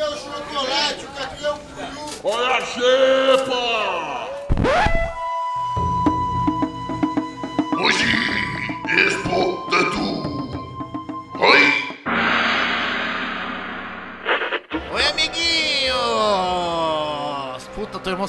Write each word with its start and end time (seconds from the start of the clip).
Cadê 0.00 0.14
o 0.14 0.16
chocolate? 0.16 1.06
Cadê 1.14 1.48
o 1.48 1.58
peru? 1.76 2.10
Olha 2.24 2.56
a 2.56 2.60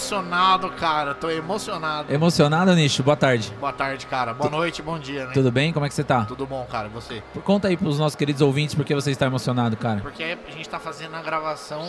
emocionado, 0.06 0.70
cara. 0.72 1.14
Tô 1.14 1.30
emocionado. 1.30 2.12
Emocionado, 2.12 2.74
Nicho? 2.74 3.04
Boa 3.04 3.16
tarde. 3.16 3.54
Boa 3.60 3.72
tarde, 3.72 4.08
cara. 4.08 4.34
Boa 4.34 4.50
noite, 4.50 4.82
bom 4.82 4.98
dia, 4.98 5.28
né? 5.28 5.32
Tudo 5.34 5.52
bem? 5.52 5.72
Como 5.72 5.86
é 5.86 5.90
que 5.90 5.94
você 5.96 6.04
tá? 6.04 6.26
Tudo 6.26 6.46
bom, 6.48 6.66
cara. 6.70 6.90
Você? 6.90 7.22
Conta 7.44 7.68
aí 7.68 7.78
pros 7.78 8.00
nossos 8.00 8.16
queridos 8.16 8.42
ouvintes 8.42 8.74
por 8.74 8.84
que 8.84 8.96
você 8.96 9.12
está 9.12 9.28
emocionado, 9.28 9.78
cara. 9.78 10.02
Porque 10.02 10.24
a 10.24 10.52
gente 10.52 10.68
tá 10.68 10.80
fazendo 10.80 11.16
a 11.16 11.22
gravação 11.22 11.88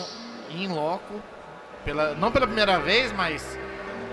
em 0.51 0.67
loco. 0.67 1.15
Pela, 1.83 2.13
não 2.13 2.31
pela 2.31 2.45
primeira 2.45 2.79
vez, 2.79 3.11
mas 3.11 3.57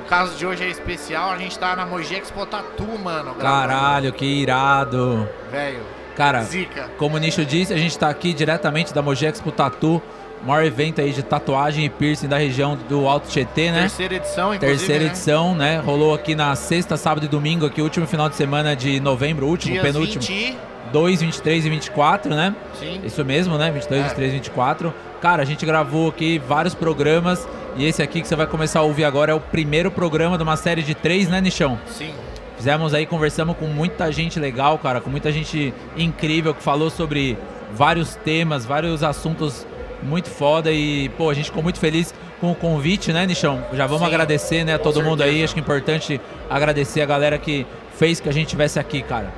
o 0.05 0.09
caso 0.09 0.35
de 0.37 0.47
hoje 0.47 0.65
é 0.65 0.69
especial. 0.69 1.30
A 1.30 1.37
gente 1.39 1.59
tá 1.59 1.77
na 1.77 1.85
Mogi 1.85 2.15
Expo 2.15 2.47
Tatu, 2.47 2.85
mano. 2.99 3.35
gravando. 3.35 3.41
Caralho, 3.41 4.13
que 4.13 4.25
irado. 4.25 5.29
Velho, 5.53 5.85
Cara, 6.17 6.43
zica. 6.43 6.91
como 6.99 7.17
o 7.17 7.19
Nicho 7.19 7.45
disse, 7.45 7.73
a 7.73 7.77
gente 7.79 7.97
tá 7.99 8.09
aqui 8.09 8.33
diretamente 8.33 8.93
da 8.95 9.01
Mogi 9.03 9.27
Expo 9.27 9.53
Tatu, 9.53 10.03
maior 10.45 10.65
evento 10.65 11.01
aí 11.01 11.12
de 11.12 11.23
tatuagem 11.23 11.85
e 11.85 11.89
piercing 11.89 12.29
da 12.29 12.39
região 12.39 12.79
do 12.89 13.07
Alto 13.07 13.29
Tietê, 13.29 13.71
né? 13.71 13.83
Terceira 13.83 14.15
edição, 14.15 14.55
inclusive, 14.55 14.79
Terceira 14.79 15.05
né? 15.05 15.11
edição, 15.11 15.55
né? 15.55 15.79
Rolou 15.80 16.15
aqui 16.15 16.35
na 16.35 16.55
sexta, 16.57 16.97
sábado 16.97 17.25
e 17.27 17.29
domingo, 17.29 17.66
aqui, 17.66 17.83
último 17.83 18.07
final 18.07 18.29
de 18.29 18.37
semana 18.37 18.75
de 18.75 19.01
novembro, 19.01 19.47
último, 19.47 19.73
Dias 19.73 19.85
penúltimo. 19.85 20.23
20, 20.23 20.57
2, 20.93 21.21
23 21.21 21.66
e 21.66 21.71
24, 21.71 22.35
né? 22.35 22.55
sim. 22.79 23.01
Isso 23.05 23.25
mesmo, 23.25 23.57
né? 23.57 23.71
22, 23.71 24.01
É. 24.01 24.05
23, 24.09 24.33
24. 24.33 24.93
Cara, 25.21 25.43
a 25.43 25.45
gente 25.45 25.65
gravou 25.66 26.09
aqui 26.09 26.39
vários 26.39 26.75
programas 26.75 27.47
e 27.77 27.85
esse 27.85 28.02
aqui 28.02 28.21
que 28.23 28.27
você 28.27 28.35
vai 28.35 28.47
começar 28.47 28.80
a 28.80 28.83
ouvir 28.83 29.05
agora 29.05 29.33
é 29.33 29.35
o 29.35 29.41
primeiro 29.41 29.91
programa 29.91 30.37
de 30.37 30.43
uma 30.43 30.57
série 30.57 30.83
de 30.83 30.95
três, 30.95 31.29
né, 31.29 31.41
Nichão? 31.41 31.79
Sim. 31.87 32.13
Fizemos 32.57 32.93
aí, 32.93 33.07
conversamos 33.07 33.57
com 33.57 33.66
muita 33.66 34.11
gente 34.11 34.41
legal, 34.41 34.79
cara, 34.79 35.01
com 35.01 35.09
muita 35.09 35.30
gente 35.30 35.73
incrível 35.96 36.52
que 36.52 36.63
falou 36.63 36.91
sobre 36.91 37.38
vários 37.73 38.16
temas, 38.16 38.66
vários 38.66 39.02
assuntos 39.02 39.66
muito 40.02 40.29
foda 40.30 40.70
e, 40.73 41.09
pô, 41.10 41.30
a 41.30 41.34
gente 41.34 41.46
ficou 41.46 41.62
muito 41.62 41.79
feliz 41.79 42.15
com 42.40 42.51
o 42.51 42.54
convite, 42.54 43.12
né, 43.12 43.26
Nichão? 43.26 43.62
Já 43.73 43.87
vamos 43.87 44.02
Sim, 44.02 44.09
agradecer, 44.09 44.65
né, 44.65 44.74
a 44.74 44.79
todo 44.79 45.02
mundo 45.02 45.23
aí. 45.23 45.29
certeza. 45.30 45.45
Acho 45.45 45.54
que 45.54 45.60
é 45.60 45.62
importante 45.62 46.20
agradecer 46.48 47.01
a 47.02 47.06
galera 47.06 47.38
que 47.38 47.66
fez 47.96 48.18
que 48.21 48.28
a 48.28 48.32
gente 48.32 48.46
estivesse 48.46 48.78
aqui, 48.78 49.02
cara. 49.02 49.32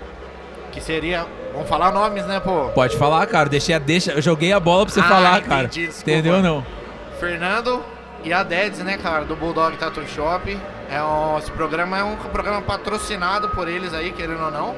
Que 0.71 0.81
seria. 0.81 1.27
Vamos 1.53 1.69
falar 1.69 1.93
nomes, 1.93 2.25
né, 2.27 2.41
pô? 2.41 2.71
Pode 2.75 2.97
falar, 2.97 3.27
cara. 3.27 3.49
Deixei 3.49 3.75
a 3.75 3.79
deixa, 3.79 4.13
eu 4.13 4.23
joguei 4.23 4.53
a 4.53 4.61
bola 4.61 4.87
pra 4.87 4.95
você 4.95 5.01
Ah, 5.01 5.05
falar, 5.05 5.39
entendi, 5.39 5.49
cara. 5.49 5.69
desculpa. 5.69 6.11
Entendeu 6.11 6.35
ou 6.37 6.43
não? 6.43 6.67
Fernando 7.21 7.83
e 8.25 8.33
a 8.33 8.43
Dedes, 8.43 8.79
né, 8.81 8.97
cara, 8.97 9.25
do 9.25 9.37
Bulldog 9.37 9.77
Tattoo 9.77 10.07
Shop. 10.07 10.57
É 10.91 11.03
um, 11.03 11.39
esse 11.39 11.51
programa 11.51 11.99
é 11.99 12.05
um 12.05 12.17
programa 12.17 12.63
patrocinado 12.63 13.49
por 13.51 13.69
eles 13.69 13.93
aí, 13.93 14.13
querendo 14.13 14.43
ou 14.45 14.51
não. 14.51 14.75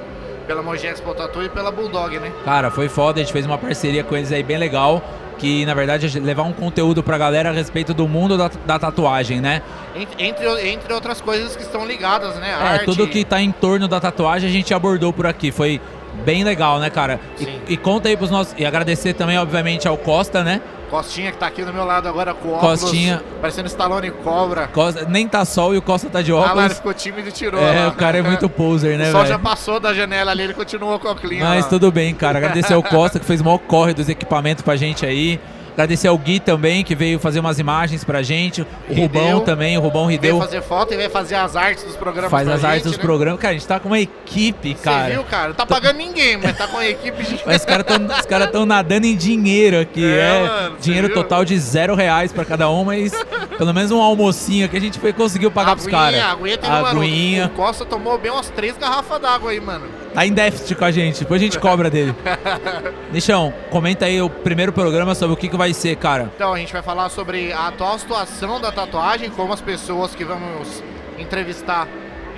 Pela 0.47 0.63
Mogi 0.63 0.87
Expo 0.87 1.15
Tattoo 1.15 1.43
e 1.43 1.49
pela 1.49 1.71
Bulldog, 1.71 2.19
né? 2.19 2.31
Cara, 2.45 2.71
foi 2.71 2.89
foda, 2.89 3.19
a 3.21 3.23
gente 3.23 3.33
fez 3.33 3.47
uma 3.47 3.57
parceria 3.57 4.05
com 4.05 4.15
eles 4.17 4.31
aí 4.31 4.43
bem 4.43 4.59
legal. 4.59 5.03
Que 5.39 5.67
na 5.67 5.75
verdade 5.75 6.07
é 6.07 6.21
levar 6.21 6.43
um 6.45 6.53
conteúdo 6.53 7.03
pra 7.03 7.19
galera 7.19 7.51
a 7.51 7.53
respeito 7.53 7.93
do 7.93 8.09
mundo 8.09 8.37
da, 8.37 8.51
da 8.67 8.79
tatuagem, 8.79 9.41
né? 9.41 9.63
Entre, 9.95 10.69
entre, 10.69 10.93
outras 10.93 11.21
coisas 11.21 11.55
que 11.57 11.63
estão 11.63 11.87
ligadas, 11.87 12.37
né? 12.37 12.51
É, 12.51 12.55
Arte. 12.55 12.85
tudo 12.85 13.07
que 13.07 13.25
tá 13.25 13.41
em 13.41 13.53
torno 13.53 13.87
da 13.87 14.01
tatuagem 14.01 14.49
a 14.49 14.53
gente 14.53 14.73
abordou 14.73 15.13
por 15.13 15.27
aqui. 15.27 15.53
Foi 15.53 15.81
bem 16.25 16.45
legal, 16.45 16.79
né, 16.79 16.91
cara? 16.91 17.21
E, 17.41 17.75
e 17.75 17.77
conta 17.77 18.09
aí 18.09 18.17
pros 18.17 18.31
nossos. 18.31 18.55
E 18.57 18.65
agradecer 18.65 19.15
também, 19.15 19.39
obviamente, 19.39 19.89
ao 19.89 19.97
Costa, 19.97 20.43
né? 20.43 20.61
Costinha 20.95 21.33
que 21.33 21.39
tá 21.39 21.49
aqui 21.49 21.65
do 21.65 21.73
meu 21.75 21.85
lado 21.85 22.09
agora 22.09 22.33
com 22.33 22.53
óculos. 22.53 22.83
Costinha. 22.83 23.21
Parecendo 23.41 23.67
Stallone 23.67 24.13
Cobra. 24.13 24.69
Costa, 24.69 25.05
nem 25.09 25.27
tá 25.27 25.45
sol 25.45 25.75
e 25.75 25.79
o 25.79 25.83
Costa 25.83 26.09
tá 26.09 26.23
de 26.23 26.31
Ah, 26.31 26.37
lá, 26.37 26.43
ele 26.43 26.51
óculos. 26.53 26.73
ficou 26.75 26.95
tímido 26.95 27.29
e 27.29 27.33
tirou. 27.33 27.61
é, 27.61 27.87
lá. 27.87 27.89
o 27.89 27.93
cara 27.97 28.19
é 28.19 28.23
muito 28.23 28.49
poser, 28.49 28.97
né, 28.97 29.09
O 29.09 29.13
sol 29.13 29.23
já 29.23 29.37
velho? 29.37 29.41
passou 29.41 29.81
da 29.81 29.93
janela 29.93 30.31
ali, 30.31 30.45
ele 30.45 30.55
continuou 30.55 31.01
com 31.01 31.09
o 31.09 31.17
clima. 31.17 31.47
Mas 31.49 31.65
lá. 31.65 31.71
tudo 31.71 31.91
bem, 31.91 32.15
cara. 32.15 32.39
Agradecer 32.45 32.75
ao 32.75 32.83
Costa 32.83 33.19
que 33.19 33.25
fez 33.27 33.41
o 33.41 33.45
maior 33.45 33.59
corre 33.59 33.93
dos 33.93 34.09
equipamentos 34.09 34.63
pra 34.63 34.77
gente 34.77 35.05
aí. 35.05 35.41
Agradecer 35.75 36.09
ao 36.09 36.17
Gui 36.17 36.39
também, 36.41 36.83
que 36.85 36.95
veio 36.95 37.19
fazer 37.19 37.41
umas 37.41 37.59
imagens 37.59 38.05
pra 38.05 38.23
gente. 38.23 38.63
O 38.63 38.67
Rideu. 38.89 39.03
Rubão 39.23 39.41
também, 39.41 39.77
o 39.77 39.81
Rubão 39.81 40.07
Rideu. 40.07 40.39
fazer 40.39 40.63
foto 40.63 40.95
e 40.95 40.97
veio 40.97 41.11
fazer 41.11 41.35
as 41.35 41.57
artes 41.57 41.83
dos 41.85 41.97
programas 41.97 42.31
Faz 42.31 42.49
as 42.49 42.63
artes 42.65 42.75
gente, 42.85 42.85
dos 42.85 42.97
né? 42.97 43.03
programas. 43.03 43.41
Cara, 43.41 43.51
a 43.55 43.59
gente 43.59 43.67
tá 43.67 43.81
com 43.81 43.89
uma 43.89 43.99
equipe, 43.99 44.75
Você 44.77 44.83
cara. 44.85 45.13
viu, 45.13 45.25
cara? 45.25 45.49
Não 45.49 45.55
tá 45.55 45.67
pagando 45.67 45.97
ninguém, 45.97 46.37
mas 46.37 46.57
tá 46.57 46.69
com 46.69 46.79
a 46.79 46.87
equipe 46.89 47.23
de... 47.25 47.41
Mas 47.45 47.57
os 47.63 47.65
caras 47.67 47.85
estão 47.91 48.07
os 48.19 48.27
cara 48.27 48.47
tão 48.47 48.65
nadando 48.65 49.07
em 49.07 49.17
dinheiro 49.17 49.81
aqui. 49.81 50.05
É, 50.05 50.19
É, 50.19 50.43
mano, 50.49 50.77
você 50.77 50.83
dinheiro 50.83 51.09
total 51.13 51.45
de 51.45 51.59
zero 51.59 51.95
reais 51.97 52.33
pra 52.33 52.45
cada 52.45 52.71
um, 52.71 52.85
mas 52.85 53.13
pelo 53.59 53.75
menos 53.75 53.91
um 53.91 54.01
almocinho 54.01 54.69
que 54.69 54.77
a 54.77 54.81
gente 54.81 54.99
foi, 55.01 55.13
conseguiu 55.13 55.51
pagar 55.51 55.75
pros 55.75 55.89
caras. 55.89 56.21
Aguinha 56.21 56.57
tem 56.57 56.71
uma 56.71 56.91
Aguinha. 56.91 57.47
O 57.47 57.51
Costa 57.51 57.85
tomou 57.85 58.17
bem 58.17 58.31
umas 58.31 58.49
três 58.49 58.77
garrafas 58.79 59.21
d'água 59.21 59.51
aí, 59.51 59.61
mano. 59.61 59.87
Tá 60.15 60.25
em 60.25 60.33
déficit 60.33 60.77
com 60.77 60.85
a 60.85 60.93
gente, 60.93 61.19
depois 61.21 61.41
a 61.43 61.45
gente 61.45 61.59
cobra 61.59 61.91
dele. 61.91 62.15
Nichão, 63.13 63.53
comenta 63.71 64.05
aí 64.07 64.21
o 64.23 64.31
primeiro 64.31 64.73
programa 64.73 65.15
sobre 65.15 65.35
o 65.35 65.37
que, 65.37 65.49
que 65.49 65.57
vai 65.57 65.64
ser, 65.73 65.97
cara. 65.97 66.31
Então, 66.35 66.53
a 66.53 66.59
gente 66.59 66.73
vai 66.73 66.83
falar 66.83 67.09
sobre 67.09 67.53
a 67.53 67.69
atual 67.69 67.99
situação 67.99 68.61
da 68.61 68.71
tatuagem, 68.71 69.31
como 69.31 69.53
as 69.53 69.61
pessoas 69.61 70.15
que 70.15 70.25
vamos 70.25 70.83
entrevistar 71.19 71.89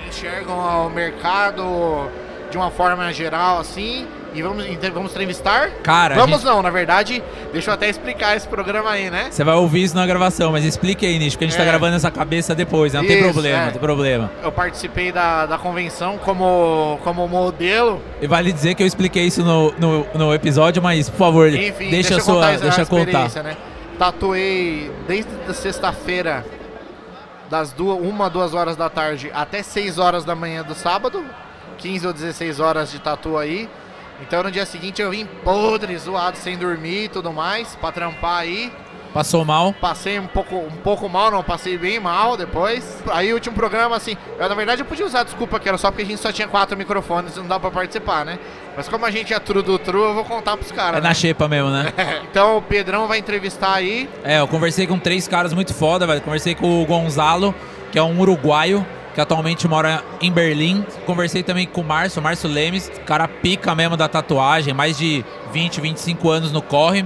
enxergam 0.07 0.87
o 0.87 0.89
mercado 0.89 2.09
de 2.49 2.57
uma 2.57 2.71
forma 2.71 3.11
geral, 3.11 3.59
assim. 3.59 4.07
E 4.37 4.41
vamos, 4.43 4.63
vamos 4.93 5.11
entrevistar? 5.11 5.71
Cara, 5.81 6.13
vamos 6.13 6.41
gente- 6.41 6.45
não, 6.45 6.61
na 6.61 6.69
verdade, 6.69 7.23
deixa 7.51 7.71
eu 7.71 7.73
até 7.73 7.89
explicar 7.89 8.37
esse 8.37 8.47
programa 8.47 8.91
aí, 8.91 9.09
né? 9.09 9.29
Você 9.31 9.43
vai 9.43 9.55
ouvir 9.55 9.81
isso 9.83 9.95
na 9.95 10.05
gravação, 10.05 10.51
mas 10.51 10.63
explique 10.63 11.07
aí, 11.07 11.17
Nicho, 11.17 11.31
porque 11.31 11.45
a 11.45 11.47
gente 11.47 11.57
tá 11.57 11.63
É. 11.63 11.65
gravando 11.65 11.95
essa 11.95 12.11
cabeça 12.11 12.53
depois, 12.53 12.93
né? 12.93 12.99
Não 12.99 13.07
tem 13.07 13.17
Isso, 13.19 13.31
problema, 13.33 13.57
é. 13.61 13.65
não 13.65 13.71
tem 13.71 13.81
problema. 13.81 14.31
Eu 14.43 14.51
participei 14.51 15.11
da, 15.11 15.47
da 15.47 15.57
convenção 15.57 16.19
como, 16.19 16.99
como 17.03 17.27
modelo. 17.27 17.99
E 18.21 18.27
vale 18.27 18.51
dizer 18.53 18.75
que 18.75 18.83
eu 18.83 18.87
expliquei 18.87 19.23
isso 19.25 19.43
no, 19.43 19.71
no, 19.79 20.05
no 20.13 20.33
episódio, 20.35 20.83
mas, 20.83 21.09
por 21.09 21.17
favor, 21.17 21.51
Enfim, 21.51 21.89
deixa, 21.89 22.13
eu 22.13 22.17
a 22.17 22.21
sua. 22.21 22.57
deixa 22.57 22.85
contar. 22.85 23.29
né? 23.43 23.57
Tatuei 23.97 24.91
desde 25.07 25.31
sexta-feira, 25.55 26.45
das 27.49 27.71
duas, 27.71 27.99
uma, 27.99 28.29
duas 28.29 28.53
horas 28.53 28.75
da 28.75 28.89
tarde 28.89 29.31
até 29.33 29.63
6 29.63 29.97
horas 29.97 30.23
da 30.23 30.35
manhã 30.35 30.61
do 30.63 30.75
sábado. 30.75 31.25
15 31.79 32.05
ou 32.07 32.13
16 32.13 32.59
horas 32.59 32.91
de 32.91 32.99
tatu 32.99 33.37
aí. 33.37 33.69
Então 34.21 34.43
no 34.43 34.51
dia 34.51 34.65
seguinte 34.65 35.01
eu 35.01 35.11
vim 35.11 35.25
podre, 35.43 35.97
zoado, 35.97 36.37
sem 36.37 36.57
dormir 36.57 37.05
e 37.05 37.09
tudo 37.09 37.31
mais, 37.31 37.75
pra 37.75 37.91
trampar 37.91 38.39
aí. 38.39 38.71
Passou 39.13 39.43
mal. 39.43 39.73
Passei 39.73 40.19
um 40.19 40.27
pouco, 40.27 40.55
um 40.55 40.77
pouco 40.83 41.09
mal, 41.09 41.31
não, 41.31 41.43
passei 41.43 41.77
bem 41.77 41.99
mal 41.99 42.37
depois. 42.37 43.01
Aí 43.11 43.31
o 43.31 43.35
último 43.35 43.55
programa, 43.55 43.95
assim, 43.95 44.15
eu, 44.37 44.47
na 44.47 44.53
verdade 44.53 44.81
eu 44.81 44.85
podia 44.85 45.05
usar 45.05 45.23
desculpa 45.23 45.59
que 45.59 45.67
era 45.67 45.77
só 45.77 45.89
porque 45.89 46.03
a 46.03 46.05
gente 46.05 46.21
só 46.21 46.31
tinha 46.31 46.47
quatro 46.47 46.77
microfones 46.77 47.35
e 47.35 47.39
não 47.39 47.47
dá 47.47 47.59
pra 47.59 47.71
participar, 47.71 48.25
né? 48.25 48.37
Mas 48.75 48.87
como 48.87 49.05
a 49.05 49.11
gente 49.11 49.33
é 49.33 49.39
true 49.39 49.63
do 49.63 49.79
true, 49.79 50.03
eu 50.03 50.13
vou 50.13 50.23
contar 50.23 50.55
pros 50.55 50.71
caras. 50.71 50.99
É 50.99 51.01
na 51.01 51.13
xepa 51.13 51.47
mesmo, 51.47 51.69
né? 51.69 51.91
né? 51.97 52.21
Então 52.29 52.57
o 52.57 52.61
Pedrão 52.61 53.07
vai 53.07 53.17
entrevistar 53.17 53.73
aí. 53.73 54.07
É, 54.23 54.39
eu 54.39 54.47
conversei 54.47 54.85
com 54.85 54.99
três 54.99 55.27
caras 55.27 55.53
muito 55.53 55.73
foda, 55.73 56.05
velho. 56.05 56.21
Conversei 56.21 56.53
com 56.53 56.83
o 56.83 56.85
Gonzalo, 56.85 57.55
que 57.91 57.97
é 57.97 58.03
um 58.03 58.19
uruguaio, 58.19 58.85
que 59.17 59.21
atualmente 59.21 59.67
mora 59.67 60.03
em 60.21 60.31
Berlim. 60.31 60.85
Conversei 61.03 61.41
também 61.41 61.65
com 61.65 61.81
o 61.81 61.83
Márcio, 61.83 62.21
Márcio 62.21 62.47
Lemes, 62.47 62.91
cara 63.03 63.27
pica 63.27 63.73
mesmo 63.73 63.97
da 63.97 64.07
tatuagem, 64.07 64.75
mais 64.75 64.95
de 64.95 65.25
20, 65.51 65.81
25 65.81 66.29
anos 66.29 66.51
no 66.51 66.61
corre. 66.61 67.03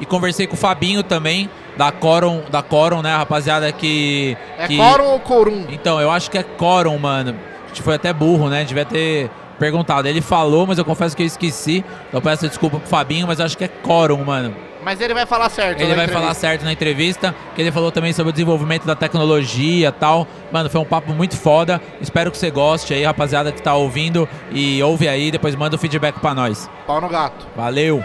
E 0.00 0.04
conversei 0.04 0.48
com 0.48 0.54
o 0.54 0.56
Fabinho 0.56 1.04
também, 1.04 1.48
da 1.76 1.92
Coron, 1.92 2.42
da 2.50 2.60
Coron, 2.60 3.02
né, 3.02 3.14
rapaziada 3.14 3.70
que... 3.70 4.36
É 4.58 4.66
que... 4.66 4.76
Corum 4.76 5.04
ou 5.04 5.20
Corum? 5.20 5.66
Então, 5.68 6.00
eu 6.00 6.10
acho 6.10 6.28
que 6.28 6.38
é 6.38 6.42
Coron, 6.42 6.98
mano. 6.98 7.36
A 7.66 7.68
gente 7.68 7.82
foi 7.82 7.94
até 7.94 8.12
burro, 8.12 8.48
né? 8.48 8.64
Devia 8.64 8.84
ter 8.84 9.30
perguntado. 9.56 10.08
Ele 10.08 10.20
falou, 10.20 10.66
mas 10.66 10.76
eu 10.76 10.84
confesso 10.84 11.16
que 11.16 11.22
eu 11.22 11.26
esqueci. 11.26 11.84
Eu 12.12 12.20
peço 12.20 12.48
desculpa 12.48 12.80
pro 12.80 12.88
Fabinho, 12.88 13.28
mas 13.28 13.38
eu 13.38 13.44
acho 13.44 13.56
que 13.56 13.62
é 13.62 13.68
Coron, 13.68 14.24
mano. 14.24 14.56
Mas 14.84 15.00
ele 15.00 15.14
vai 15.14 15.24
falar 15.24 15.48
certo. 15.48 15.80
Ele 15.80 15.86
vai 15.94 16.04
entrevista. 16.04 16.20
falar 16.20 16.34
certo 16.34 16.64
na 16.64 16.72
entrevista, 16.72 17.34
que 17.54 17.62
ele 17.62 17.72
falou 17.72 17.90
também 17.90 18.12
sobre 18.12 18.28
o 18.30 18.32
desenvolvimento 18.32 18.84
da 18.84 18.94
tecnologia 18.94 19.88
e 19.88 19.92
tal. 19.92 20.26
Mano, 20.52 20.68
foi 20.68 20.80
um 20.80 20.84
papo 20.84 21.12
muito 21.14 21.36
foda. 21.36 21.80
Espero 22.02 22.30
que 22.30 22.36
você 22.36 22.50
goste 22.50 22.92
aí, 22.92 23.02
rapaziada 23.02 23.50
que 23.50 23.62
tá 23.62 23.74
ouvindo. 23.74 24.28
E 24.52 24.82
ouve 24.82 25.08
aí, 25.08 25.30
depois 25.30 25.54
manda 25.54 25.76
o 25.76 25.78
feedback 25.78 26.20
pra 26.20 26.34
nós. 26.34 26.68
Pau 26.86 27.00
no 27.00 27.08
gato. 27.08 27.46
Valeu! 27.56 28.04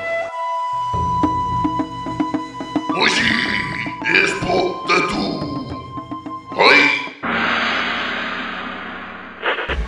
Hoje, 2.97 3.21
Expo 4.23 4.87
Tatu. 4.87 5.39
Oi! 6.55 6.89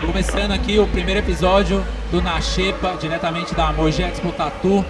Começando 0.05 0.51
aqui 0.51 0.77
o 0.77 0.85
primeiro 0.87 1.21
episódio 1.21 1.85
do 2.11 2.21
Na 2.21 2.41
Xepa, 2.41 2.97
diretamente 2.99 3.55
da 3.55 3.71
Mogi 3.71 4.03
Expo 4.03 4.31
Tatu. 4.33 4.85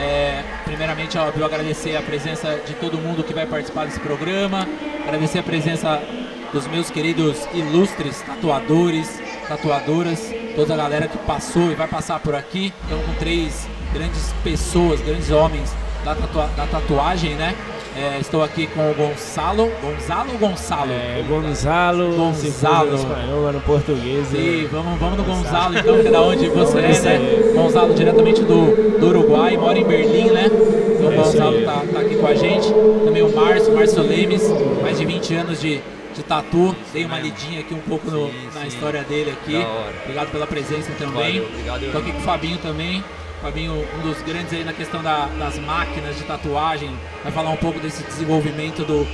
É, 0.00 0.44
primeiramente, 0.64 1.18
óbvio, 1.18 1.44
agradecer 1.44 1.96
a 1.96 2.02
presença 2.02 2.60
de 2.64 2.74
todo 2.74 2.96
mundo 2.98 3.24
que 3.24 3.34
vai 3.34 3.46
participar 3.46 3.84
desse 3.86 3.98
programa. 3.98 4.66
Agradecer 5.04 5.40
a 5.40 5.42
presença 5.42 6.00
dos 6.52 6.66
meus 6.68 6.88
queridos 6.88 7.36
ilustres 7.52 8.22
tatuadores, 8.22 9.20
tatuadoras, 9.48 10.32
toda 10.54 10.74
a 10.74 10.76
galera 10.76 11.08
que 11.08 11.18
passou 11.18 11.72
e 11.72 11.74
vai 11.74 11.88
passar 11.88 12.20
por 12.20 12.34
aqui. 12.34 12.72
Estamos 12.82 13.06
com 13.06 13.14
três 13.14 13.68
grandes 13.92 14.32
pessoas, 14.44 15.00
grandes 15.00 15.30
homens 15.30 15.74
da, 16.04 16.14
tatua- 16.14 16.50
da 16.56 16.66
tatuagem, 16.66 17.34
né? 17.34 17.56
É, 18.00 18.18
estou 18.20 18.44
aqui 18.44 18.66
com 18.68 18.90
o 18.90 18.94
Gonçalo. 18.94 19.70
Gonzalo 19.82 20.30
ou 20.32 20.38
Gonçalo? 20.38 20.92
É, 20.92 21.24
Gonzalo, 21.28 22.14
Gonzalo. 22.14 22.90
no 22.90 22.96
espanhol, 22.96 23.42
mas 23.44 23.54
no 23.56 23.60
português. 23.62 24.26
Sim, 24.28 24.64
é- 24.64 24.68
vamos, 24.68 24.98
vamos 25.00 25.18
no 25.18 25.24
Gonzalo 25.24 25.76
então, 25.78 26.00
que 26.00 26.06
é 26.06 26.10
da 26.10 26.22
onde 26.22 26.48
você 26.48 26.78
é, 26.78 26.82
né? 27.18 27.52
Gonzalo 27.54 27.94
diretamente 27.94 28.42
do, 28.42 28.98
do 29.00 29.06
Uruguai, 29.08 29.56
mora 29.56 29.76
em 29.78 29.84
Berlim, 29.84 30.30
né? 30.30 30.44
Então 30.46 31.08
o 31.08 31.12
É 31.12 31.16
Gonzalo 31.16 31.62
tá, 31.64 31.82
tá 31.92 32.00
aqui 32.00 32.14
com 32.16 32.26
a 32.26 32.34
gente. 32.34 32.68
Também 33.04 33.22
o 33.22 33.34
Márcio, 33.34 33.74
Márcio 33.74 34.02
Lemes, 34.02 34.42
mais 34.80 34.96
de 34.96 35.04
20 35.04 35.34
anos 35.34 35.60
de, 35.60 35.80
de 36.14 36.22
tatu. 36.22 36.76
Dei 36.92 37.04
uma 37.04 37.18
lidinha 37.18 37.60
aqui 37.60 37.74
um 37.74 37.80
pouco 37.80 38.08
no- 38.10 38.28
Sim, 38.28 38.34
na 38.54 38.60
sim. 38.60 38.66
história 38.68 39.02
dele 39.02 39.32
aqui. 39.32 39.56
Obrigado 40.04 40.30
pela 40.30 40.46
presença 40.46 40.92
também. 40.96 41.40
Valeu, 41.40 41.48
obrigado. 41.52 41.92
Tô 41.92 41.98
aqui 41.98 42.12
com 42.12 42.18
o 42.18 42.22
Fabinho 42.22 42.58
também. 42.58 43.02
Fabinho, 43.40 43.72
um 43.96 44.02
dos 44.02 44.20
grandes 44.22 44.52
aí 44.52 44.64
na 44.64 44.72
questão 44.72 45.02
da- 45.02 45.26
das 45.38 45.58
máquinas 45.58 46.16
de 46.16 46.24
tatuagem, 46.24 46.90
vai 47.22 47.30
falar 47.32 47.50
um 47.50 47.56
pouco 47.56 47.78
desse 47.78 48.02
desenvolvimento 48.02 48.84
do, 48.84 49.04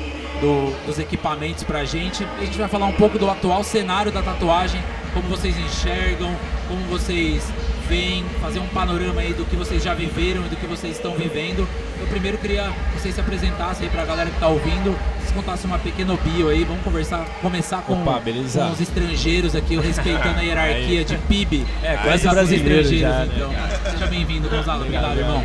do- 0.41 0.87
dos 0.87 0.99
equipamentos 0.99 1.63
pra 1.63 1.85
gente. 1.85 2.27
A 2.39 2.45
gente 2.45 2.57
vai 2.57 2.69
falar 2.69 2.87
um 2.87 2.93
pouco 2.93 3.19
do 3.19 3.29
atual 3.31 3.63
cenário 3.63 4.11
da 4.11 4.23
tatuagem, 4.23 4.83
como 5.13 5.29
vocês 5.29 5.57
enxergam, 5.59 6.35
como 6.69 6.81
vocês 6.87 7.45
veem, 7.89 8.25
fazer 8.41 8.59
um 8.59 8.67
panorama 8.69 9.21
aí 9.21 9.33
do 9.33 9.45
que 9.45 9.57
vocês 9.57 9.83
já 9.83 9.95
viveram 9.95 10.45
e 10.47 10.49
do 10.49 10.57
que 10.57 10.67
vocês 10.67 10.97
estão 10.97 11.15
vivendo. 11.15 11.67
Eu 12.01 12.07
primeiro 12.07 12.39
queria 12.39 12.71
que 12.93 13.01
vocês 13.01 13.15
se 13.15 13.21
apresentassem 13.21 13.87
aí 13.87 13.93
pra 13.93 14.05
galera 14.05 14.31
que 14.31 14.39
tá 14.39 14.49
ouvindo, 14.49 14.97
vocês 15.19 15.33
contassem 15.33 15.67
uma 15.67 15.79
pequena 15.79 16.17
bio 16.17 16.49
aí, 16.49 16.65
vamos 16.65 16.83
conversar, 16.83 17.25
começar 17.41 17.83
com, 17.83 18.03
Opa, 18.03 18.21
com 18.21 18.73
os 18.73 18.81
estrangeiros 18.81 19.55
aqui, 19.55 19.77
respeitando 19.79 20.39
a 20.39 20.43
hierarquia 20.43 21.05
de 21.05 21.17
PIB. 21.17 21.67
É, 21.83 21.97
quase 21.97 22.29
brasileiro 22.29 22.81
estrangeiros, 22.81 23.01
já, 23.01 23.25
né? 23.25 23.33
então. 23.35 23.93
Seja 23.93 24.07
bem-vindo, 24.07 24.49
Gonzalo. 24.49 24.83
Obrigado, 24.83 25.19
irmão. 25.19 25.45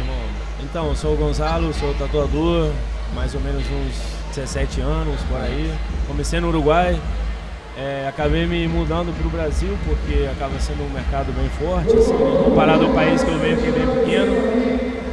Então, 0.61 0.87
eu 0.87 0.95
sou 0.95 1.13
o 1.13 1.17
Gonzalo, 1.17 1.73
sou 1.73 1.93
tatuador, 1.95 2.71
mais 3.15 3.33
ou 3.33 3.41
menos 3.41 3.63
uns 3.63 4.35
17 4.35 4.81
anos 4.81 5.19
por 5.21 5.39
aí. 5.39 5.73
Comecei 6.07 6.39
no 6.39 6.49
Uruguai, 6.49 6.99
é, 7.79 8.07
acabei 8.09 8.45
me 8.45 8.67
mudando 8.67 9.15
para 9.17 9.25
o 9.25 9.29
Brasil 9.29 9.77
porque 9.85 10.27
acaba 10.29 10.59
sendo 10.59 10.83
um 10.83 10.89
mercado 10.89 11.31
bem 11.31 11.47
forte, 11.49 11.95
assim, 11.95 12.13
comparado 12.43 12.85
ao 12.85 12.91
país 12.93 13.23
que 13.23 13.31
eu 13.31 13.39
venho 13.39 13.55
que 13.57 13.67
é 13.67 13.71
bem 13.71 13.87
pequeno. 13.87 14.33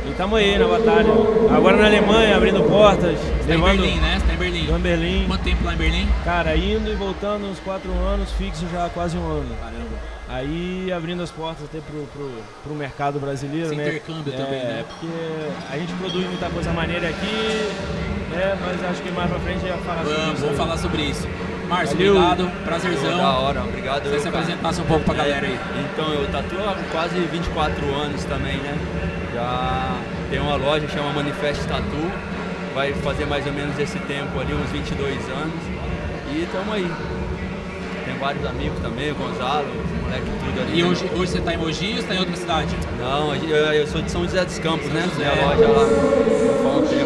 E 0.04 0.10
estamos 0.10 0.36
aí 0.36 0.58
na 0.58 0.66
batalha. 0.66 1.12
Agora 1.56 1.76
na 1.76 1.86
Alemanha, 1.86 2.36
abrindo 2.36 2.64
portas, 2.64 3.16
Você 3.18 3.46
tá 3.46 3.54
em 3.54 3.56
levando 3.60 3.82
Berlim, 3.82 4.00
né? 4.00 4.18
Você 4.18 4.26
tá 4.26 4.34
em 4.34 4.36
Berlim. 4.36 4.66
Tô 4.66 4.76
em 4.76 4.80
Berlim. 4.80 5.24
Quanto 5.28 5.44
tempo 5.44 5.64
lá 5.64 5.74
em 5.74 5.76
Berlim? 5.76 6.08
Cara, 6.24 6.56
indo 6.56 6.90
e 6.90 6.94
voltando 6.96 7.46
uns 7.46 7.60
quatro 7.60 7.92
anos, 7.92 8.32
fixo 8.32 8.66
já 8.72 8.86
há 8.86 8.90
quase 8.90 9.16
um 9.16 9.24
ano. 9.24 9.54
Caramba. 9.60 10.16
Aí 10.28 10.92
abrindo 10.92 11.22
as 11.22 11.30
portas 11.30 11.66
até 11.66 11.78
pro, 11.78 12.02
pro, 12.06 12.28
pro 12.64 12.74
mercado 12.74 13.20
brasileiro, 13.20 13.66
Esse 13.66 13.76
né? 13.76 13.86
intercâmbio 13.86 14.34
é, 14.34 14.36
também, 14.36 14.58
né? 14.58 14.84
porque 14.88 15.06
a 15.72 15.78
gente 15.78 15.92
produz 15.92 16.26
muita 16.26 16.50
coisa 16.50 16.72
maneira 16.72 17.08
aqui, 17.08 17.70
né? 18.32 18.58
Mas 18.60 18.90
acho 18.90 19.02
que 19.02 19.10
mais 19.12 19.30
pra 19.30 19.38
frente 19.38 19.64
ia 19.64 19.76
falar 19.76 20.02
sobre 20.02 20.16
Vamos, 20.16 20.34
isso. 20.34 20.42
vamos 20.42 20.56
falar 20.56 20.78
sobre 20.78 21.02
isso. 21.02 21.28
Márcio, 21.68 21.96
Valeu. 21.96 22.16
obrigado. 22.16 22.64
Prazerzão. 22.64 23.18
Da 23.18 23.38
hora, 23.38 23.60
obrigado. 23.64 24.04
Você 24.04 24.16
eu, 24.16 24.20
se 24.20 24.28
apresentasse 24.28 24.80
um 24.80 24.84
pouco 24.84 25.04
pra 25.04 25.14
galera 25.14 25.46
aí. 25.46 25.58
Então, 25.92 26.12
eu 26.12 26.26
tatuo 26.28 26.60
há 26.60 26.76
quase 26.92 27.18
24 27.18 27.94
anos 27.94 28.24
também, 28.24 28.56
né? 28.58 28.78
Já 29.34 29.96
tem 30.30 30.40
uma 30.40 30.56
loja 30.56 30.86
que 30.86 30.92
chama 30.92 31.12
Manifest 31.12 31.66
Tatu. 31.66 32.10
Vai 32.74 32.92
fazer 32.94 33.26
mais 33.26 33.46
ou 33.46 33.52
menos 33.52 33.78
esse 33.78 33.98
tempo 34.00 34.38
ali, 34.38 34.54
uns 34.54 34.70
22 34.70 35.16
anos. 35.28 35.62
E 36.32 36.42
estamos 36.42 36.74
aí. 36.74 36.90
Tem 38.04 38.14
vários 38.18 38.46
amigos 38.46 38.78
também, 38.80 39.10
o 39.10 39.14
Gonzalo, 39.14 39.66
os 39.66 40.02
moleque 40.02 40.26
tudo 40.44 40.60
ali. 40.60 40.78
E 40.78 40.84
hoje, 40.84 41.10
hoje 41.16 41.32
você 41.32 41.40
tá 41.40 41.54
em 41.54 41.56
Mogi 41.56 41.90
ou 41.90 41.96
você 41.96 42.06
tá 42.06 42.14
em 42.14 42.18
outra 42.18 42.36
cidade? 42.36 42.76
Não, 42.98 43.34
eu, 43.34 43.56
eu 43.56 43.86
sou 43.86 44.00
de 44.00 44.10
São 44.10 44.22
José 44.22 44.44
dos 44.44 44.58
Campos, 44.58 44.86
né? 44.88 45.08
José. 45.12 45.24
Minha 45.32 45.46
loja 45.46 45.68
lá. 45.68 45.86
Foi 46.62 46.82
um 46.82 46.86
tempo. 46.86 47.05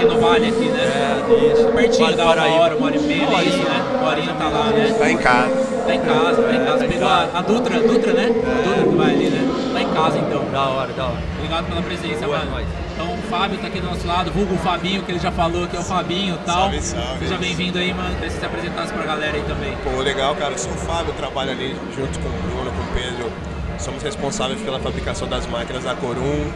Aqui 0.00 0.08
no 0.14 0.18
Vale, 0.20 0.48
aqui, 0.48 0.64
né? 0.64 0.80
É, 0.80 1.52
isso. 1.52 1.68
Pertinho 1.72 2.04
Vale 2.06 2.16
da 2.16 2.24
uma 2.24 2.34
Paraíba. 2.34 2.56
hora, 2.58 2.76
uma 2.76 2.86
hora 2.86 2.96
e 2.96 3.00
meia, 3.00 3.22
Uma 3.26 3.32
é 3.32 3.36
horinha. 3.36 3.64
né? 3.64 3.84
Uma 4.00 4.08
horinha 4.08 4.34
tá 4.34 4.48
lá, 4.48 4.64
né? 4.70 4.96
Tá 4.98 5.10
em 5.10 5.16
casa. 5.18 5.54
Tá 5.86 5.94
em 5.94 6.00
casa, 6.00 6.42
tá 6.42 6.52
em 6.54 6.64
casa. 6.64 6.78
tá 6.78 6.84
em 6.84 6.88
Pegou 6.88 7.06
a, 7.08 7.10
casa. 7.10 7.30
a 7.38 7.42
Dutra, 7.42 7.80
Dutra, 7.80 8.12
né? 8.14 8.26
Dutra 8.28 8.82
que 8.88 8.96
vai 8.96 9.10
ali, 9.10 9.28
né? 9.28 9.70
Tá 9.74 9.82
em 9.82 9.88
casa 9.92 10.18
então. 10.18 10.44
Da 10.50 10.68
hora, 10.68 10.92
da 10.94 11.04
hora. 11.04 11.18
Obrigado 11.36 11.66
pela 11.66 11.82
presença, 11.82 12.24
Boa, 12.24 12.38
mano. 12.38 12.50
nóis. 12.52 12.66
Então 12.94 13.12
o 13.14 13.18
Fábio 13.30 13.58
tá 13.58 13.66
aqui 13.66 13.80
do 13.80 13.86
nosso 13.86 14.06
lado, 14.06 14.30
vulgo 14.32 14.54
o 14.54 14.58
Fabinho, 14.58 15.02
que 15.02 15.12
ele 15.12 15.18
já 15.18 15.30
falou 15.30 15.66
que 15.66 15.76
é 15.76 15.80
o 15.80 15.82
Fabinho 15.82 16.34
e 16.34 16.46
tal. 16.46 16.54
Salve, 16.60 16.80
salve. 16.80 17.18
Seja 17.20 17.36
bem-vindo 17.36 17.78
aí, 17.78 17.92
mano. 17.92 18.08
Queria 18.14 18.28
que 18.28 18.32
você 18.34 18.40
se 18.40 18.46
apresentasse 18.46 18.92
pra 18.94 19.04
galera 19.04 19.36
aí 19.36 19.42
também. 19.42 19.76
Pô, 19.84 20.00
legal, 20.00 20.34
cara. 20.36 20.52
Eu 20.52 20.58
sou 20.58 20.72
o 20.72 20.76
Fábio, 20.76 21.12
trabalho 21.12 21.50
ali 21.50 21.76
junto 21.94 22.18
com 22.20 22.28
o 22.28 22.32
Bruno, 22.32 22.70
com 22.72 22.82
o 22.82 22.94
Pedro. 22.94 23.30
Somos 23.78 24.02
responsáveis 24.02 24.60
pela 24.62 24.78
fabricação 24.80 25.28
das 25.28 25.46
máquinas 25.46 25.84
da 25.84 25.94
Corum. 25.94 26.50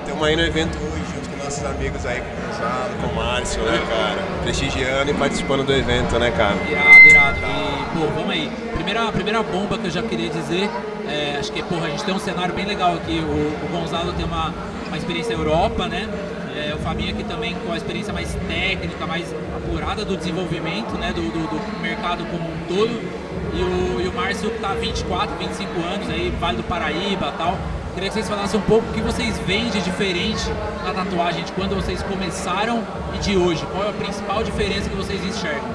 Estamos 0.00 0.26
aí 0.26 0.36
no 0.36 0.42
evento 0.42 0.76
hoje, 0.78 1.17
nossos 1.48 1.64
amigos 1.64 2.04
aí, 2.04 2.20
com 2.20 2.26
o 2.26 2.46
Gonzalo, 2.46 2.94
com 3.00 3.06
o 3.06 3.16
Márcio, 3.16 3.62
né, 3.62 3.80
cara? 3.88 4.42
Prestigiando 4.42 5.10
e 5.10 5.14
participando 5.14 5.64
do 5.64 5.72
evento, 5.72 6.18
né, 6.18 6.30
cara? 6.30 6.56
Irado, 6.68 7.06
irado. 7.08 7.38
E, 7.38 7.98
pô, 7.98 8.06
vamos 8.14 8.30
aí. 8.30 8.52
Primeira, 8.74 9.10
primeira 9.10 9.42
bomba 9.42 9.78
que 9.78 9.86
eu 9.86 9.90
já 9.90 10.02
queria 10.02 10.28
dizer, 10.28 10.68
é, 11.08 11.36
acho 11.38 11.50
que, 11.50 11.62
porra, 11.62 11.86
a 11.86 11.90
gente 11.90 12.04
tem 12.04 12.14
um 12.14 12.18
cenário 12.18 12.54
bem 12.54 12.66
legal 12.66 12.94
aqui. 12.96 13.18
O, 13.20 13.64
o 13.64 13.68
Gonzalo 13.72 14.12
tem 14.12 14.26
uma, 14.26 14.52
uma 14.88 14.96
experiência 14.98 15.32
Europa, 15.32 15.88
né? 15.88 16.06
É, 16.54 16.74
o 16.74 16.78
Fabinho 16.80 17.14
aqui 17.14 17.24
também 17.24 17.54
com 17.54 17.72
a 17.72 17.78
experiência 17.78 18.12
mais 18.12 18.36
técnica, 18.46 19.06
mais 19.06 19.34
apurada 19.56 20.04
do 20.04 20.18
desenvolvimento, 20.18 20.98
né? 20.98 21.14
Do, 21.14 21.22
do, 21.22 21.48
do 21.48 21.80
mercado 21.80 22.26
como 22.26 22.44
um 22.44 22.58
todo. 22.68 23.28
E 23.54 23.62
o, 23.62 24.02
e 24.02 24.06
o 24.06 24.12
Márcio 24.12 24.50
que 24.50 24.58
tá 24.58 24.72
há 24.72 24.74
24, 24.74 25.34
25 25.38 25.80
anos 25.80 26.10
aí, 26.10 26.30
Vale 26.38 26.58
do 26.58 26.64
Paraíba 26.64 27.32
e 27.34 27.38
tal. 27.38 27.56
Queria 27.94 28.08
que 28.08 28.14
vocês 28.14 28.28
falassem 28.28 28.60
um 28.60 28.62
pouco 28.62 28.88
o 28.88 28.92
que 28.92 29.00
vocês 29.00 29.38
veem 29.46 29.68
de 29.70 29.80
diferente 29.80 30.44
na 30.84 30.92
tatuagem, 30.92 31.44
de 31.44 31.52
quando 31.52 31.74
vocês 31.74 32.02
começaram 32.02 32.82
e 33.14 33.18
de 33.18 33.36
hoje. 33.36 33.64
Qual 33.72 33.84
é 33.84 33.90
a 33.90 33.92
principal 33.92 34.42
diferença 34.42 34.88
que 34.88 34.96
vocês 34.96 35.22
enxergam? 35.24 35.68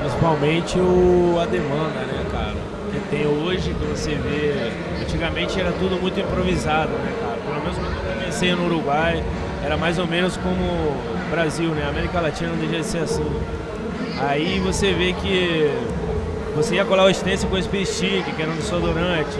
Principalmente 0.00 0.78
o, 0.78 1.38
a 1.40 1.46
demanda, 1.46 2.00
né, 2.00 2.24
cara? 2.30 2.54
Que 2.92 3.00
tem 3.10 3.26
hoje, 3.26 3.74
que 3.74 3.84
você 3.86 4.14
vê. 4.14 4.72
Antigamente 5.02 5.60
era 5.60 5.72
tudo 5.72 6.00
muito 6.00 6.18
improvisado, 6.20 6.92
né, 6.92 7.12
cara? 7.20 7.36
Pelo 7.36 7.60
menos 7.60 7.76
quando 7.76 8.06
eu 8.06 8.14
comecei 8.14 8.54
no 8.54 8.66
Uruguai, 8.66 9.24
era 9.64 9.76
mais 9.76 9.98
ou 9.98 10.06
menos 10.06 10.36
como 10.36 10.62
o 10.62 11.30
Brasil, 11.30 11.70
né? 11.70 11.84
A 11.86 11.88
América 11.88 12.20
Latina 12.20 12.50
não 12.50 12.58
deixa 12.58 12.80
de 12.80 12.86
ser 12.86 12.98
assim. 12.98 13.26
Aí 14.18 14.60
você 14.60 14.92
vê 14.92 15.12
que 15.12 15.70
você 16.54 16.76
ia 16.76 16.84
colar 16.84 17.04
o 17.04 17.12
stencil 17.12 17.48
com 17.48 17.58
esse 17.58 17.68
stick, 17.86 18.24
que 18.24 18.40
era 18.40 18.50
um 18.50 18.56
desodorante. 18.56 19.38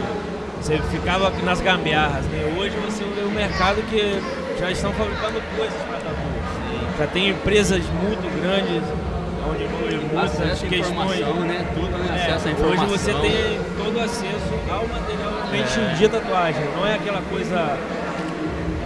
Você 0.66 0.78
ficava 0.90 1.30
nas 1.44 1.60
gambiarras, 1.60 2.24
né? 2.24 2.52
Hoje 2.58 2.74
você 2.84 3.04
vê 3.04 3.22
um 3.24 3.30
mercado 3.30 3.80
que 3.88 4.20
já 4.58 4.68
estão 4.68 4.92
fabricando 4.94 5.40
coisas 5.56 5.80
para 5.82 5.98
tatu. 5.98 6.98
Já 6.98 7.06
tem 7.06 7.28
empresas 7.28 7.84
muito 8.02 8.42
grandes 8.42 8.82
onde 9.48 9.62
envolve 9.62 9.96
muitas 10.12 10.60
questões. 10.62 11.20
né? 11.46 11.66
Tudo, 11.72 11.96
né? 11.98 12.08
É, 12.28 12.32
Acesso 12.32 12.48
à 12.48 12.50
hoje 12.50 12.58
informação. 12.58 12.88
você 12.88 13.14
tem 13.14 13.60
todo 13.78 14.00
acesso 14.00 14.54
ao 14.68 14.88
material 14.88 15.32
realmente 15.52 15.98
de 15.98 16.08
tatuagem. 16.08 16.64
Não 16.76 16.84
é 16.84 16.94
aquela 16.94 17.22
coisa 17.30 17.78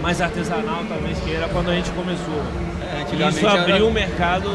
mais 0.03 0.21
artesanal, 0.21 0.83
talvez, 0.87 1.17
que 1.19 1.33
era 1.33 1.47
quando 1.49 1.71
a 1.71 1.73
gente 1.73 1.89
começou. 1.93 2.43
É, 2.93 3.29
Isso 3.29 3.47
abriu 3.47 3.75
era- 3.77 3.85
um 3.85 3.91
mercado 3.91 4.51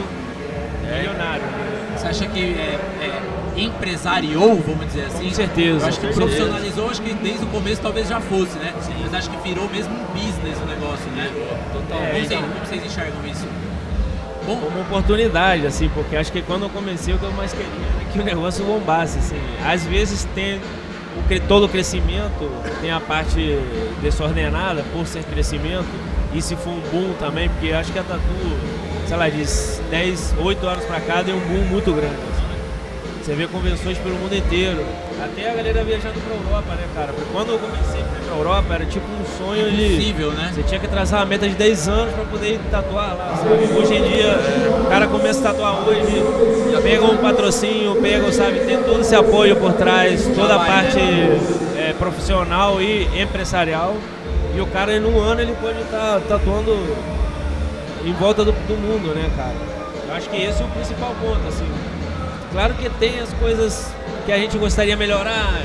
milionário. 0.85 1.42
né? 1.42 1.97
Você 1.97 2.06
acha 2.06 2.26
que 2.26 2.54
é, 2.54 2.78
é, 3.02 3.21
empresariou, 3.57 4.61
vamos 4.61 4.87
dizer 4.87 5.07
assim? 5.07 5.29
Com 5.29 5.35
certeza, 5.35 5.85
Eu 5.85 5.89
acho 5.89 6.01
que 6.01 6.07
profissionalizou, 6.13 6.91
acho 6.91 7.03
que 7.03 7.15
desde 7.15 7.45
o 7.45 7.49
começo 7.49 7.81
talvez 7.81 8.09
já 8.09 8.21
fosse, 8.21 8.59
né? 8.59 8.75
Mas 9.03 9.15
acho 9.15 9.31
que 9.31 9.49
virou 9.49 9.69
mesmo 9.69 9.95
um 9.95 10.05
business 10.13 10.59
o 10.63 10.67
negócio, 10.67 11.11
né? 11.13 11.31
Totalmente. 11.73 12.29
Como, 12.29 12.29
vocês, 12.29 12.41
como 12.41 12.67
vocês 12.67 12.87
enxergam 12.87 13.27
isso? 13.27 13.47
Bom, 14.47 14.61
Como 14.61 14.81
oportunidade, 14.81 15.67
assim, 15.67 15.89
porque 15.89 16.17
acho 16.17 16.31
que 16.31 16.41
quando 16.41 16.63
eu 16.63 16.71
comecei 16.71 17.13
o 17.13 17.19
que 17.19 17.25
eu 17.25 17.33
mais 17.33 17.53
queria 17.53 17.67
era 17.67 18.13
que 18.13 18.21
o 18.21 18.25
negócio 18.25 18.65
bombasse, 18.65 19.19
assim. 19.19 19.41
Às 19.65 19.85
vezes 19.85 20.25
tem 20.35 20.57
o 20.57 21.41
todo 21.49 21.67
o 21.67 21.69
crescimento, 21.69 22.51
tem 22.81 22.91
a 22.91 23.01
parte 23.01 23.59
desordenada 24.01 24.85
por 24.93 25.07
ser 25.07 25.25
crescimento, 25.25 25.89
e 26.33 26.41
se 26.41 26.55
for 26.55 26.71
um 26.71 26.81
boom 26.93 27.15
também, 27.19 27.49
porque 27.49 27.73
acho 27.73 27.93
que 27.93 27.99
a 27.99 28.03
Tatu, 28.03 28.21
sei 29.09 29.17
lá, 29.17 29.29
de 29.29 29.45
10, 29.91 30.35
8 30.39 30.67
anos 30.67 30.85
pra 30.85 31.01
cá 31.01 31.23
deu 31.23 31.35
um 31.35 31.41
boom 31.41 31.65
muito 31.65 31.93
grande. 31.93 32.36
Você 33.26 33.35
vê 33.35 33.49
convenções 33.49 33.99
pelo 33.99 34.14
mundo 34.14 34.37
inteiro. 34.37 34.87
Até 35.21 35.50
a 35.50 35.54
galera 35.54 35.83
viajando 35.83 36.14
pra 36.21 36.37
Europa, 36.37 36.76
né, 36.76 36.87
cara? 36.95 37.12
Porque 37.12 37.28
quando 37.33 37.50
eu 37.50 37.59
comecei 37.59 38.00
a 38.00 38.04
ir 38.04 38.25
pra 38.25 38.37
Europa, 38.37 38.75
era 38.75 38.87
tipo 38.87 39.04
um 39.04 39.25
sonho 39.37 39.68
de. 39.68 39.97
possível, 39.97 40.30
né? 40.30 40.52
Você 40.54 40.62
tinha 40.62 40.78
que 40.78 40.87
traçar 40.87 41.18
uma 41.18 41.26
meta 41.26 41.49
de 41.49 41.56
10 41.56 41.88
anos 41.88 42.14
para 42.14 42.25
poder 42.26 42.54
ir 42.54 42.61
tatuar 42.71 43.16
lá, 43.16 43.37
sabe? 43.37 43.64
Hoje 43.76 43.95
em 43.97 44.02
dia, 44.04 44.38
o 44.80 44.88
cara 44.88 45.09
começa 45.09 45.40
a 45.40 45.42
tatuar 45.42 45.88
hoje, 45.88 46.23
já 46.71 46.80
pega 46.80 47.04
um 47.04 47.16
patrocínio, 47.16 47.97
pega, 48.00 48.33
sabe, 48.33 48.61
tem 48.61 48.80
todo 48.85 49.00
esse 49.00 49.16
apoio 49.16 49.56
por 49.56 49.73
trás, 49.73 50.25
toda 50.33 50.54
a 50.54 50.59
vai, 50.59 50.68
parte 50.68 51.00
é, 51.00 51.97
profissional 51.99 52.80
e 52.80 53.09
empresarial. 53.21 53.97
E 54.54 54.61
o 54.61 54.68
cara, 54.68 54.97
em 54.97 55.04
um 55.04 55.18
ano, 55.18 55.40
ele 55.40 55.56
pode 55.61 55.80
estar 55.80 56.21
tatuando 56.28 56.78
em 58.04 58.12
volta 58.12 58.45
do, 58.45 58.52
do 58.52 58.76
mundo, 58.76 59.12
né, 59.16 59.28
cara? 59.37 59.56
Eu 60.09 60.14
acho 60.14 60.30
que 60.30 60.37
esse 60.37 60.62
é 60.62 60.64
o 60.64 60.68
principal 60.68 61.12
ponto, 61.21 61.40
assim. 61.49 61.66
Claro 62.53 62.75
que 62.75 62.88
tem 62.91 63.21
as 63.21 63.33
coisas 63.35 63.91
que 64.25 64.33
a 64.33 64.38
gente 64.38 64.57
gostaria 64.59 64.97
melhorar, 64.97 65.62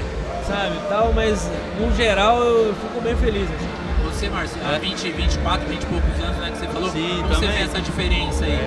sabe, 0.47 0.75
tal, 0.89 1.13
mas 1.13 1.49
no 1.79 1.93
geral 1.95 2.41
eu 2.41 2.73
fico 2.75 3.01
bem 3.01 3.15
feliz, 3.15 3.43
assim. 3.49 3.67
você, 4.03 4.29
Márcio, 4.29 4.57
há 4.65 4.77
20, 4.77 5.11
24, 5.11 5.67
20 5.69 5.81
e 5.81 5.85
poucos 5.85 6.23
anos, 6.23 6.37
né, 6.37 6.51
que 6.51 6.57
você 6.57 6.67
falou. 6.67 6.89
Sim, 6.89 7.23
você 7.29 7.47
vê 7.47 7.63
essa 7.63 7.79
diferença 7.79 8.45
aí? 8.45 8.59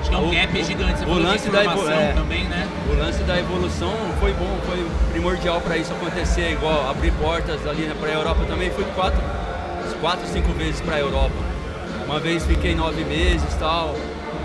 Acho 0.00 0.08
que 0.08 0.14
é 0.14 0.18
um 0.18 0.28
O- 0.28 0.32
gap 0.32 0.64
gigante. 0.64 0.98
Você 1.00 1.04
o 1.04 1.14
lance 1.18 1.50
da 1.50 1.62
evo- 1.64 1.72
informação 1.74 2.00
é. 2.02 2.12
também, 2.14 2.44
né? 2.44 2.66
O 2.90 2.98
lance 2.98 3.22
da 3.24 3.38
evolução 3.38 3.92
foi 4.18 4.32
bom, 4.32 4.58
foi 4.66 4.86
primordial 5.12 5.60
para 5.60 5.76
isso 5.76 5.92
acontecer, 5.92 6.52
igual 6.52 6.88
abrir 6.90 7.12
portas 7.12 7.66
ali 7.66 7.90
para 8.00 8.08
a 8.08 8.12
Europa 8.14 8.40
também. 8.48 8.70
Fui 8.70 8.84
quatro, 8.94 9.20
quatro, 10.00 10.26
cinco 10.26 10.50
vezes 10.54 10.80
para 10.80 10.96
a 10.96 11.00
Europa. 11.00 11.34
Uma 12.06 12.18
vez 12.18 12.44
fiquei 12.44 12.74
nove 12.74 13.04
meses 13.04 13.52
e 13.52 13.58
tal. 13.58 13.94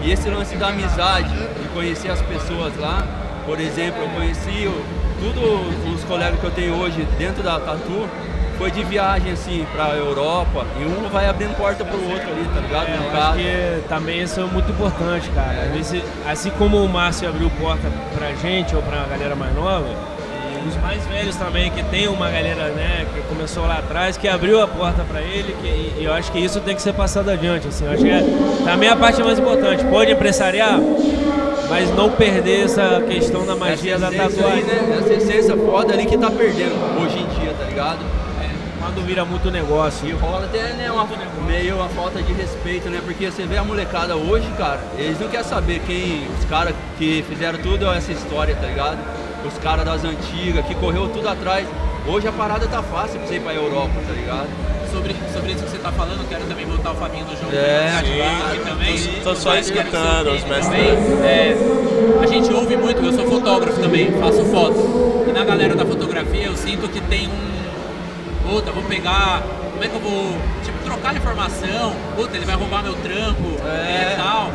E 0.03 0.11
esse 0.11 0.29
lance 0.29 0.55
da 0.55 0.67
amizade, 0.67 1.33
de 1.33 1.67
conhecer 1.73 2.09
as 2.11 2.21
pessoas 2.21 2.75
lá, 2.77 3.03
por 3.45 3.59
exemplo, 3.59 4.01
eu 4.03 4.09
conheci 4.09 4.67
o- 4.67 4.85
tudo 5.19 5.93
os 5.93 6.03
colegas 6.03 6.39
que 6.39 6.45
eu 6.45 6.51
tenho 6.51 6.75
hoje 6.75 7.07
dentro 7.17 7.41
da 7.41 7.59
Tatu, 7.59 8.07
foi 8.57 8.71
de 8.71 8.83
viagem 8.83 9.31
assim 9.33 9.65
para 9.75 9.87
a 9.87 9.95
Europa 9.95 10.65
e 10.79 10.85
um 10.85 11.09
vai 11.09 11.27
abrindo 11.27 11.55
porta 11.57 11.83
pro 11.83 11.97
outro 12.09 12.29
ali, 12.29 12.47
tá 12.53 12.61
ligado? 12.61 12.87
É, 12.87 12.95
eu 12.95 13.11
caso. 13.11 13.27
acho 13.31 13.37
que 13.39 13.87
também 13.89 14.21
isso 14.21 14.39
é 14.39 14.43
muito 14.45 14.71
importante, 14.71 15.29
cara. 15.35 15.61
Às 15.63 15.71
vezes, 15.75 16.03
assim 16.25 16.49
como 16.51 16.81
o 16.83 16.87
Márcio 16.87 17.27
abriu 17.27 17.49
porta 17.59 17.89
pra 18.17 18.31
gente 18.35 18.73
ou 18.75 18.81
pra 18.81 19.03
galera 19.09 19.35
mais 19.35 19.53
nova, 19.53 19.85
os 20.67 20.75
mais 20.77 21.05
velhos 21.05 21.35
também, 21.35 21.69
que 21.71 21.83
tem 21.83 22.07
uma 22.07 22.29
galera 22.29 22.69
né, 22.69 23.05
que 23.13 23.21
começou 23.21 23.65
lá 23.65 23.77
atrás, 23.77 24.17
que 24.17 24.27
abriu 24.27 24.61
a 24.61 24.67
porta 24.67 25.03
pra 25.03 25.21
ele, 25.21 25.55
que, 25.61 26.01
e 26.01 26.03
eu 26.03 26.13
acho 26.13 26.31
que 26.31 26.39
isso 26.39 26.59
tem 26.61 26.75
que 26.75 26.81
ser 26.81 26.93
passado 26.93 27.29
adiante. 27.29 27.67
Assim, 27.67 27.85
eu 27.85 27.91
acho 27.91 28.03
que 28.03 28.09
é, 28.09 28.23
também 28.63 28.89
a 28.89 28.95
parte 28.95 29.21
mais 29.23 29.39
importante. 29.39 29.83
Pode 29.85 30.11
empresariar, 30.11 30.79
mas 31.69 31.93
não 31.95 32.09
perder 32.09 32.65
essa 32.65 33.01
questão 33.07 33.45
da 33.45 33.55
magia 33.55 33.97
da 33.97 34.11
tatuagem. 34.11 34.43
aí, 34.43 34.63
né? 34.63 34.97
Essa 34.99 35.13
essência 35.13 35.55
foda 35.55 35.93
ali 35.93 36.05
que 36.05 36.17
tá 36.17 36.29
perdendo 36.31 36.75
hoje 37.01 37.19
em 37.19 37.39
dia, 37.39 37.53
tá 37.53 37.65
ligado? 37.65 37.99
Quando 38.79 39.03
vira 39.03 39.25
muito 39.25 39.49
negócio. 39.49 40.07
E 40.07 40.11
rola 40.11 40.45
até 40.45 40.73
né, 40.73 40.91
uma, 40.91 41.07
meio 41.47 41.75
uma 41.75 41.89
falta 41.89 42.21
de 42.21 42.31
respeito, 42.33 42.87
né? 42.87 43.01
Porque 43.03 43.31
você 43.31 43.43
vê 43.43 43.57
a 43.57 43.63
molecada 43.63 44.15
hoje, 44.15 44.47
cara, 44.57 44.79
eles 44.95 45.19
não 45.19 45.27
querem 45.27 45.45
saber 45.45 45.81
quem, 45.87 46.27
os 46.37 46.45
caras 46.45 46.75
que 46.97 47.25
fizeram 47.27 47.57
tudo 47.59 47.91
essa 47.91 48.11
história, 48.11 48.55
tá 48.55 48.67
ligado? 48.67 48.99
Os 49.45 49.57
caras 49.59 49.85
das 49.85 50.03
antigas, 50.03 50.65
que 50.65 50.73
correu 50.75 51.07
tudo 51.09 51.27
atrás. 51.29 51.67
Hoje 52.07 52.27
a 52.27 52.31
parada 52.31 52.67
tá 52.67 52.81
fácil 52.81 53.19
pra 53.19 53.27
você 53.27 53.35
ir 53.35 53.39
pra 53.41 53.53
Europa, 53.53 53.93
tá 54.07 54.13
ligado? 54.13 54.47
Sobre, 54.91 55.15
sobre 55.33 55.51
isso 55.51 55.63
que 55.63 55.69
você 55.71 55.77
está 55.77 55.91
falando, 55.91 56.27
quero 56.29 56.45
também 56.45 56.65
botar 56.65 56.91
o 56.91 56.95
Fabinho 56.95 57.25
no 57.25 57.35
jogo. 57.35 57.51
É, 57.53 57.89
sim. 57.99 58.63
também. 58.63 59.21
Tô 59.23 59.35
só 59.35 59.49
Mas 59.49 59.69
quero 59.69 59.87
escutando 59.87 60.27
os 60.31 60.43
mestres. 60.43 61.23
É, 61.23 61.55
a 62.21 62.27
gente 62.27 62.53
ouve 62.53 62.77
muito, 62.77 63.03
eu 63.03 63.13
sou 63.13 63.25
fotógrafo 63.27 63.79
também, 63.81 64.11
faço 64.19 64.45
foto. 64.45 65.25
E 65.27 65.31
na 65.31 65.43
galera 65.43 65.75
da 65.75 65.85
fotografia 65.85 66.45
eu 66.45 66.55
sinto 66.55 66.87
que 66.87 67.01
tem 67.01 67.27
um. 67.27 68.49
Puta, 68.49 68.71
vou 68.71 68.83
pegar. 68.83 69.41
Como 69.71 69.83
é 69.83 69.87
que 69.87 69.95
eu 69.95 69.99
vou. 69.99 70.37
Tipo, 70.63 70.77
trocar 70.85 71.15
informação. 71.15 71.93
Puta, 72.15 72.37
ele 72.37 72.45
vai 72.45 72.55
roubar 72.55 72.83
meu 72.83 72.93
trampo 72.93 73.59
É. 73.65 74.13
e 74.13 74.15
tal. 74.15 74.51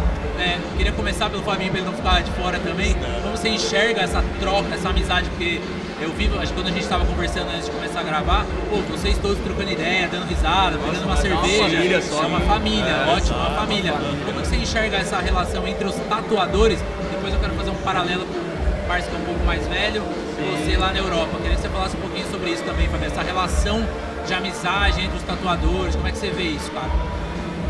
Queria 0.80 0.94
começar 0.94 1.28
pelo 1.28 1.42
Fabinho 1.42 1.70
pra 1.70 1.80
ele 1.80 1.90
não 1.90 1.94
ficar 1.94 2.22
de 2.22 2.30
fora 2.30 2.58
também. 2.58 2.94
Como 3.22 3.36
você 3.36 3.50
enxerga 3.50 4.00
essa 4.00 4.24
troca, 4.40 4.74
essa 4.74 4.88
amizade? 4.88 5.28
Porque 5.28 5.60
eu 6.00 6.10
vi, 6.14 6.24
acho 6.38 6.46
que 6.46 6.54
quando 6.54 6.68
a 6.68 6.70
gente 6.70 6.80
estava 6.84 7.04
conversando 7.04 7.50
antes 7.50 7.66
de 7.66 7.70
começar 7.70 8.00
a 8.00 8.02
gravar, 8.02 8.46
pô, 8.70 8.76
vocês 8.90 9.18
todos 9.18 9.36
trocando 9.44 9.70
ideia, 9.70 10.08
dando 10.08 10.26
risada, 10.26 10.78
pegando 10.78 11.04
uma 11.04 11.04
é 11.04 11.04
uma 11.04 11.16
cerveja. 11.18 11.62
família 11.64 12.00
só, 12.00 12.22
é 12.22 12.26
uma 12.26 12.38
né? 12.38 12.46
família, 12.46 12.86
É, 12.86 13.14
ótimo, 13.14 13.36
uma 13.36 13.50
família. 13.50 13.92
Como 14.24 14.40
que 14.40 14.48
você 14.48 14.56
enxerga 14.56 14.96
essa 14.96 15.18
relação 15.18 15.68
entre 15.68 15.86
os 15.86 15.94
tatuadores? 15.96 16.82
Depois 17.10 17.34
eu 17.34 17.40
quero 17.40 17.52
fazer 17.52 17.70
um 17.72 17.82
paralelo 17.84 18.24
com 18.24 18.38
o 18.38 18.88
parceiro 18.88 19.10
que 19.10 19.16
é 19.16 19.22
um 19.22 19.26
pouco 19.26 19.44
mais 19.44 19.68
velho, 19.68 20.02
você 20.02 20.78
lá 20.78 20.94
na 20.94 20.98
Europa. 20.98 21.36
Queria 21.42 21.56
que 21.56 21.60
você 21.60 21.68
falasse 21.68 21.94
um 21.94 22.00
pouquinho 22.00 22.26
sobre 22.30 22.52
isso 22.52 22.62
também, 22.64 22.88
Fabinho, 22.88 23.10
essa 23.12 23.22
relação 23.22 23.86
de 24.26 24.32
amizade 24.32 25.02
entre 25.02 25.18
os 25.18 25.24
tatuadores, 25.24 25.94
como 25.94 26.08
é 26.08 26.10
que 26.10 26.16
você 26.16 26.30
vê 26.30 26.44
isso, 26.44 26.70
cara? 26.70 26.88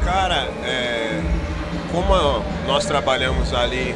Cara, 0.04 0.48
é, 0.62 1.20
como 1.92 2.42
nós 2.66 2.84
trabalhamos 2.84 3.52
ali 3.52 3.94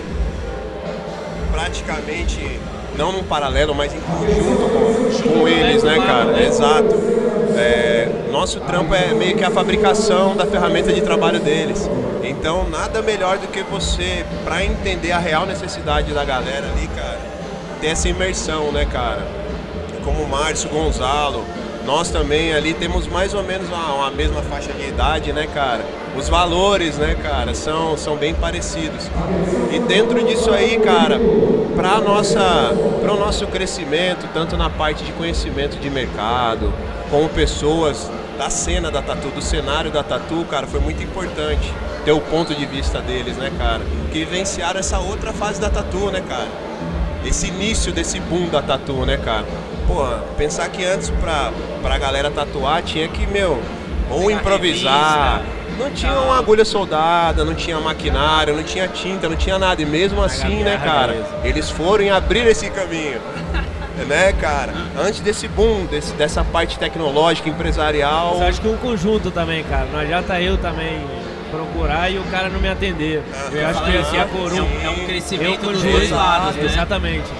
praticamente, 1.53 2.61
não 2.97 3.13
num 3.13 3.23
paralelo, 3.23 3.75
mas 3.75 3.95
em 3.95 4.01
conjunto 4.01 5.23
com, 5.23 5.41
com 5.41 5.49
eles, 5.49 5.83
né, 5.83 5.97
cara? 6.05 6.43
Exato. 6.43 6.95
É, 7.57 8.09
nosso 8.33 8.59
trampo 8.61 8.95
é 8.95 9.15
meio 9.15 9.37
que 9.37 9.45
a 9.45 9.51
fabricação 9.51 10.37
da 10.37 10.45
ferramenta 10.45 10.93
de 10.93 11.01
trabalho 11.01 11.39
deles. 11.39 11.89
Então, 12.23 12.69
nada 12.69 13.01
melhor 13.03 13.39
do 13.39 13.47
que 13.49 13.63
você, 13.63 14.25
pra 14.45 14.65
entender 14.65 15.13
a 15.13 15.19
real 15.19 15.47
necessidade 15.47 16.13
da 16.13 16.25
galera 16.25 16.67
ali, 16.67 16.89
cara, 16.89 17.21
ter 17.81 17.89
essa 17.89 18.09
imersão, 18.09 18.73
né, 18.73 18.85
cara? 18.85 19.45
como 20.05 20.23
o 20.23 20.29
Márcio 20.29 20.69
Gonzalo, 20.69 21.43
nós 21.85 22.11
também 22.11 22.55
ali 22.55 22.75
temos 22.75 23.07
mais 23.07 23.35
ou 23.35 23.43
menos 23.43 23.69
uma, 23.69 23.95
uma 23.95 24.11
mesma 24.11 24.43
faixa 24.43 24.73
de 24.73 24.89
idade, 24.89 25.33
né, 25.33 25.47
cara? 25.53 25.85
Os 26.17 26.29
valores, 26.29 26.97
né, 26.97 27.17
cara, 27.23 27.55
são, 27.55 27.97
são 27.97 28.17
bem 28.17 28.35
parecidos. 28.35 29.11
E 29.73 29.79
dentro 29.81 30.25
disso 30.25 30.51
aí, 30.51 30.79
cara, 30.79 31.19
para 31.77 32.01
nossa, 32.01 32.73
para 33.01 33.13
o 33.13 33.19
nosso 33.19 33.47
crescimento, 33.47 34.29
tanto 34.33 34.57
na 34.57 34.71
parte 34.71 35.05
de 35.05 35.13
conhecimento 35.13 35.79
de 35.79 35.91
mercado, 35.91 36.73
como 37.11 37.29
pessoas 37.29 38.11
da 38.39 38.51
cena 38.51 38.91
da 38.91 39.03
tatu, 39.03 39.29
do 39.29 39.43
cenário 39.43 39.91
da 39.91 40.03
tatu, 40.03 40.45
cara, 40.51 40.67
foi 40.67 40.81
muito 40.81 41.03
importante 41.03 41.73
ter 42.05 42.13
o 42.13 42.21
ponto 42.21 42.55
de 42.55 42.67
vista 42.67 43.01
deles, 43.01 43.37
né, 43.37 43.51
cara? 43.59 43.83
Que 44.11 44.25
vivenciaram 44.25 44.81
essa 44.81 44.99
outra 44.99 45.33
fase 45.33 45.61
da 45.61 45.71
tatu, 45.71 46.11
né, 46.11 46.23
cara? 46.29 46.49
esse 47.25 47.47
início 47.47 47.93
desse 47.93 48.21
boom 48.21 48.49
da 48.49 48.61
tatu, 48.61 49.05
né, 49.07 49.17
cara? 49.17 49.47
Pô, 49.87 50.07
pensar 50.37 50.69
que 50.69 50.85
antes 50.85 51.11
pra, 51.11 51.53
pra 51.83 51.99
galera 51.99 52.31
tatuar 52.31 52.83
tinha 52.83 53.07
que, 53.09 53.27
meu, 53.27 53.61
ou 54.11 54.31
improvisar. 54.31 55.43
revista, 55.43 55.79
Não 55.79 55.91
tinha 55.91 56.13
tal. 56.13 56.25
uma 56.25 56.39
agulha 56.39 56.65
soldada, 56.65 57.45
não 57.45 57.55
tinha 57.55 57.79
maquinário, 57.81 58.55
não 58.57 58.63
tinha 58.63 58.89
tinta, 58.89 59.29
não 59.29 59.37
tinha 59.37 59.59
nada. 59.59 59.83
E 59.83 59.87
mesmo 59.87 60.23
assim, 60.23 60.63
né, 60.63 60.81
cara, 60.83 61.27
eles 61.45 61.69
foram 61.71 62.05
e 62.05 62.11
abriram 62.11 62.51
esse 62.51 62.71
caminho. 62.71 63.21
né, 64.09 64.33
cara? 64.33 64.73
Antes 64.99 65.21
desse 65.21 65.47
boom, 65.49 65.87
desse, 65.87 66.13
dessa 66.15 66.43
parte 66.43 66.79
tecnológica, 66.79 67.49
empresarial. 67.49 68.37
Mas 68.39 68.49
acho 68.49 68.61
que 68.61 68.69
um 68.69 68.77
conjunto 68.77 69.31
também, 69.31 69.63
cara. 69.65 69.87
Não 69.93 70.01
adianta 70.01 70.41
eu 70.41 70.57
também 70.59 71.01
procurar 71.51 72.11
e 72.11 72.19
o 72.19 72.25
cara 72.25 72.49
não 72.49 72.61
me 72.61 72.69
atender. 72.69 73.23
Eu 73.53 73.67
acho 73.69 73.85
que 73.85 73.97
assim, 73.97 74.19
a 74.19 74.23
é 74.23 74.25
Corum 74.25 74.63
um, 74.65 74.85
é 74.85 74.91
um 74.91 75.07
crescimento 75.07 75.67
dos 75.67 75.83
dois 75.83 76.11
lados, 76.11 76.57
né? 76.57 76.65
Exatamente. 76.65 77.31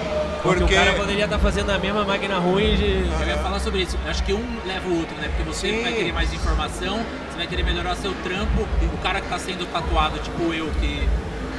Porque, 0.45 0.59
Porque- 0.61 0.73
o 0.75 0.77
cara 0.77 0.93
poderia 0.93 1.25
estar 1.25 1.39
fazendo 1.39 1.69
a 1.71 1.77
mesma 1.79 2.03
máquina 2.05 2.37
ruim 2.37 2.75
de. 2.75 2.83
Eu 3.21 3.27
ia 3.27 3.37
falar 3.37 3.59
sobre 3.59 3.81
isso. 3.81 3.97
Acho 4.07 4.23
que 4.23 4.33
um 4.33 4.45
leva 4.65 4.87
o 4.87 4.99
outro, 4.99 5.15
né? 5.17 5.27
Porque 5.29 5.43
você 5.43 5.69
Sim. 5.69 5.81
vai 5.81 5.91
querer 5.93 6.13
mais 6.13 6.31
informação, 6.33 6.97
você 7.29 7.37
vai 7.37 7.47
querer 7.47 7.63
melhorar 7.63 7.95
seu 7.95 8.13
trampo. 8.23 8.61
O 8.93 8.97
cara 9.01 9.21
que 9.21 9.27
tá 9.27 9.39
sendo 9.39 9.65
tatuado, 9.71 10.19
tipo 10.19 10.53
eu, 10.53 10.67
que 10.79 11.07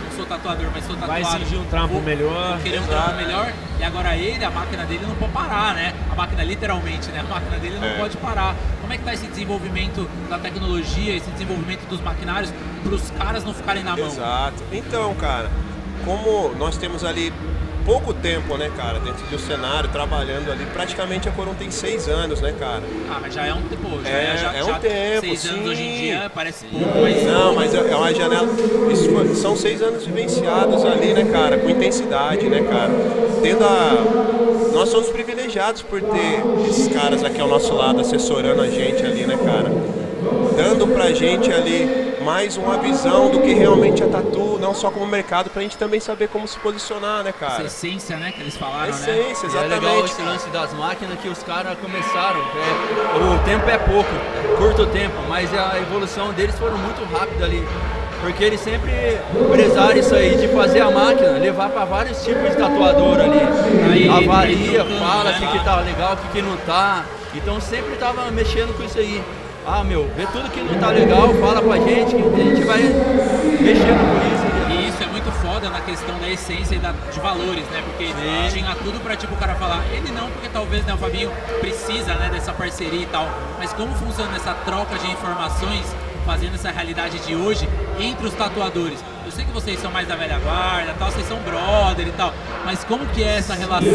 não 0.05 0.17
sou 0.17 0.25
tatuador, 0.27 0.67
mas 0.73 0.85
sou 0.87 0.97
Vai 0.97 1.21
tatuado. 1.23 1.43
exigir 1.43 1.59
um 1.61 1.65
trampo 1.65 1.95
vou- 1.95 2.03
melhor. 2.03 2.53
vou 2.55 2.59
querer 2.63 2.81
um 2.81 2.87
trampo 2.87 3.15
melhor. 3.17 3.53
E 3.79 3.85
agora 3.85 4.17
ele, 4.17 4.45
a 4.45 4.51
máquina 4.51 4.85
dele 4.87 5.05
não 5.07 5.15
pode 5.17 5.33
parar, 5.33 5.75
né? 5.75 5.93
A 6.11 6.15
máquina 6.15 6.43
literalmente, 6.45 7.09
né? 7.11 7.21
A 7.21 7.35
máquina 7.35 7.59
dele 7.59 7.79
não 7.81 7.89
É. 7.89 7.99
pode 7.99 8.17
parar. 8.19 8.55
Como 8.81 8.93
é 8.93 8.97
que 8.99 9.05
tá 9.05 9.13
esse 9.13 9.27
desenvolvimento 9.27 10.09
da 10.31 10.39
tecnologia, 10.39 11.15
esse 11.15 11.29
desenvolvimento 11.33 11.87
dos 11.89 12.01
maquinários, 12.01 12.53
para 12.85 12.95
os 12.95 13.11
caras 13.11 13.45
não 13.45 13.53
ficarem 13.53 13.83
na 13.83 13.97
mão? 13.97 14.07
Exato. 14.07 14.63
Então, 14.73 15.13
cara, 15.17 15.51
como 16.05 16.55
nós 16.57 16.77
temos 16.79 17.05
ali 17.05 17.33
pouco 17.87 18.13
tempo, 18.13 18.57
né, 18.59 18.71
cara, 18.77 18.99
dentro 18.99 19.25
do 19.27 19.39
cenário, 19.39 19.89
trabalhando 19.91 20.51
ali, 20.51 20.67
praticamente 20.67 21.29
a 21.29 21.33
Corum 21.33 21.55
tem 21.55 21.71
seis 21.71 22.09
anos, 22.09 22.41
né, 22.41 22.53
cara? 22.59 22.83
Ah, 23.09 23.19
mas 23.23 23.33
já 23.33 23.47
é 23.47 23.55
um 23.55 23.63
tempo. 23.63 23.89
Já 24.03 24.09
É, 24.11 24.37
já, 24.37 24.53
é 24.55 24.65
um 24.65 24.67
já 24.67 24.79
tempo, 24.81 25.21
Seis 25.21 25.45
anos 25.47 25.63
sim. 25.63 25.69
hoje 25.71 25.83
em 25.83 25.99
dia 26.01 26.31
parece 26.35 26.65
pouco, 26.67 26.99
mas. 27.01 27.23
Não, 27.25 27.55
mas 27.55 27.75
é 27.75 27.79
é 27.79 27.97
uma 27.97 28.13
janela. 28.13 28.49
Isso 28.93 29.09
foi- 29.11 29.35
são 29.37 29.57
seis 29.57 29.81
anos 29.81 30.05
vivenciados 30.05 30.85
ali, 30.85 31.15
né, 31.15 31.25
cara? 31.33 31.57
Com 31.59 31.71
intensidade, 31.71 32.49
né, 32.49 32.61
cara? 32.69 32.91
Tendo 33.41 33.65
a. 33.65 34.27
Nós 34.75 34.89
somos 34.91 35.09
privilegiados 35.09 35.81
por 35.83 36.03
ter 36.03 36.43
esses 36.69 36.89
caras 36.89 37.23
aqui 37.25 37.41
ao 37.41 37.49
nosso 37.49 37.73
lado, 37.75 38.01
assessorando 38.01 38.61
a 38.61 38.67
gente 38.69 39.03
ali, 39.07 39.25
né, 39.27 39.39
cara? 39.43 39.71
Dando 40.57 40.87
pra 40.89 41.13
gente 41.13 41.51
ali 41.53 42.06
mais 42.27 42.57
uma 42.57 42.77
visão 42.79 43.31
do 43.31 43.41
que 43.41 43.55
realmente 43.55 44.03
é 44.03 44.07
tatu, 44.09 44.59
não 44.61 44.75
só 44.75 44.91
como 44.91 45.07
mercado, 45.07 45.49
pra 45.49 45.63
gente 45.63 45.79
também 45.79 46.01
saber 46.01 46.27
como 46.29 46.49
se 46.49 46.59
posicionar, 46.59 47.23
né, 47.23 47.31
Essa 47.31 47.39
cara? 47.39 47.65
essência, 47.67 48.17
né? 48.17 48.33
Que 48.33 48.41
eles 48.41 48.57
falaram, 48.57 48.93
né? 48.93 48.99
Essência, 49.31 49.47
E 49.47 49.57
é 49.57 49.61
legal 49.61 49.77
exatamente. 49.77 50.05
esse 50.11 50.23
lance 50.23 50.49
das 50.51 50.75
máquinas 50.75 51.21
que 51.21 51.29
os 51.29 51.41
caras 51.45 51.79
começaram. 51.79 52.41
é, 52.41 53.33
o 53.33 53.39
tempo 53.45 53.71
é 53.71 53.79
pouco, 53.79 54.11
é 54.13 54.57
curto 54.57 54.87
tempo, 54.87 55.15
mas 55.29 55.55
a 55.57 55.79
evolução 55.79 56.33
deles 56.33 56.59
foram 56.59 56.77
muito 56.79 57.05
rápida 57.17 57.45
ali. 57.45 57.65
Porque 58.21 58.43
eles 58.43 58.59
sempre 58.61 59.21
prezaram 59.53 59.97
isso 59.97 60.13
aí 60.13 60.37
de 60.37 60.49
fazer 60.49 60.81
a 60.81 60.91
máquina, 60.91 61.31
levar 61.39 61.69
para 61.69 61.85
vários 61.85 62.25
tipos 62.25 62.51
de 62.51 62.57
tatuador 62.57 63.21
ali. 63.21 63.39
Aí, 63.89 64.09
Avalia, 64.09 64.83
aí, 64.83 64.99
fala 64.99 65.31
o 65.31 65.33
né? 65.33 65.39
que, 65.39 65.59
que 65.59 65.65
tá 65.65 65.77
legal, 65.81 66.15
o 66.15 66.17
que, 66.17 66.29
que 66.33 66.43
não 66.43 66.57
tá. 66.57 67.05
Então 67.37 67.61
sempre 67.61 67.95
tava 67.95 68.29
mexendo 68.33 68.77
com 68.77 68.83
isso 68.83 68.99
aí. 68.99 69.23
Ah, 69.69 69.83
meu, 69.83 70.09
vê 70.17 70.25
tudo 70.27 70.49
que 70.51 70.61
não 70.61 70.79
tá 70.79 70.91
legal, 70.91 71.29
fala 71.41 71.61
pra 71.61 71.77
gente, 71.79 72.15
que 72.15 72.23
a 72.41 72.45
gente 72.45 72.63
vai 72.65 72.79
mexendo 73.61 73.99
com 73.99 74.17
isso. 74.31 74.47
E 74.71 74.89
isso 74.89 75.03
é 75.03 75.07
muito 75.07 75.31
foda 75.43 75.69
na 75.69 75.81
questão 75.81 76.17
da 76.21 76.29
essência 76.29 76.77
e 76.77 76.79
da, 76.79 76.93
de 77.13 77.19
valores, 77.19 77.65
né? 77.73 77.83
Porque 77.85 78.07
tinha 78.53 78.75
tudo 78.77 79.01
pra 79.03 79.17
tipo 79.17 79.35
o 79.35 79.37
cara 79.37 79.57
falar, 79.57 79.83
ele 79.93 80.13
não, 80.13 80.31
porque 80.31 80.49
talvez 80.53 80.85
né, 80.87 80.95
o 80.95 80.97
Fabinho 80.97 81.31
precisa 81.61 82.15
né, 82.15 82.29
dessa 82.33 82.53
parceria 82.53 83.01
e 83.03 83.07
tal. 83.07 83.29
Mas 83.59 83.73
como 83.73 83.93
funciona 83.97 84.37
essa 84.37 84.55
troca 84.65 84.97
de 84.99 85.11
informações 85.11 85.85
fazendo 86.25 86.55
essa 86.55 86.71
realidade 86.71 87.19
de 87.19 87.35
hoje 87.35 87.69
entre 87.99 88.25
os 88.25 88.35
tatuadores? 88.35 89.03
Eu 89.25 89.33
sei 89.33 89.45
que 89.45 89.51
vocês 89.51 89.81
são 89.81 89.91
mais 89.91 90.07
da 90.07 90.15
velha 90.15 90.39
guarda, 90.39 90.95
tal, 90.97 91.11
vocês 91.11 91.27
são 91.27 91.39
brother 91.39 92.07
e 92.07 92.13
tal, 92.13 92.33
mas 92.65 92.85
como 92.85 93.05
que 93.07 93.25
é 93.25 93.39
essa 93.39 93.55
relação 93.55 93.91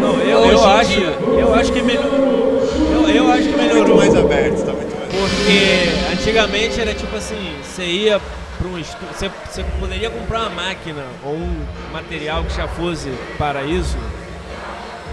Não, 0.00 0.18
eu, 0.20 0.38
hoje 0.40 0.52
eu 0.52 0.58
em 0.58 0.72
acho, 0.72 0.88
dia? 0.90 1.18
eu 1.38 1.54
acho 1.54 1.72
que 1.72 1.80
melhorou. 1.82 2.60
Eu, 2.90 3.08
eu 3.08 3.30
acho 3.30 3.42
que 3.44 3.48
Muito 3.50 3.62
melhorou. 3.62 3.96
mais 3.96 4.16
aberto, 4.16 4.66
tá 4.66 4.72
muito 4.72 5.01
Porque 5.12 6.12
antigamente 6.12 6.80
era 6.80 6.94
tipo 6.94 7.14
assim, 7.16 7.54
você 7.62 7.84
ia 7.84 8.20
para 8.58 8.66
um 8.68 8.78
estúdio, 8.78 9.08
você, 9.14 9.30
você 9.50 9.64
poderia 9.78 10.08
comprar 10.10 10.40
uma 10.40 10.50
máquina 10.50 11.02
ou 11.24 11.34
um 11.34 11.64
material 11.92 12.44
que 12.44 12.56
já 12.56 12.66
fosse 12.66 13.10
para 13.36 13.62
isso, 13.62 13.96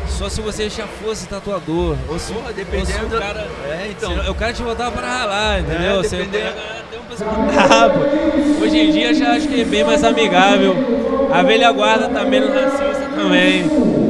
só 0.08 0.30
se 0.30 0.40
você 0.42 0.70
já 0.70 0.88
fosse 0.88 1.28
tatuador. 1.28 1.96
Ou 2.08 2.18
se, 2.18 2.32
Porra, 2.34 2.46
ou 2.46 2.50
se 2.50 2.54
dependendo 2.56 3.16
o 3.16 3.20
cara. 3.20 3.48
É, 3.70 3.88
então. 3.90 4.24
se 4.24 4.30
o 4.30 4.36
cara 4.36 4.54
te 4.54 4.64
botava 4.64 4.92
para 4.92 5.08
ralar, 5.08 5.60
entendeu? 5.60 6.00
É, 6.00 6.04
Você 6.04 6.18
dependendo- 6.18 6.56
um 7.00 7.06
pessoal. 7.10 7.92
Hoje 8.62 8.78
em 8.78 8.92
dia 8.92 9.14
já 9.14 9.32
acho 9.34 9.48
que 9.48 9.62
é 9.62 9.66
bem 9.66 9.84
mais 9.84 10.04
amigável. 10.04 10.76
A 11.34 11.44
velha 11.44 11.72
guarda 11.72 12.08
tá 12.10 12.24
menos 12.24 12.50
racista 12.54 13.08
também. 13.16 13.70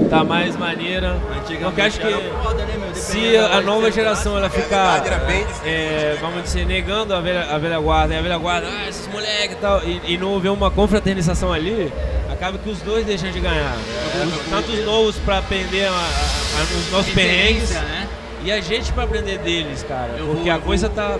Tá 0.09 0.23
mais 0.23 0.55
maneira. 0.55 1.17
Porque 1.63 1.81
acho 1.81 1.99
que 1.99 2.07
se 3.11 3.37
a 3.37 3.61
nova 3.61 3.91
geração 3.91 4.37
ela 4.37 4.49
ficar, 4.49 5.03
é, 5.65 6.17
vamos 6.21 6.43
dizer, 6.43 6.65
negando 6.65 7.13
a 7.13 7.19
velha, 7.21 7.43
a 7.53 7.57
velha 7.57 7.79
guarda, 7.79 8.13
e 8.13 8.17
a 8.17 8.21
velha 8.21 8.37
guarda, 8.37 8.67
ah, 8.67 8.87
esses 8.89 9.07
moleques 9.07 9.53
e 9.53 9.59
tal, 9.59 9.83
e, 9.83 10.01
e 10.13 10.17
não 10.17 10.29
houver 10.33 10.49
uma 10.51 10.69
confraternização 10.71 11.51
ali, 11.51 11.91
acaba 12.31 12.57
que 12.57 12.69
os 12.69 12.79
dois 12.81 13.05
deixam 13.05 13.31
de 13.31 13.39
ganhar. 13.39 13.75
Os- 14.25 14.49
tanto 14.49 14.71
os 14.71 14.85
novos 14.85 15.15
pra 15.17 15.39
aprender 15.39 15.85
a- 15.85 15.91
a- 15.91 16.77
os 16.77 16.91
nossos 16.91 17.13
perrengues, 17.13 17.71
né? 17.71 18.07
e 18.43 18.51
a 18.51 18.61
gente 18.61 18.91
pra 18.93 19.03
aprender 19.03 19.37
deles, 19.39 19.83
cara. 19.87 20.15
Eu 20.17 20.27
porque 20.27 20.49
vou- 20.49 20.57
a 20.57 20.59
coisa 20.61 20.87
vou- 20.87 20.95
tá 20.95 21.17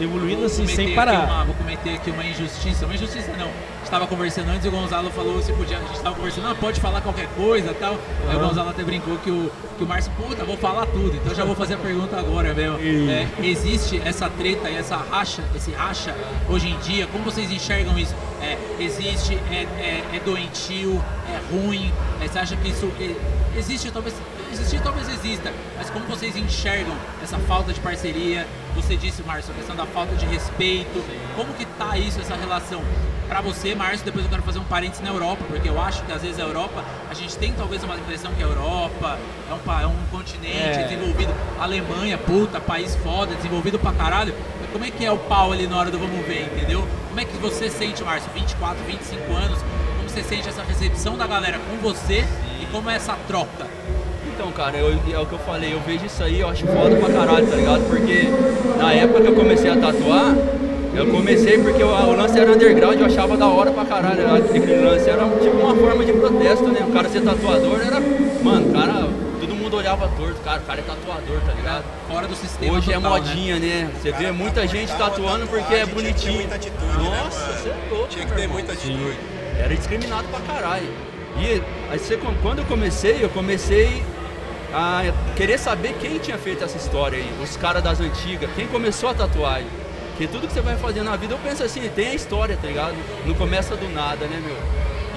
evoluindo 0.00 0.44
assim, 0.44 0.64
Vou 0.64 0.74
sem 0.74 0.94
parar. 0.94 1.24
uma- 1.24 1.44
vou 1.44 1.54
cometer 1.54 1.94
aqui 1.94 2.10
uma 2.10 2.24
injustiça. 2.24 2.84
Uma 2.86 2.94
injustiça 2.94 3.32
não. 3.38 3.50
Estava 3.82 4.06
conversando 4.06 4.50
antes 4.50 4.64
e 4.66 4.68
o 4.68 4.70
Gonzalo 4.70 5.10
falou 5.10 5.40
se 5.42 5.52
podia. 5.52 5.78
A 5.78 5.80
gente 5.80 5.94
estava 5.96 6.14
conversando, 6.14 6.46
ah, 6.48 6.54
pode 6.54 6.78
falar 6.80 7.00
qualquer 7.00 7.26
coisa 7.28 7.70
e 7.70 7.74
tal. 7.74 7.96
Aí 8.28 8.36
o 8.36 8.38
Gonzalo 8.40 8.68
até 8.70 8.82
brincou 8.84 9.16
que 9.18 9.30
o, 9.30 9.50
que 9.78 9.82
o 9.84 9.86
Márcio, 9.86 10.12
puta, 10.16 10.44
vou 10.44 10.56
falar 10.58 10.84
tudo. 10.86 11.16
Então 11.16 11.34
já 11.34 11.44
vou 11.44 11.54
fazer 11.56 11.74
a 11.74 11.78
pergunta 11.78 12.16
agora 12.18 12.52
mesmo. 12.52 12.78
É, 13.10 13.26
existe 13.42 14.00
essa 14.04 14.28
treta 14.28 14.68
e 14.68 14.76
essa 14.76 14.96
racha, 14.96 15.42
esse 15.56 15.70
racha 15.72 16.14
hoje 16.50 16.68
em 16.68 16.78
dia? 16.80 17.06
Como 17.06 17.24
vocês 17.24 17.50
enxergam 17.50 17.98
isso? 17.98 18.14
É, 18.42 18.58
existe, 18.78 19.34
é, 19.50 19.62
é, 19.80 20.04
é 20.16 20.20
doentio, 20.24 21.02
é 21.32 21.54
ruim? 21.54 21.90
É, 22.20 22.28
você 22.28 22.38
acha 22.38 22.56
que 22.56 22.68
isso 22.68 22.90
é, 23.00 23.14
existe? 23.58 23.90
Talvez 23.90 24.14
existir 24.52 24.80
talvez 24.80 25.08
exista, 25.08 25.52
mas 25.76 25.90
como 25.90 26.04
vocês 26.06 26.34
enxergam 26.36 26.94
essa 27.22 27.38
falta 27.38 27.72
de 27.72 27.80
parceria? 27.80 28.46
Você 28.78 28.96
disse, 28.96 29.22
Márcio, 29.22 29.52
a 29.52 29.56
questão 29.56 29.74
da 29.76 29.84
falta 29.86 30.14
de 30.14 30.24
respeito. 30.24 31.04
Como 31.36 31.52
que 31.54 31.66
tá 31.66 31.98
isso, 31.98 32.20
essa 32.20 32.34
relação? 32.36 32.80
Pra 33.28 33.40
você, 33.42 33.74
Márcio, 33.74 34.04
depois 34.04 34.24
eu 34.24 34.30
quero 34.30 34.42
fazer 34.42 34.60
um 34.60 34.64
parênteses 34.64 35.02
na 35.04 35.10
Europa, 35.10 35.44
porque 35.46 35.68
eu 35.68 35.78
acho 35.80 36.02
que 36.04 36.12
às 36.12 36.22
vezes 36.22 36.38
a 36.38 36.44
Europa, 36.44 36.82
a 37.10 37.12
gente 37.14 37.36
tem 37.36 37.52
talvez 37.52 37.82
uma 37.82 37.96
impressão 37.96 38.32
que 38.32 38.42
a 38.42 38.46
Europa 38.46 39.18
é 39.50 39.52
um, 39.52 39.82
é 39.82 39.86
um 39.86 39.96
continente 40.10 40.56
É. 40.56 40.84
desenvolvido. 40.84 41.34
Alemanha, 41.60 42.16
puta, 42.16 42.60
país 42.60 42.94
foda, 43.02 43.34
desenvolvido 43.34 43.78
pra 43.78 43.92
caralho. 43.92 44.34
Mas 44.60 44.70
como 44.70 44.84
é 44.84 44.90
que 44.90 45.04
é 45.04 45.12
o 45.12 45.18
pau 45.18 45.52
ali 45.52 45.66
na 45.66 45.76
hora 45.76 45.90
do 45.90 45.98
vamos 45.98 46.24
ver, 46.26 46.44
entendeu? 46.54 46.86
Como 47.08 47.20
é 47.20 47.24
que 47.24 47.36
você 47.36 47.68
sente, 47.68 48.02
Márcio, 48.02 48.30
24, 48.34 48.82
25 48.84 49.32
anos, 49.34 49.58
como 49.98 50.08
você 50.08 50.22
sente 50.22 50.48
essa 50.48 50.62
recepção 50.62 51.18
da 51.18 51.26
galera 51.26 51.58
com 51.58 51.76
você 51.78 52.24
e 52.62 52.66
como 52.72 52.88
é 52.88 52.94
essa 52.94 53.14
troca? 53.26 53.66
Então, 54.38 54.52
cara, 54.52 54.76
eu- 54.76 54.92
é 55.12 55.18
o 55.18 55.26
que 55.26 55.32
eu 55.32 55.38
falei, 55.40 55.72
eu 55.74 55.80
vejo 55.80 56.06
isso 56.06 56.22
aí, 56.22 56.38
eu 56.40 56.48
acho 56.48 56.64
foda 56.68 56.94
pra 56.94 57.08
caralho, 57.12 57.44
tá 57.48 57.56
ligado? 57.56 57.82
Porque 57.88 58.28
na 58.78 58.92
época 58.92 59.20
que 59.22 59.26
eu 59.26 59.34
comecei 59.34 59.68
a 59.68 59.74
tatuar, 59.76 60.32
eu 60.94 61.06
comecei 61.08 61.58
porque 61.58 61.82
o, 61.82 61.88
o 61.88 62.16
lance 62.16 62.38
era 62.38 62.52
underground, 62.52 63.00
eu 63.00 63.06
achava 63.06 63.36
da 63.36 63.48
hora 63.48 63.72
pra 63.72 63.84
caralho. 63.84 64.32
Aquele 64.36 64.76
lance 64.76 65.10
era 65.10 65.24
tipo 65.42 65.56
uma 65.56 65.74
forma 65.74 66.04
de 66.04 66.12
protesto, 66.12 66.68
né? 66.68 66.86
O 66.88 66.92
cara 66.92 67.08
ser 67.08 67.22
tatuador 67.22 67.80
era. 67.84 68.00
Mano, 68.40 68.72
cara, 68.72 69.08
todo 69.40 69.54
mundo 69.56 69.76
olhava 69.76 70.06
torto, 70.16 70.40
cara, 70.44 70.60
o 70.60 70.62
cara 70.62 70.78
é 70.78 70.82
tatuador, 70.84 71.40
tá 71.44 71.52
ligado? 71.54 71.84
Fora 72.08 72.28
do 72.28 72.36
sistema 72.36 72.78
Hoje 72.78 72.92
é 72.92 72.94
total, 72.94 73.10
né? 73.14 73.18
modinha, 73.18 73.58
né? 73.58 73.90
Você 74.00 74.12
vê 74.12 74.30
muita 74.30 74.66
gente 74.68 74.92
tatuando 74.96 75.38
uma 75.38 75.46
porque 75.48 75.74
é 75.74 75.84
tatuagem, 75.84 75.84
tinha 75.84 76.14
que 76.14 76.20
ter 76.20 76.26
bonitinho. 76.30 76.34
muita 76.34 76.54
atitude, 76.54 77.10
né, 77.10 77.20
Nossa, 77.24 77.40
mano? 77.40 77.58
você 77.58 77.68
é 77.70 77.74
louco. 77.90 78.06
Tinha 78.08 78.24
que 78.24 78.32
ter 78.34 78.40
irmão. 78.42 78.54
muita 78.54 78.72
atitude. 78.72 79.16
Era 79.58 79.74
discriminado 79.74 80.28
pra 80.28 80.40
caralho. 80.54 80.86
E 81.40 81.60
aí 81.90 81.98
você- 81.98 82.16
quando 82.42 82.60
eu 82.60 82.64
comecei, 82.66 83.18
eu 83.20 83.28
comecei 83.30 84.02
a 84.72 85.02
querer 85.36 85.58
saber 85.58 85.94
quem 86.00 86.18
tinha 86.18 86.38
feito 86.38 86.62
essa 86.62 86.76
história 86.76 87.18
aí, 87.18 87.32
os 87.42 87.56
caras 87.56 87.82
das 87.82 88.00
antigas, 88.00 88.50
quem 88.54 88.66
começou 88.66 89.08
a 89.08 89.14
tatuagem. 89.14 89.68
Porque 90.10 90.26
tudo 90.26 90.46
que 90.46 90.52
você 90.52 90.60
vai 90.60 90.76
fazer 90.76 91.02
na 91.02 91.16
vida, 91.16 91.34
eu 91.34 91.38
penso 91.38 91.62
assim, 91.62 91.88
tem 91.88 92.08
a 92.08 92.14
história, 92.14 92.56
tá 92.60 92.66
ligado? 92.66 92.96
Não 93.24 93.34
começa 93.34 93.76
do 93.76 93.88
nada, 93.88 94.26
né, 94.26 94.42
meu? 94.44 94.56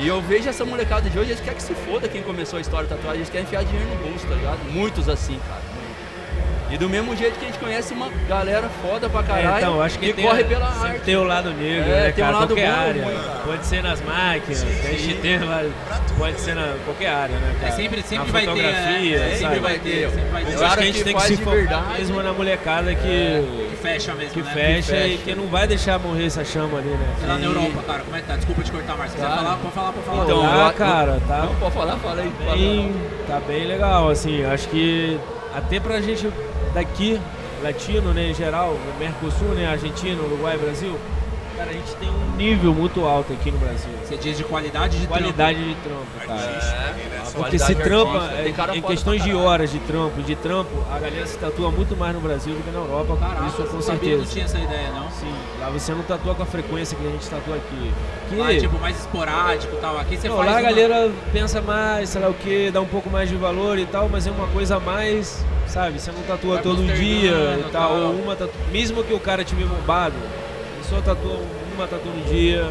E 0.03 0.07
eu 0.07 0.21
vejo 0.21 0.47
essa 0.47 0.63
molecada 0.63 1.09
de 1.09 1.17
hoje, 1.17 1.31
eles 1.31 1.41
querem 1.41 1.57
que 1.57 1.63
se 1.63 1.73
foda 1.73 2.07
quem 2.07 2.21
começou 2.21 2.57
a 2.57 2.61
história 2.61 2.87
da 2.87 2.95
tatuagem, 2.95 3.19
eles 3.19 3.29
querem 3.29 3.45
enfiar 3.45 3.63
dinheiro 3.63 3.89
no 3.89 4.09
bolso, 4.09 4.25
tá 4.27 4.35
ligado? 4.35 4.59
Muitos 4.71 5.09
assim, 5.09 5.39
cara. 5.47 5.60
E 6.71 6.77
do 6.77 6.89
mesmo 6.89 7.13
jeito 7.17 7.37
que 7.37 7.43
a 7.45 7.47
gente 7.49 7.59
conhece 7.59 7.93
uma 7.93 8.07
galera 8.29 8.69
foda 8.81 9.09
pra 9.09 9.21
caralho 9.23 9.55
É, 9.55 9.57
então, 9.57 9.81
acho 9.81 9.99
que 9.99 10.05
e 10.05 10.13
tem, 10.13 10.25
corre 10.25 10.43
pela 10.45 10.71
sempre 10.71 10.87
arte. 10.89 11.01
tem 11.01 11.15
o 11.17 11.23
lado 11.25 11.49
negro, 11.53 11.83
É, 11.91 12.01
né, 12.05 12.11
tem 12.13 12.23
um 12.23 12.27
cara? 12.27 12.39
lado 12.39 12.47
qualquer 12.55 12.71
bom 12.71 12.77
e 12.77 12.87
área. 12.89 13.03
ruim, 13.03 13.15
cara. 13.15 13.39
Pode 13.45 13.65
ser 13.65 13.83
nas 13.83 14.01
máquinas, 14.01 14.63
a 14.63 14.91
gente 14.93 15.13
tem 15.15 15.37
vários- 15.39 15.73
pode 16.17 16.39
ser 16.39 16.55
na 16.55 16.73
qualquer 16.85 17.09
área, 17.09 17.35
né, 17.35 17.55
cara? 17.59 17.73
É, 17.73 17.75
sempre, 17.75 18.01
sempre 18.03 18.25
na 18.27 18.31
vai 18.31 18.45
ter, 18.45 18.65
é, 18.65 19.35
sempre 19.35 19.59
vai 19.59 19.79
ter, 19.79 20.09
sempre 20.09 20.29
vai 20.31 20.45
ter. 20.45 20.53
Eu 20.53 20.65
acho 20.65 20.77
que 20.77 20.81
a 20.81 20.85
gente 20.85 20.97
que 20.99 21.03
tem 21.03 21.15
que 21.15 21.21
se 21.23 21.37
focar 21.37 21.53
verdade. 21.55 21.93
mesmo 21.99 22.23
na 22.23 22.33
molecada 22.33 22.95
que, 22.95 23.01
Que 23.01 23.77
fecha 23.81 24.13
mesmo, 24.13 24.31
que 24.31 24.41
né? 24.41 24.51
fecha 24.53 24.95
e 24.95 25.11
fecha. 25.17 25.23
que 25.23 25.35
não 25.35 25.47
vai 25.47 25.67
deixar 25.67 25.99
morrer 25.99 26.25
essa 26.27 26.45
chama 26.45 26.77
ali, 26.77 26.87
né? 26.89 27.15
Lá 27.27 27.37
na 27.37 27.45
Europa, 27.45 27.83
cara, 27.85 27.99
como 27.99 28.15
é 28.15 28.21
que 28.21 28.27
tá? 28.27 28.35
Desculpa 28.37 28.63
te 28.63 28.71
cortar. 28.71 28.95
Se 29.07 29.15
quiser 29.15 29.27
Cara. 29.27 29.35
falar, 29.41 29.55
pode 29.57 29.73
falar, 29.73 29.91
pode 29.91 30.05
falar. 30.05 30.23
Então, 30.23 30.41
Tá, 30.41 30.67
eu- 30.67 30.73
cara, 30.73 31.19
tá 31.27 31.37
Não, 31.39 31.55
pode 31.55 31.73
falar, 31.73 31.97
fala 31.97 32.21
aí. 32.21 32.31
bem, 32.57 32.93
tá 33.27 33.41
bem 33.45 33.65
legal, 33.65 34.09
assim, 34.09 34.45
acho 34.45 34.67
que 34.69 35.19
até 35.53 35.79
pra 35.79 36.01
gente 36.01 36.31
daqui, 36.73 37.19
latino, 37.61 38.13
né, 38.13 38.29
em 38.29 38.33
geral, 38.33 38.77
Mercosul, 38.99 39.49
né, 39.49 39.67
Argentina, 39.67 40.21
Uruguai, 40.21 40.57
Brasil, 40.57 40.97
cara, 41.61 41.69
a 41.69 41.73
gente 41.73 41.95
tem 41.95 42.09
um 42.09 42.35
nível 42.35 42.73
muito 42.73 43.05
alto 43.05 43.31
aqui 43.33 43.51
no 43.51 43.57
Brasil. 43.59 43.89
Você 44.03 44.17
diz 44.17 44.37
de 44.37 44.43
qualidade 44.43 44.99
de 44.99 45.07
Qualidade 45.07 45.63
de 45.63 45.75
trampo, 45.75 46.27
cara. 46.27 46.39
É, 46.41 47.17
a 47.19 47.31
Porque 47.31 47.59
se 47.59 47.75
trampa, 47.75 48.29
é, 48.33 48.53
em 48.75 48.81
questões 48.81 49.23
de 49.23 49.33
horas 49.33 49.71
de 49.71 49.79
trampo, 49.79 50.21
de 50.21 50.35
trampo, 50.35 50.71
a 50.91 50.97
galera 50.99 51.25
se 51.27 51.37
tatua 51.37 51.69
muito 51.71 51.95
mais 51.95 52.13
no 52.15 52.19
Brasil 52.21 52.53
do 52.55 52.63
que 52.63 52.71
na 52.71 52.79
Europa, 52.79 53.15
Caraca, 53.17 53.47
isso 53.47 53.63
com 53.63 53.77
eu 53.77 53.81
sabia, 53.81 54.17
não 54.17 54.25
certeza. 54.25 54.31
tinha 54.33 54.45
essa 54.45 54.59
ideia, 54.59 54.89
não. 54.91 55.09
Sim, 55.11 55.33
lá 55.59 55.69
você 55.69 55.93
não 55.93 56.01
tatua 56.03 56.33
com 56.35 56.43
a 56.43 56.45
frequência 56.45 56.97
que 56.97 57.05
a 57.07 57.11
gente 57.11 57.29
tatua 57.29 57.55
aqui. 57.55 57.91
Que, 58.29 58.35
Lá 58.35 58.53
é 58.53 58.57
tipo 58.59 58.79
mais 58.79 58.97
esporádico 58.99 59.75
e 59.75 59.79
tal. 59.79 59.99
Aqui 59.99 60.17
você 60.17 60.27
não, 60.29 60.37
faz 60.37 60.49
lá 60.49 60.57
a 60.57 60.59
uma- 60.61 60.69
galera 60.69 61.11
pensa 61.31 61.61
mais, 61.61 62.09
sei 62.09 62.21
lá 62.21 62.29
o 62.29 62.33
que, 62.33 62.71
dá 62.71 62.81
um 62.81 62.85
pouco 62.87 63.09
mais 63.09 63.29
de 63.29 63.35
valor 63.35 63.77
e 63.77 63.85
tal, 63.85 64.09
mas 64.09 64.25
é 64.25 64.31
uma 64.31 64.47
coisa 64.47 64.77
a 64.77 64.79
mais, 64.79 65.45
sabe? 65.67 65.99
Você 65.99 66.11
não 66.11 66.21
tatua 66.23 66.55
Vai 66.55 66.63
todo 66.63 66.81
dia 66.95 67.57
e 67.57 67.59
e 67.67 67.69
tal, 67.71 67.89
tal. 67.89 67.97
ou 68.01 68.13
uma 68.21 68.35
tatu... 68.35 68.51
mesmo 68.71 69.03
que 69.03 69.13
o 69.13 69.19
cara 69.19 69.43
tiver 69.43 69.65
bombado, 69.65 70.15
só 70.91 71.01
tatua 71.01 71.39
uma 71.75 71.87
tatu 71.87 72.07
no 72.09 72.23
dia, 72.25 72.69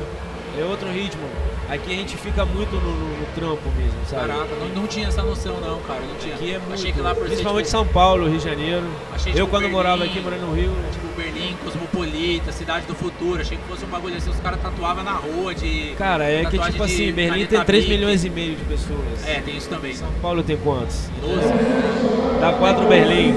é 0.61 0.65
outro 0.65 0.89
ritmo. 0.91 1.23
Aqui 1.71 1.93
a 1.93 1.97
gente 1.97 2.17
fica 2.17 2.45
muito 2.45 2.73
no, 2.75 2.81
no- 2.91 3.19
no 3.21 3.27
trampo 3.35 3.71
mesmo, 3.79 3.95
sabe? 4.09 4.27
Caraca, 4.27 4.49
não, 4.61 4.83
não 4.83 4.87
tinha 4.89 5.07
essa 5.07 5.23
noção 5.23 5.61
não, 5.61 5.79
cara. 5.83 6.01
Não 6.01 6.17
tinha. 6.19 6.35
Aqui 6.35 6.53
é 6.53 6.59
muito, 6.59 6.75
Achei 6.75 6.93
que 6.93 7.01
lá 7.01 7.15
por 7.15 7.25
principalmente 7.27 7.67
tipo, 7.67 7.77
São 7.79 7.87
Paulo, 7.87 8.29
Rio 8.29 8.39
de 8.39 8.45
Janeiro. 8.45 8.83
Achei, 9.15 9.31
Eu 9.33 9.37
tipo, 9.37 9.47
quando 9.49 9.63
Berlim. 9.63 9.77
morava 9.77 10.05
aqui, 10.05 10.19
morando 10.21 10.47
no 10.49 10.53
Rio, 10.55 10.73
Tipo 10.93 11.07
Berlim, 11.17 11.57
Cosmopolita, 11.65 12.51
Cidade 12.51 12.87
do 12.87 12.95
Futuro. 12.97 13.41
Achei 13.41 13.57
que 13.57 13.63
fosse 13.69 13.85
um 13.85 13.89
bagulho 13.89 14.17
assim, 14.17 14.31
os 14.31 14.41
caras 14.41 14.61
tatuavam 14.61 15.05
na 15.05 15.13
rua 15.13 15.55
de. 15.55 15.95
cara, 15.97 16.25
é 16.29 16.45
que 16.45 16.59
tipo 16.59 16.83
assim, 16.83 17.13
Berlim 17.13 17.47
tem 17.47 17.65
3 17.65 17.85
Bic. 17.85 17.95
milhões 17.97 18.25
e 18.25 18.31
meio 18.31 18.57
de 18.57 18.65
pessoas. 18.65 19.25
É, 19.27 19.41
tem 19.41 19.57
isso 19.57 19.69
também. 19.69 19.95
São 19.95 20.09
Paulo 20.21 20.43
tem 20.43 20.57
quantos? 20.57 21.09
12. 21.21 22.41
Dá 22.41 22.53
4 22.53 22.85
Berlim. 22.89 23.33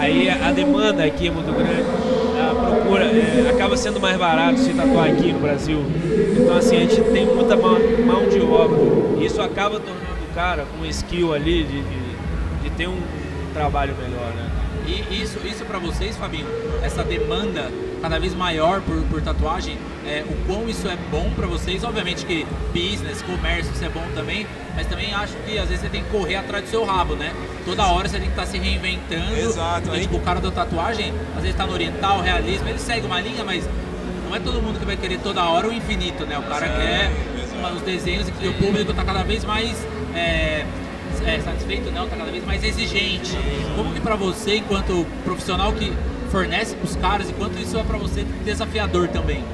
Aí 0.00 0.30
a 0.30 0.52
demanda 0.52 1.02
aqui 1.04 1.26
é 1.26 1.30
muito 1.32 1.52
grande. 1.52 2.27
É, 2.96 3.50
acaba 3.50 3.76
sendo 3.76 4.00
mais 4.00 4.16
barato 4.16 4.58
se 4.58 4.72
tatuar 4.72 5.10
aqui 5.10 5.32
no 5.32 5.40
Brasil. 5.40 5.78
Então 6.36 6.56
assim, 6.56 6.76
a 6.76 6.80
gente 6.80 7.00
tem 7.12 7.26
muita 7.26 7.56
mão, 7.56 7.78
mão 8.04 8.28
de 8.28 8.40
obra. 8.40 8.78
E 9.20 9.26
isso 9.26 9.40
acaba 9.40 9.78
tornando 9.78 10.24
o 10.30 10.34
cara 10.34 10.64
com 10.64 10.84
skill 10.86 11.34
ali 11.34 11.64
de, 11.64 11.82
de, 11.82 12.62
de 12.62 12.70
ter 12.76 12.88
um 12.88 12.98
trabalho 13.52 13.94
melhor, 14.00 14.32
né? 14.34 14.57
E 14.88 15.22
isso, 15.22 15.38
isso 15.46 15.66
para 15.66 15.78
vocês, 15.78 16.16
Fabinho, 16.16 16.46
essa 16.82 17.04
demanda 17.04 17.70
cada 18.00 18.18
vez 18.18 18.34
maior 18.34 18.80
por, 18.80 19.02
por 19.02 19.20
tatuagem, 19.20 19.76
é, 20.06 20.24
o 20.26 20.46
quão 20.46 20.66
isso 20.66 20.88
é 20.88 20.96
bom 21.10 21.30
para 21.36 21.46
vocês? 21.46 21.84
Obviamente 21.84 22.24
que 22.24 22.46
business, 22.72 23.20
comércio, 23.20 23.70
isso 23.74 23.84
é 23.84 23.90
bom 23.90 24.04
também, 24.14 24.46
mas 24.74 24.86
também 24.86 25.12
acho 25.12 25.34
que 25.44 25.58
às 25.58 25.68
vezes 25.68 25.82
você 25.82 25.90
tem 25.90 26.02
que 26.02 26.08
correr 26.08 26.36
atrás 26.36 26.64
do 26.64 26.70
seu 26.70 26.84
rabo, 26.84 27.14
né? 27.14 27.34
Toda 27.66 27.86
hora 27.86 28.08
você 28.08 28.18
tem 28.18 28.28
que 28.30 28.32
estar 28.32 28.46
se 28.46 28.56
reinventando. 28.56 29.36
Exato, 29.36 29.82
Porque, 29.88 30.00
tipo, 30.00 30.16
o 30.16 30.20
cara 30.20 30.40
da 30.40 30.50
tatuagem, 30.50 31.12
às 31.36 31.42
vezes 31.42 31.56
tá 31.56 31.66
no 31.66 31.72
oriental, 31.74 32.22
realismo, 32.22 32.66
ele 32.68 32.78
segue 32.78 33.04
uma 33.04 33.20
linha, 33.20 33.44
mas 33.44 33.68
não 34.26 34.34
é 34.34 34.40
todo 34.40 34.62
mundo 34.62 34.78
que 34.78 34.86
vai 34.86 34.96
querer 34.96 35.18
toda 35.18 35.42
hora 35.42 35.68
o 35.68 35.72
infinito, 35.72 36.24
né? 36.24 36.38
O 36.38 36.42
cara 36.42 36.66
quer 36.66 37.10
com 37.50 37.76
os 37.76 37.82
desenhos 37.82 38.28
e 38.28 38.32
que 38.32 38.48
o 38.48 38.54
público 38.54 38.90
está 38.90 39.04
cada 39.04 39.22
vez 39.22 39.44
mais 39.44 39.86
é, 40.14 40.64
é, 41.24 41.40
satisfeito, 41.40 41.90
não, 41.90 42.04
está 42.04 42.16
cada 42.16 42.30
vez 42.30 42.44
mais 42.44 42.62
exigente. 42.64 43.36
Como 43.76 43.92
que 43.92 44.00
para 44.00 44.16
você, 44.16 44.56
enquanto 44.56 45.06
profissional 45.24 45.72
que 45.72 45.92
fornece 46.30 46.74
para 46.74 46.84
os 46.84 46.96
caras, 46.96 47.30
enquanto 47.30 47.58
isso 47.58 47.78
é 47.78 47.82
para 47.82 47.98
você 47.98 48.24
desafiador 48.44 49.08
também? 49.08 49.44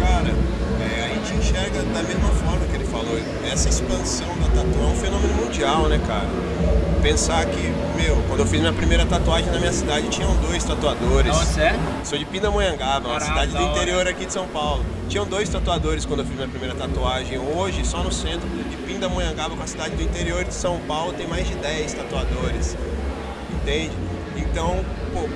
Cara, 0.00 0.34
é, 0.80 1.04
a 1.04 1.08
gente 1.08 1.34
enxerga 1.38 1.82
da 1.82 2.02
mesma 2.02 2.28
forma 2.28 2.66
que 2.66 2.76
ele 2.76 2.84
falou. 2.84 3.18
Essa 3.50 3.68
expansão 3.68 4.28
da 4.38 4.48
tatu 4.48 4.78
é 4.78 4.86
um 4.86 4.96
fenômeno 4.96 5.34
mundial, 5.34 5.88
né, 5.88 6.00
cara? 6.06 6.28
Pensar 7.06 7.46
que, 7.46 7.72
meu, 7.94 8.20
quando 8.26 8.40
eu 8.40 8.46
fiz 8.46 8.58
minha 8.58 8.72
primeira 8.72 9.06
tatuagem 9.06 9.48
na 9.52 9.60
minha 9.60 9.72
cidade, 9.72 10.08
tinham 10.08 10.34
dois 10.38 10.64
tatuadores. 10.64 11.36
Você 11.36 11.60
é? 11.60 11.78
Sou 12.02 12.18
de 12.18 12.24
Pindamonhangaba, 12.24 13.08
uma 13.08 13.20
cidade 13.20 13.52
do 13.52 13.62
interior 13.62 14.08
aqui 14.08 14.26
de 14.26 14.32
São 14.32 14.48
Paulo. 14.48 14.84
Tinham 15.08 15.24
dois 15.24 15.48
tatuadores 15.48 16.04
quando 16.04 16.20
eu 16.20 16.26
fiz 16.26 16.34
minha 16.34 16.48
primeira 16.48 16.74
tatuagem. 16.74 17.38
Hoje, 17.38 17.86
só 17.86 18.02
no 18.02 18.10
centro 18.10 18.48
de 18.48 18.76
Pindamonhangaba, 18.78 19.54
com 19.54 19.62
a 19.62 19.66
cidade 19.68 19.94
do 19.94 20.02
interior 20.02 20.42
de 20.42 20.52
São 20.52 20.80
Paulo, 20.80 21.12
tem 21.12 21.28
mais 21.28 21.46
de 21.46 21.54
10 21.54 21.94
tatuadores. 21.94 22.76
Entende? 23.54 23.92
Então, 24.36 24.84
pô, 25.14 25.28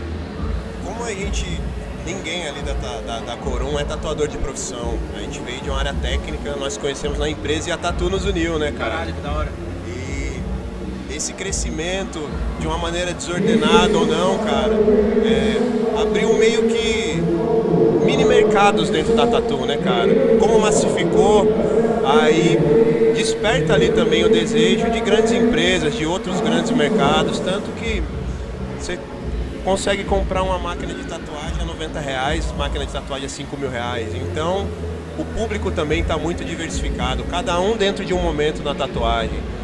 como 0.85 1.05
a 1.05 1.15
gente. 1.15 1.61
Ninguém 2.05 2.49
ali 2.49 2.63
da, 2.63 2.73
da, 2.73 3.21
da 3.21 3.37
Corum 3.37 3.79
é 3.79 3.85
tatuador 3.85 4.27
de 4.27 4.39
profissão. 4.39 4.99
A 5.15 5.21
gente 5.21 5.39
veio 5.39 5.61
de 5.61 5.71
uma 5.71 5.79
área 5.79 5.95
técnica, 5.95 6.57
nós 6.57 6.77
conhecemos 6.77 7.17
na 7.17 7.29
empresa 7.29 7.69
e 7.69 7.73
a 7.73 7.77
Tatu 7.77 8.11
nos 8.11 8.25
uniu, 8.25 8.59
né, 8.59 8.73
cara? 8.73 8.91
Caralho, 8.91 9.15
que 9.15 9.21
da 9.21 9.33
hora. 9.33 9.70
Esse 11.21 11.35
crescimento, 11.35 12.19
de 12.59 12.67
uma 12.67 12.79
maneira 12.79 13.13
desordenada 13.13 13.93
ou 13.95 14.07
não, 14.07 14.39
cara, 14.39 14.73
é, 14.73 16.01
abriu 16.01 16.33
meio 16.33 16.63
que 16.63 17.23
mini 18.07 18.25
mercados 18.25 18.89
dentro 18.89 19.15
da 19.15 19.27
Tatu, 19.27 19.67
né, 19.67 19.77
cara? 19.77 20.09
Como 20.39 20.59
massificou, 20.59 21.47
aí 22.07 22.59
desperta 23.15 23.75
ali 23.75 23.91
também 23.91 24.25
o 24.25 24.31
desejo 24.31 24.91
de 24.91 24.99
grandes 25.01 25.33
empresas, 25.33 25.95
de 25.95 26.07
outros 26.07 26.41
grandes 26.41 26.71
mercados, 26.71 27.39
tanto 27.39 27.71
que 27.73 28.03
você 28.79 28.99
consegue 29.63 30.05
comprar 30.05 30.43
uma 30.43 30.59
máquina 30.59 30.95
de 30.95 31.05
tatuagem 31.05 31.61
a 31.61 31.67
90 31.67 32.01
reais, 32.01 32.51
máquina 32.57 32.87
de 32.87 32.93
tatuagem 32.93 33.27
a 33.27 33.29
5 33.29 33.59
mil 33.59 33.69
reais. 33.69 34.09
Então, 34.15 34.67
o 35.19 35.25
público 35.39 35.71
também 35.71 36.01
está 36.01 36.17
muito 36.17 36.43
diversificado, 36.43 37.25
cada 37.25 37.61
um 37.61 37.77
dentro 37.77 38.07
de 38.07 38.15
um 38.15 38.23
momento 38.23 38.63
na 38.63 38.75
tatuagem. 38.75 39.60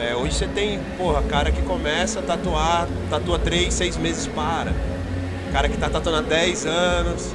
É, 0.00 0.16
hoje 0.16 0.34
você 0.34 0.46
tem, 0.46 0.80
porra, 0.96 1.22
cara 1.24 1.52
que 1.52 1.60
começa 1.60 2.20
a 2.20 2.22
tatuar, 2.22 2.88
tatua 3.10 3.38
3, 3.38 3.72
6 3.72 3.98
meses 3.98 4.26
para. 4.28 4.72
Cara 5.52 5.68
que 5.68 5.76
tá 5.76 5.90
tatuando 5.90 6.18
há 6.18 6.22
10 6.22 6.64
anos, 6.64 7.34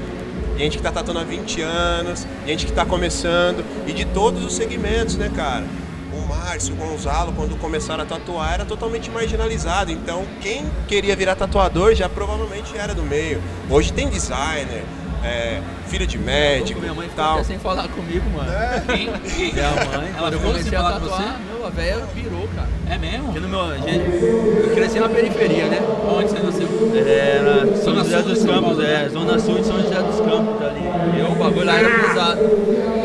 gente 0.58 0.78
que 0.78 0.84
tá 0.84 0.92
tatuando 0.92 1.20
há 1.20 1.24
20 1.24 1.62
anos, 1.62 2.26
gente 2.44 2.66
que 2.66 2.72
tá 2.72 2.84
começando, 2.84 3.64
e 3.86 3.94
de 3.94 4.04
todos 4.06 4.44
os 4.44 4.56
segmentos, 4.56 5.16
né, 5.16 5.32
cara? 5.36 5.64
O 6.12 6.28
Márcio, 6.28 6.74
o 6.74 6.78
Gonzalo, 6.78 7.34
quando 7.34 7.56
começaram 7.60 8.04
a 8.04 8.08
tatuar, 8.08 8.56
era 8.56 8.66
totalmente 8.66 9.12
marginalizado. 9.12 9.92
Então, 9.92 10.26
quem 10.42 10.66
queria 10.88 11.16
virar 11.16 11.36
tatuador 11.36 11.94
já 11.94 12.10
provavelmente 12.10 12.76
era 12.76 12.96
do 12.96 13.04
meio. 13.04 13.44
Hoje 13.70 13.94
tem 13.94 14.10
designer, 14.10 14.84
é, 15.26 15.62
filho 15.88 16.06
de 16.06 16.18
médico 16.18 16.80
minha 16.80 16.94
mãe 16.94 17.08
e 17.08 17.10
ficou 17.10 17.26
tal. 17.26 17.36
até 17.36 17.44
sem 17.44 17.60
falar 17.60 17.88
comigo, 17.90 18.24
mano. 18.30 18.52
Quem? 18.88 19.10
Quem? 19.36 19.54
Minha 19.54 19.70
mãe, 19.72 20.10
Ela 20.10 20.20
quando 20.20 20.34
eu 20.34 20.40
ficou 20.40 20.52
comecei 20.52 20.70
sem 20.70 20.78
a 20.78 20.82
falar 20.84 21.00
com 21.00 21.08
tatuar, 21.08 21.40
meu, 21.48 21.66
a 21.66 21.70
velha 21.70 22.06
virou, 22.14 22.48
cara. 22.56 22.70
É 22.90 22.98
mesmo? 22.98 23.26
Porque 23.26 23.40
no 23.40 23.50
meu. 23.50 23.76
gente, 23.78 24.24
Eu 24.64 24.76
cresci 24.76 25.00
na 25.00 25.10
periferia, 25.10 25.66
né? 25.66 25.80
Onde 26.08 26.30
você 26.30 26.40
nasceu? 26.40 26.68
Era 26.96 27.76
São 27.78 27.94
Zona 27.94 28.04
José 28.04 28.22
dos 28.22 28.38
São 28.38 28.48
Campos, 28.48 28.68
Paulo, 28.68 28.82
é, 28.84 29.04
né? 29.04 29.10
Zona 29.10 29.40
Sul 29.40 29.56
de 29.56 29.66
São 29.66 29.82
José 29.82 30.02
dos 30.02 30.20
Campos 30.20 30.62
ali. 30.62 31.20
E 31.20 31.32
o 31.32 31.36
bagulho 31.36 31.66
lá 31.66 31.78
era 31.80 32.08
pesado. 32.08 32.42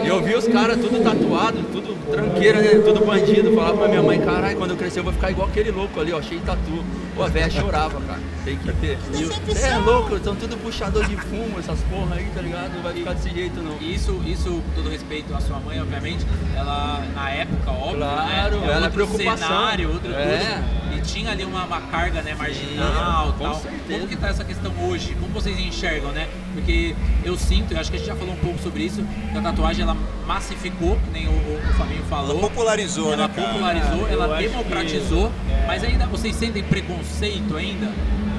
E 0.05 0.09
eu 0.09 0.23
vi 0.23 0.35
os 0.35 0.47
caras 0.49 0.77
tudo 0.77 1.03
tatuado, 1.03 1.59
tudo 1.73 1.97
tranqueira, 2.11 2.61
né? 2.61 2.83
Tudo 2.85 3.05
bandido. 3.05 3.55
Falava 3.55 3.79
pra 3.79 3.89
minha 3.89 4.03
mãe, 4.03 4.21
caralho, 4.21 4.57
quando 4.57 4.73
eu 4.73 4.77
crescer 4.77 5.01
eu 5.01 5.05
vou 5.05 5.13
ficar 5.13 5.31
igual 5.31 5.49
aquele 5.49 5.71
louco 5.71 5.99
ali, 6.01 6.13
ó, 6.13 6.21
cheio 6.21 6.41
de 6.41 6.47
tatu. 6.47 6.85
Pô, 7.17 7.23
a 7.23 7.29
velha 7.29 7.51
chorava, 7.51 8.01
cara. 8.01 8.21
Tem 8.51 8.59
que 8.59 8.73
ter. 8.81 8.99
E 9.15 9.65
é 9.65 9.77
louco, 9.79 10.19
são 10.25 10.35
tudo 10.35 10.57
puxador 10.57 11.07
de 11.07 11.17
fumo, 11.17 11.59
essas 11.59 11.79
porra 11.83 12.17
aí, 12.17 12.27
tá 12.35 12.41
ligado? 12.41 12.73
Não 12.75 12.83
vai 12.83 12.93
ficar 12.95 13.13
desse 13.13 13.31
jeito 13.31 13.61
não. 13.63 13.77
E 13.81 13.95
Isso, 13.95 14.21
isso, 14.27 14.49
com 14.51 14.63
todo 14.83 14.91
respeito 14.91 15.33
à 15.35 15.41
sua 15.41 15.59
mãe, 15.61 15.81
obviamente, 15.81 16.27
ela, 16.57 17.05
na 17.15 17.31
época, 17.31 17.71
óbvio, 17.71 17.99
Claro, 17.99 18.57
né? 18.61 18.67
ela 18.67 18.73
é 18.73 18.77
outro 18.77 18.91
preocupação. 18.93 19.37
cenário, 19.49 19.93
outro 19.93 20.13
É. 20.13 20.39
tudo. 20.63 20.81
E 20.97 21.01
tinha 21.03 21.31
ali 21.31 21.45
uma, 21.45 21.65
uma 21.65 21.81
carga, 21.83 22.21
né, 22.23 22.35
marginal 22.35 23.33
com 23.35 23.45
tal. 23.45 23.55
certeza. 23.61 23.83
Como 23.89 24.09
que 24.09 24.17
tá 24.17 24.29
essa 24.29 24.45
questão 24.45 24.73
hoje? 24.89 25.15
Como 25.21 25.33
vocês 25.33 25.57
enxergam, 25.59 26.11
né? 26.11 26.27
Porque 26.53 26.97
eu 27.25 27.37
sinto, 27.39 27.73
eu 27.73 27.79
acho 27.81 27.91
que 27.91 27.97
a 27.97 27.99
gente 28.01 28.09
já 28.09 28.17
falou 28.17 28.35
um 28.35 28.39
pouco 28.39 28.59
sobre 28.61 28.83
isso, 28.83 29.05
que 29.31 29.39
a 29.39 29.41
tatuagem, 29.41 29.83
ela 29.85 29.97
massificou, 30.27 30.97
que 31.05 31.11
nem 31.13 31.29
o, 31.29 31.31
o, 31.31 31.61
o 31.71 31.75
Fabinho 31.75 32.01
Ela 32.01 32.09
falou. 32.09 32.41
popularizou, 32.41 33.13
Ela 33.13 33.29
né, 33.29 33.35
cara? 33.35 33.49
popularizou, 33.49 34.09
Eu 34.09 34.09
ela 34.23 34.37
acho 34.37 34.49
democratizou, 34.49 35.31
que- 35.47 35.53
é. 35.53 35.65
mas 35.67 35.85
ainda 35.85 36.07
vocês 36.07 36.35
sentem 36.35 36.63
preconceito 36.65 37.57
ainda? 37.57 37.93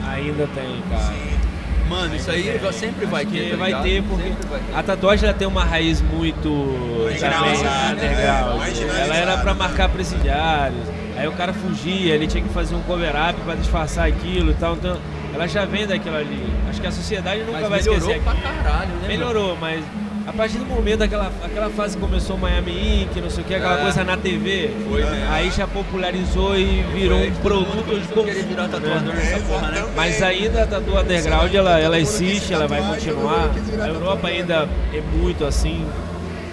Ainda 0.10 0.48
tem, 0.48 0.82
cara. 0.90 1.14
Mano, 1.90 2.16
isso 2.16 2.32
aí 2.32 2.60
sempre 2.72 3.06
vai 3.06 3.24
Acho 3.24 3.32
ter. 3.34 3.44
que 3.44 3.50
tá 3.52 3.58
vai 3.58 3.82
ter, 3.84 4.04
porque 4.04 4.30
vai 4.50 4.60
ter. 4.62 4.76
a 4.76 4.84
tatuagem 4.84 5.26
ela 5.28 5.38
tem 5.38 5.46
uma 5.48 5.66
raiz 5.66 6.02
muito 6.02 6.50
também, 7.20 7.20
né? 7.64 8.44
Marginalizada. 8.58 8.98
Ela 9.02 9.16
era 9.18 9.38
pra 9.40 9.54
marcar 9.54 9.90
presidiários, 9.90 10.88
aí 11.18 11.28
o 11.28 11.34
cara 11.34 11.52
fugia, 11.52 12.16
ele 12.16 12.28
tinha 12.28 12.42
que 12.42 12.50
fazer 12.54 12.76
um 12.76 12.82
cover-up 12.84 13.40
pra 13.42 13.56
disfarçar 13.56 14.08
aquilo 14.08 14.52
e 14.52 14.54
tal. 14.54 14.76
Então, 14.76 14.98
ela 15.34 15.48
já 15.48 15.66
vem 15.66 15.86
daquilo 15.86 16.16
ali. 16.16 16.42
Acho 16.70 16.80
que 16.80 16.88
a 16.88 16.92
sociedade 16.92 17.42
nunca 17.42 17.60
Mas 17.60 17.70
vai 17.70 17.80
melhorou 17.80 17.98
esquecer 18.10 18.22
pra 18.24 18.32
aquilo. 18.32 18.64
caralho, 18.64 18.88
né? 18.88 18.96
mano? 18.96 19.08
Melhorou, 19.08 19.58
mas 19.60 19.84
a 20.28 20.34
partir 20.34 20.58
do 20.60 20.66
momento 20.66 21.00
daquela 21.00 21.32
aquela 21.44 21.70
fase 21.70 21.96
que 21.98 22.02
começou 22.02 22.38
Miami 22.38 23.04
Ink, 23.04 23.20
não 23.22 23.30
sei 23.30 23.44
o 23.44 23.48
que, 23.48 23.56
aquela 23.56 23.80
É. 23.80 23.82
coisa 23.84 24.04
na 24.04 24.18
TV, 24.18 24.70
Foi 24.90 25.04
mesmo. 25.04 25.32
aí 25.32 25.50
já 25.52 25.68
popularizou 25.68 26.56
e 26.58 26.84
virou 26.94 27.20
Foi, 27.20 27.30
um 27.30 27.36
produto 27.36 28.00
de 28.14 28.20
a 28.20 28.24
querer 28.24 28.44
virar 28.46 28.68
tatuador 28.68 29.14
nessa 29.16 29.40
porra, 29.40 29.68
né? 29.72 29.86
mas 29.96 30.22
ainda 30.22 30.64
a 30.64 30.68
tatu 30.68 30.98
underground 30.98 31.54
ela, 31.54 31.80
ela 31.80 32.00
existe, 32.00 32.54
ela 32.54 32.68
vai 32.68 32.82
continuar. 32.82 33.50
A 33.82 33.88
Europa 33.88 34.28
ainda 34.28 34.70
é 34.94 35.02
muito 35.18 35.44
assim, 35.46 35.86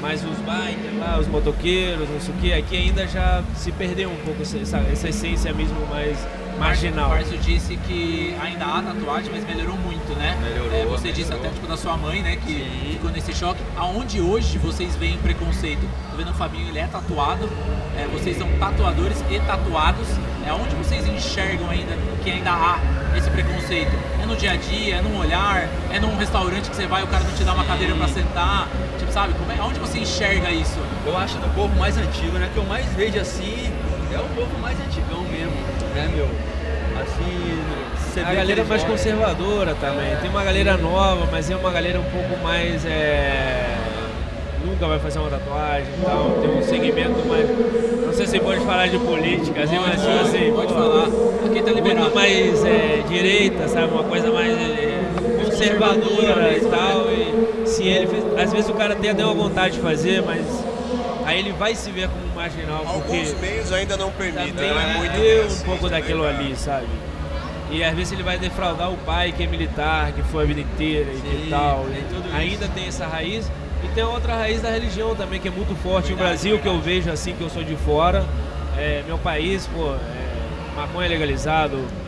mas 0.00 0.22
os 0.24 0.38
bikers 0.38 0.98
lá, 0.98 1.18
os 1.20 1.26
motoqueiros, 1.28 2.08
não 2.08 2.20
sei 2.20 2.34
o 2.34 2.38
que, 2.38 2.52
aqui 2.52 2.76
ainda 2.76 3.06
já 3.06 3.42
se 3.54 3.70
perdeu 3.72 4.08
um 4.10 4.16
pouco 4.24 4.42
essa- 4.42 4.78
essa 4.90 5.08
essência 5.08 5.52
mesmo 5.52 5.76
mais 5.90 6.16
marginal. 6.58 7.06
O 7.06 7.10
Márcio 7.10 7.38
disse 7.38 7.76
que 7.76 8.34
ainda 8.42 8.64
há 8.64 8.82
tatuagem, 8.82 9.30
mas 9.32 9.44
melhorou 9.44 9.76
muito, 9.76 10.14
né? 10.18 10.36
Melhorou, 10.42 10.72
É, 10.72 10.84
você 10.84 11.08
disse 11.12 11.30
melhorou. 11.30 11.46
até 11.46 11.54
tipo 11.54 11.66
da 11.66 11.76
sua 11.76 11.96
mãe, 11.96 12.22
né? 12.22 12.36
Que 12.36 12.52
Sim. 12.54 12.88
ficou 12.92 13.10
nesse 13.10 13.34
choque. 13.34 13.60
Aonde 13.76 14.20
hoje 14.20 14.58
vocês 14.58 14.94
veem 14.96 15.16
preconceito? 15.18 15.88
Tô 16.10 16.16
vendo 16.16 16.30
o 16.30 16.34
Fabinho, 16.34 16.68
ele 16.68 16.78
é 16.78 16.86
tatuado. 16.86 17.48
é, 17.96 18.06
vocês 18.12 18.38
são 18.38 18.48
tatuadores 18.60 19.24
e 19.30 19.40
tatuados. 19.40 20.06
É 20.46 20.52
onde 20.52 20.74
vocês 20.76 21.06
enxergam 21.06 21.68
ainda 21.68 21.92
que 22.22 22.30
ainda 22.30 22.52
há 22.52 22.78
esse 23.16 23.28
preconceito? 23.28 23.90
É 24.22 24.24
no 24.24 24.36
dia 24.36 24.52
a 24.52 24.56
dia, 24.56 24.96
é 24.96 25.02
num 25.02 25.18
olhar, 25.18 25.68
é 25.90 25.98
num 25.98 26.16
restaurante 26.16 26.70
que 26.70 26.76
você 26.76 26.86
vai 26.86 27.00
e 27.02 27.04
o 27.04 27.08
cara 27.08 27.24
não 27.24 27.32
te 27.34 27.42
dá 27.44 27.52
uma 27.52 27.64
cadeira 27.64 27.94
pra 27.96 28.06
sentar. 28.08 28.68
Tipo, 28.98 29.12
sabe? 29.12 29.34
Como 29.34 29.50
é, 29.50 29.58
aonde 29.58 29.80
você 29.80 29.98
enxerga 29.98 30.50
isso? 30.50 30.78
Eu 31.04 31.16
acho 31.18 31.38
do 31.38 31.52
povo 31.54 31.74
mais 31.76 31.96
antigo, 31.98 32.38
né? 32.38 32.48
Que 32.52 32.58
eu 32.58 32.64
mais 32.64 32.86
vejo 32.94 33.18
assim 33.18 33.72
é 34.14 34.18
o 34.18 34.24
povo 34.34 34.58
mais 34.60 34.78
antigão 34.80 35.20
mesmo, 35.24 35.52
né, 35.98 36.10
meu? 36.14 36.28
Assim, 37.02 37.58
você 37.96 38.20
A 38.20 38.34
galera 38.34 38.64
mais 38.64 38.84
conservadora 38.84 39.74
também. 39.74 40.16
Tem 40.20 40.30
uma 40.30 40.44
galera 40.44 40.76
nova, 40.76 41.28
mas 41.30 41.50
é 41.50 41.56
uma 41.56 41.70
galera 41.70 42.00
um 42.00 42.04
pouco 42.04 42.42
mais. 42.42 42.84
é, 42.86 43.76
Nunca 44.64 44.86
vai 44.86 44.98
fazer 44.98 45.18
uma 45.18 45.30
tatuagem 45.30 45.86
e 45.86 46.04
tal. 46.04 46.38
Tem 46.40 46.50
um 46.50 46.62
segmento 46.62 47.26
mais. 47.28 47.48
Não 48.06 48.12
sei 48.12 48.26
se 48.26 48.40
pode 48.40 48.60
falar 48.64 48.88
de 48.88 48.98
política, 48.98 49.62
assim, 49.62 49.78
mas 49.78 50.00
tipo 50.00 50.18
assim. 50.20 50.52
pode 50.52 50.72
falar. 50.72 51.08
Aqui 51.46 51.62
tá 51.62 51.70
liberado. 51.70 52.14
mais 52.14 52.64
é, 52.64 53.02
direita, 53.08 53.68
sabe? 53.68 53.92
Uma 53.92 54.04
coisa 54.04 54.30
mais 54.32 54.52
é, 54.52 55.00
conservadora 55.44 56.56
e 56.56 56.60
tal. 56.60 57.06
E 57.10 57.66
se 57.66 57.84
ele 57.84 58.08
às 58.40 58.52
vezes 58.52 58.68
o 58.68 58.74
cara 58.74 58.96
tem 58.96 59.10
até 59.10 59.24
uma 59.24 59.34
vontade 59.34 59.74
de 59.74 59.80
fazer, 59.80 60.22
mas 60.22 60.44
aí 61.28 61.38
ele 61.38 61.52
vai 61.52 61.74
se 61.74 61.90
ver 61.90 62.08
como 62.08 62.34
marginal 62.34 62.84
porque 62.84 63.16
Alguns 63.16 63.40
meios 63.40 63.72
ainda 63.72 63.96
não 63.96 64.10
permitem, 64.10 64.52
não 64.54 64.80
é 64.80 64.94
muito 64.94 65.12
deu 65.12 65.46
um 65.46 65.60
pouco 65.60 65.88
né, 65.88 66.00
daquilo 66.00 66.26
ali, 66.26 66.56
sabe? 66.56 66.86
E 67.70 67.84
às 67.84 67.94
vezes 67.94 68.12
ele 68.12 68.22
vai 68.22 68.38
defraudar 68.38 68.90
o 68.90 68.96
pai 68.98 69.32
que 69.32 69.42
é 69.42 69.46
militar, 69.46 70.12
que 70.12 70.22
foi 70.22 70.44
a 70.44 70.46
vida 70.46 70.60
inteira 70.60 71.12
e 71.12 71.16
Sim, 71.16 71.42
que 71.44 71.50
tal. 71.50 71.84
tudo 72.08 72.26
isso. 72.26 72.36
Ainda 72.36 72.68
tem 72.68 72.86
essa 72.86 73.06
raiz. 73.06 73.50
E 73.84 73.88
tem 73.88 74.02
outra 74.02 74.34
raiz 74.34 74.60
da 74.62 74.70
religião 74.70 75.14
também, 75.14 75.38
que 75.38 75.48
é 75.48 75.50
muito 75.50 75.74
forte 75.76 76.10
no 76.10 76.16
Brasil, 76.16 76.58
que 76.58 76.66
eu 76.66 76.80
vejo 76.80 77.10
assim, 77.10 77.34
que 77.34 77.42
eu 77.42 77.50
sou 77.50 77.62
de 77.62 77.76
fora. 77.76 78.24
É, 78.76 79.04
meu 79.06 79.18
país, 79.18 79.68
pô, 79.68 79.94
é, 79.94 80.76
maconha 80.76 81.06
é 81.06 81.10
legalizado, 81.10 81.76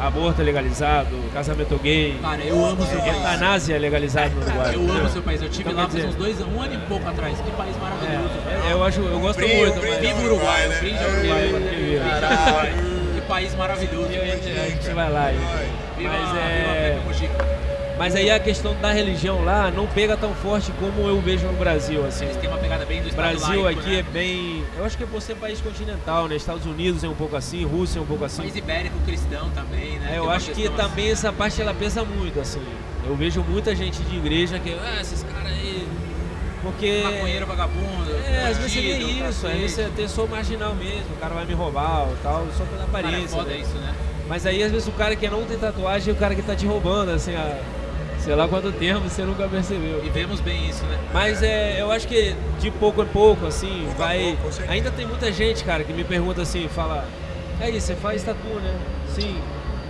aborto 0.00 0.40
é 0.40 0.44
legalizado, 0.44 1.08
casamento 1.32 1.78
gay, 1.78 2.16
Cara, 2.22 2.42
eu 2.42 2.64
amo 2.64 2.84
seu 2.86 2.98
país. 3.00 3.14
eutanásia 3.16 3.76
é 3.76 3.78
legalizado 3.78 4.34
no 4.34 4.40
Uruguai. 4.42 4.74
Eu 4.74 4.80
amo 4.92 5.08
seu 5.10 5.22
país. 5.22 5.42
Eu 5.42 5.48
tive 5.48 5.70
Então, 5.70 5.82
lá 5.82 5.86
dizer- 5.88 6.06
uns 6.06 6.14
dois 6.14 6.40
anos, 6.40 6.54
um 6.56 6.62
ano 6.62 6.74
e 6.74 6.78
pouco 6.88 7.08
atrás. 7.08 7.38
Que 7.40 7.50
país 7.52 7.76
maravilhoso. 7.76 8.34
É, 8.68 8.72
eu 8.72 8.84
acho, 8.84 9.00
eu 9.00 9.20
gosto 9.20 9.38
Brilho, 9.38 9.56
muito, 9.58 9.80
brilho. 9.80 9.94
mas 9.94 10.00
Viva 10.08 10.20
o 10.20 10.24
Uruguai, 10.24 10.68
né? 10.68 10.78
brinde 10.80 10.96
É, 10.96 11.04
ao 11.04 11.10
Uruguai. 11.10 11.48
Uruguai. 11.48 12.20
Caralho, 12.20 12.74
que 13.14 13.20
país 13.22 13.54
maravilhoso. 13.54 14.06
a 14.08 14.68
gente 14.68 14.90
vai 14.94 15.10
lá. 15.12 15.30
Viva, 15.98 16.10
Mas 16.12 16.28
viva 16.28 16.38
é. 16.40 16.98
Mas 18.00 18.16
aí 18.16 18.30
a 18.30 18.40
questão 18.40 18.74
da 18.80 18.90
religião 18.92 19.44
lá 19.44 19.70
não 19.70 19.86
pega 19.86 20.16
tão 20.16 20.34
forte 20.34 20.72
como 20.80 21.06
eu 21.06 21.20
vejo 21.20 21.46
no 21.46 21.52
Brasil, 21.52 22.02
assim. 22.06 22.24
Eles 22.24 22.38
têm 22.38 22.48
uma 22.48 22.56
pegada 22.56 22.86
bem 22.86 23.02
do 23.02 23.14
Brasil 23.14 23.62
laico, 23.62 23.78
aqui 23.78 23.90
né? 23.90 23.98
é 23.98 24.02
bem. 24.02 24.64
Eu 24.78 24.86
acho 24.86 24.96
que 24.96 25.04
é 25.04 25.06
por 25.06 25.20
ser 25.20 25.34
país 25.34 25.60
continental, 25.60 26.26
né? 26.26 26.34
Estados 26.34 26.64
Unidos 26.64 27.04
é 27.04 27.08
um 27.08 27.14
pouco 27.14 27.36
assim, 27.36 27.62
Rússia 27.62 27.98
é 27.98 28.02
um 28.02 28.06
pouco 28.06 28.24
assim. 28.24 28.40
País 28.40 28.56
ibérico 28.56 28.98
cristão 29.04 29.50
também, 29.50 29.98
né? 29.98 30.14
É, 30.14 30.18
eu 30.18 30.30
acho 30.30 30.46
que 30.52 30.62
questão 30.62 30.76
também 30.76 31.12
assim. 31.12 31.12
essa 31.12 31.30
parte 31.30 31.60
ela 31.60 31.74
pesa 31.74 32.02
muito, 32.02 32.40
assim. 32.40 32.62
Eu 33.06 33.14
vejo 33.14 33.42
muita 33.42 33.76
gente 33.76 34.02
de 34.02 34.16
igreja 34.16 34.58
que, 34.58 34.72
ah, 34.72 34.98
esses 34.98 35.22
caras 35.22 35.52
aí. 35.52 35.86
Porque. 36.62 37.02
Maconheiro 37.04 37.46
vagabundo. 37.46 38.10
É, 38.26 38.46
às 38.48 38.56
vezes 38.56 38.72
você 38.72 38.80
vê 38.80 38.92
bandido, 38.94 39.28
isso, 39.28 39.46
aí 39.46 39.52
cacete. 39.60 39.72
você 39.74 39.82
até 39.82 40.08
sou 40.08 40.26
marginal 40.26 40.74
mesmo, 40.74 41.12
o 41.14 41.20
cara 41.20 41.34
vai 41.34 41.44
me 41.44 41.52
roubar 41.52 42.08
ou 42.08 42.16
tal, 42.22 42.46
só 42.56 42.64
pela 42.64 42.86
Cara, 42.86 43.08
é 43.08 43.10
aparência. 43.10 43.36
foda 43.36 43.50
né? 43.50 43.58
isso, 43.58 43.74
né? 43.74 43.94
Mas 44.26 44.46
aí 44.46 44.62
às 44.62 44.72
vezes 44.72 44.88
o 44.88 44.92
cara 44.92 45.14
que 45.14 45.28
não 45.28 45.44
tem 45.44 45.58
tatuagem 45.58 46.14
é 46.14 46.16
o 46.16 46.18
cara 46.18 46.34
que 46.34 46.40
tá 46.40 46.56
te 46.56 46.64
roubando, 46.64 47.10
assim, 47.10 47.34
há 47.34 47.58
sei 48.20 48.34
lá 48.34 48.46
quanto 48.46 48.70
tempo 48.72 49.00
você 49.08 49.22
nunca 49.22 49.48
percebeu. 49.48 50.04
E 50.04 50.08
vemos 50.10 50.40
bem 50.40 50.68
isso, 50.68 50.84
né? 50.84 50.98
Mas 51.12 51.42
é, 51.42 51.80
eu 51.80 51.90
acho 51.90 52.06
que 52.06 52.34
de 52.60 52.70
pouco 52.70 53.02
a 53.02 53.06
pouco, 53.06 53.46
assim, 53.46 53.82
Pouco 53.84 53.98
vai. 53.98 54.36
pouco. 54.40 54.56
Ainda 54.70 54.90
tem 54.90 55.06
muita 55.06 55.32
gente, 55.32 55.64
cara, 55.64 55.82
que 55.84 55.92
me 55.92 56.04
pergunta 56.04 56.42
assim, 56.42 56.68
fala, 56.68 57.04
aí, 57.60 57.80
você 57.80 57.94
faz 57.94 58.22
tatu, 58.22 58.48
né? 58.48 58.74
Sim. 59.14 59.36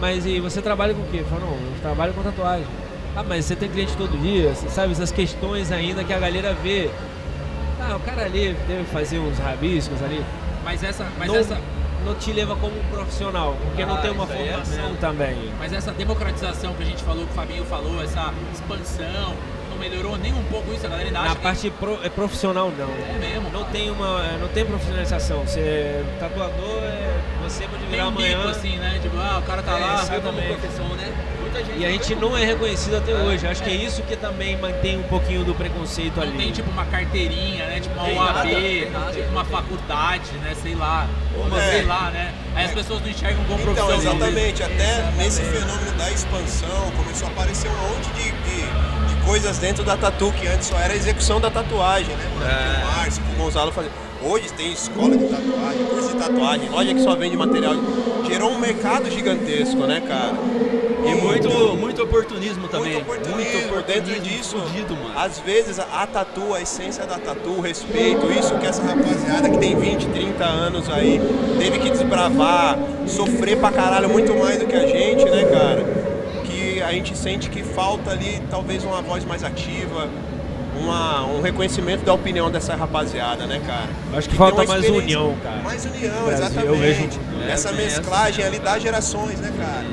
Mas 0.01 0.25
e 0.25 0.41
você 0.41 0.63
trabalha 0.63 0.95
com 0.95 1.03
o 1.03 1.07
quê? 1.07 1.19
Eu 1.19 1.27
falo, 1.27 1.43
não, 1.43 1.53
eu 1.53 1.81
trabalho 1.83 2.13
com 2.15 2.23
tatuagem. 2.23 2.67
Ah, 3.15 3.23
mas 3.23 3.45
você 3.45 3.57
tem 3.57 3.69
cliente 3.69 3.97
todo 3.97 4.17
dia, 4.19 4.55
você 4.55 4.69
sabe 4.69 4.93
essas 4.93 5.11
questões 5.11 5.73
ainda 5.73 6.05
que 6.05 6.13
a 6.13 6.19
galera 6.19 6.55
vê. 6.55 6.89
Ah, 7.81 7.97
o 7.97 8.01
cara 8.01 8.25
ali 8.25 8.57
deve 8.69 8.85
fazer 8.85 9.19
uns 9.19 9.39
rabiscos 9.39 10.01
ali. 10.03 10.25
Mas 10.65 10.83
essa, 10.85 11.07
mas 11.19 11.29
não, 11.29 11.37
essa, 11.37 11.59
não 12.05 12.15
te 12.15 12.33
leva 12.33 12.57
como 12.57 12.75
profissional, 12.91 13.57
porque 13.63 13.85
não 13.85 13.95
Ah, 13.97 13.99
tem 13.99 14.11
uma 14.11 14.25
é 14.25 14.27
formação 14.27 14.83
mesmo. 14.83 14.97
também. 14.99 15.37
mas 15.59 15.73
essa 15.73 15.93
democratização 15.93 16.73
que 16.75 16.83
a 16.83 16.87
gente 16.87 17.03
falou, 17.03 17.25
que 17.25 17.31
o 17.33 17.35
Fabinho 17.35 17.65
falou, 17.65 18.03
essa 18.03 18.33
expansão, 18.53 19.35
não 19.71 19.77
melhorou 19.79 20.17
nem 20.19 20.33
um 20.33 20.43
pouco 20.45 20.73
isso, 20.73 20.87
a 20.87 20.89
galera 20.89 21.09
ainda 21.09 21.21
Na 21.23 21.35
que 21.37 21.43
parte 21.43 21.71
pro- 21.71 21.99
é 22.03 22.09
profissional 22.09 22.71
não. 22.77 22.89
é 22.89 23.19
mesmo. 23.19 23.51
Não 23.51 23.61
cara. 23.61 23.73
tem 23.73 23.91
uma, 23.91 24.23
não 24.39 24.49
tem 24.49 24.65
profissionalização. 24.65 25.41
Você 25.43 25.61
é 25.61 26.05
tatuador, 26.19 26.79
é, 26.83 27.10
pode 27.69 27.83
Tem 27.83 27.91
virar 27.91 28.05
um 28.05 28.09
amanhã. 28.09 28.37
bico 28.39 28.49
assim, 28.49 28.77
né? 28.79 28.99
Tipo, 29.03 29.17
ah, 29.19 29.39
o 29.39 29.43
cara 29.43 29.63
tá 29.63 29.77
É, 29.77 29.81
lá, 29.81 30.03
exatamente. 30.03 30.47
profissão, 30.59 30.89
né? 30.97 31.13
Muita 31.41 31.65
gente 31.65 31.79
E 31.81 31.85
a 31.87 31.91
gente 31.91 32.15
não 32.15 32.37
é 32.37 32.45
reconhecido 32.45 32.97
até 32.97 33.15
hoje. 33.15 33.47
Acho 33.47 33.63
que 33.63 33.71
é 33.71 33.75
isso 33.75 34.03
que 34.03 34.17
também 34.17 34.57
mantém 34.59 34.99
um 34.99 35.03
pouquinho 35.05 35.43
do 35.45 35.55
preconceito 35.55 36.17
não 36.17 36.23
ali. 36.23 36.37
tem 36.39 36.53
tipo 36.53 36.71
uma 36.71 36.85
carteirinha, 36.87 37.67
né? 37.67 37.81
Tipo 37.81 37.95
uma 37.95 38.05
Tem 38.05 38.19
OAB, 38.19 38.91
nada, 38.93 39.13
tipo 39.13 39.29
uma 39.31 39.45
faculdade, 39.45 40.31
né? 40.43 40.55
Sei 40.63 40.75
lá. 40.75 41.09
Uma, 41.37 41.61
É. 41.63 41.71
sei 41.71 41.83
lá, 41.85 42.11
né? 42.11 42.33
Aí 42.55 42.65
as 42.67 42.73
pessoas 42.73 43.01
não 43.01 43.09
enxergam 43.09 43.43
como 43.45 43.61
Então, 43.63 43.75
profissão. 43.87 44.13
exatamente, 44.13 44.63
até 44.63 45.11
nesse 45.17 45.43
fenômeno 45.43 45.93
da 45.97 46.11
expansão 46.11 46.91
começou 46.97 47.29
a 47.29 47.31
aparecer 47.31 47.69
um 47.71 47.77
monte 47.77 48.09
de, 48.11 48.31
de- 48.31 49.15
de 49.15 49.27
coisas 49.27 49.59
dentro 49.59 49.83
da 49.85 49.97
tatu, 49.97 50.33
que 50.33 50.47
antes 50.47 50.67
só 50.69 50.77
era 50.79 50.93
a 50.93 50.97
execução 50.97 51.41
da 51.41 51.51
tatuagem, 51.51 52.15
né, 52.15 52.25
mano? 52.35 52.47
Que 52.47 52.83
o 52.83 52.97
Márcio, 52.97 53.23
o 53.33 53.37
Gonzalo 53.37 53.73
fazia. 53.73 53.91
Hoje 54.23 54.53
tem 54.53 54.71
escola 54.73 55.17
de 55.17 55.25
tatuagem, 55.27 55.85
curso 55.87 56.09
de 56.09 56.17
tatuagem, 56.19 56.69
loja 56.69 56.95
que 56.95 57.01
só 57.03 57.15
vende 57.17 57.37
material. 57.37 57.75
Gerou 58.27 58.51
um 58.51 58.59
mercado 58.59 59.11
gigantesco, 59.11 59.79
né, 59.87 60.03
cara? 60.07 60.35
E 61.03 61.15
muito, 61.15 61.49
muito 61.77 62.03
oportunismo 62.03 62.69
também. 62.69 62.93
Muito 62.93 63.03
oportunismo, 63.11 63.37
Muito 63.37 63.67
oportunismo 63.71 64.05
dentro 64.13 64.21
disso. 64.23 64.59
fudido. 64.59 64.97
Às 65.17 65.39
vezes 65.39 65.79
a, 65.79 66.03
a 66.03 66.07
tatu, 66.07 66.53
a 66.53 66.61
essência 66.61 67.07
da 67.07 67.19
tatu, 67.19 67.49
o 67.51 67.61
respeito, 67.63 68.31
isso 68.31 68.55
que 68.59 68.67
essa 68.67 68.83
rapaziada 68.83 69.49
que 69.49 69.57
tem 69.57 69.75
20, 69.75 70.07
30 70.09 70.45
anos 70.45 70.91
aí 70.91 71.19
teve 71.59 71.79
que 71.79 71.91
desbravar, 71.91 72.79
sofrer 73.07 73.57
pra 73.57 73.73
caralho 73.73 74.11
muito 74.11 74.35
mais 74.35 74.59
do 74.59 74.67
que 74.67 74.77
a 74.77 74.87
gente, 74.87 75.25
né, 75.25 75.45
cara? 75.47 75.83
Que 76.45 76.83
a 76.83 76.93
gente 76.93 77.17
sente 77.17 77.49
que 77.49 77.63
falta 77.63 78.11
ali 78.11 78.43
talvez 78.51 78.85
uma 78.85 79.01
voz 79.01 79.25
mais 79.25 79.43
ativa, 79.43 80.09
uma- 80.81 81.25
um 81.27 81.41
reconhecimento 81.41 82.05
da 82.05 82.13
opinião 82.13 82.51
dessa 82.51 82.75
rapaziada, 82.75 83.47
né, 83.47 83.61
cara? 83.67 83.89
Acho 84.19 84.29
que 84.29 84.37
tem 84.37 84.39
falta 84.39 84.63
uma 84.63 84.67
mais 84.67 84.89
união, 84.89 85.37
cara. 85.43 85.57
Mais 85.63 85.85
união, 85.85 86.25
Brasil, 86.25 86.33
exatamente. 86.33 86.67
eu 86.67 86.77
vejo- 86.77 87.21
É, 87.47 87.51
Essa 87.53 87.73
mesclagem 87.73 88.45
ali 88.45 88.59
das 88.59 88.83
gerações, 88.83 89.39
né, 89.41 89.53
cara? 89.59 89.85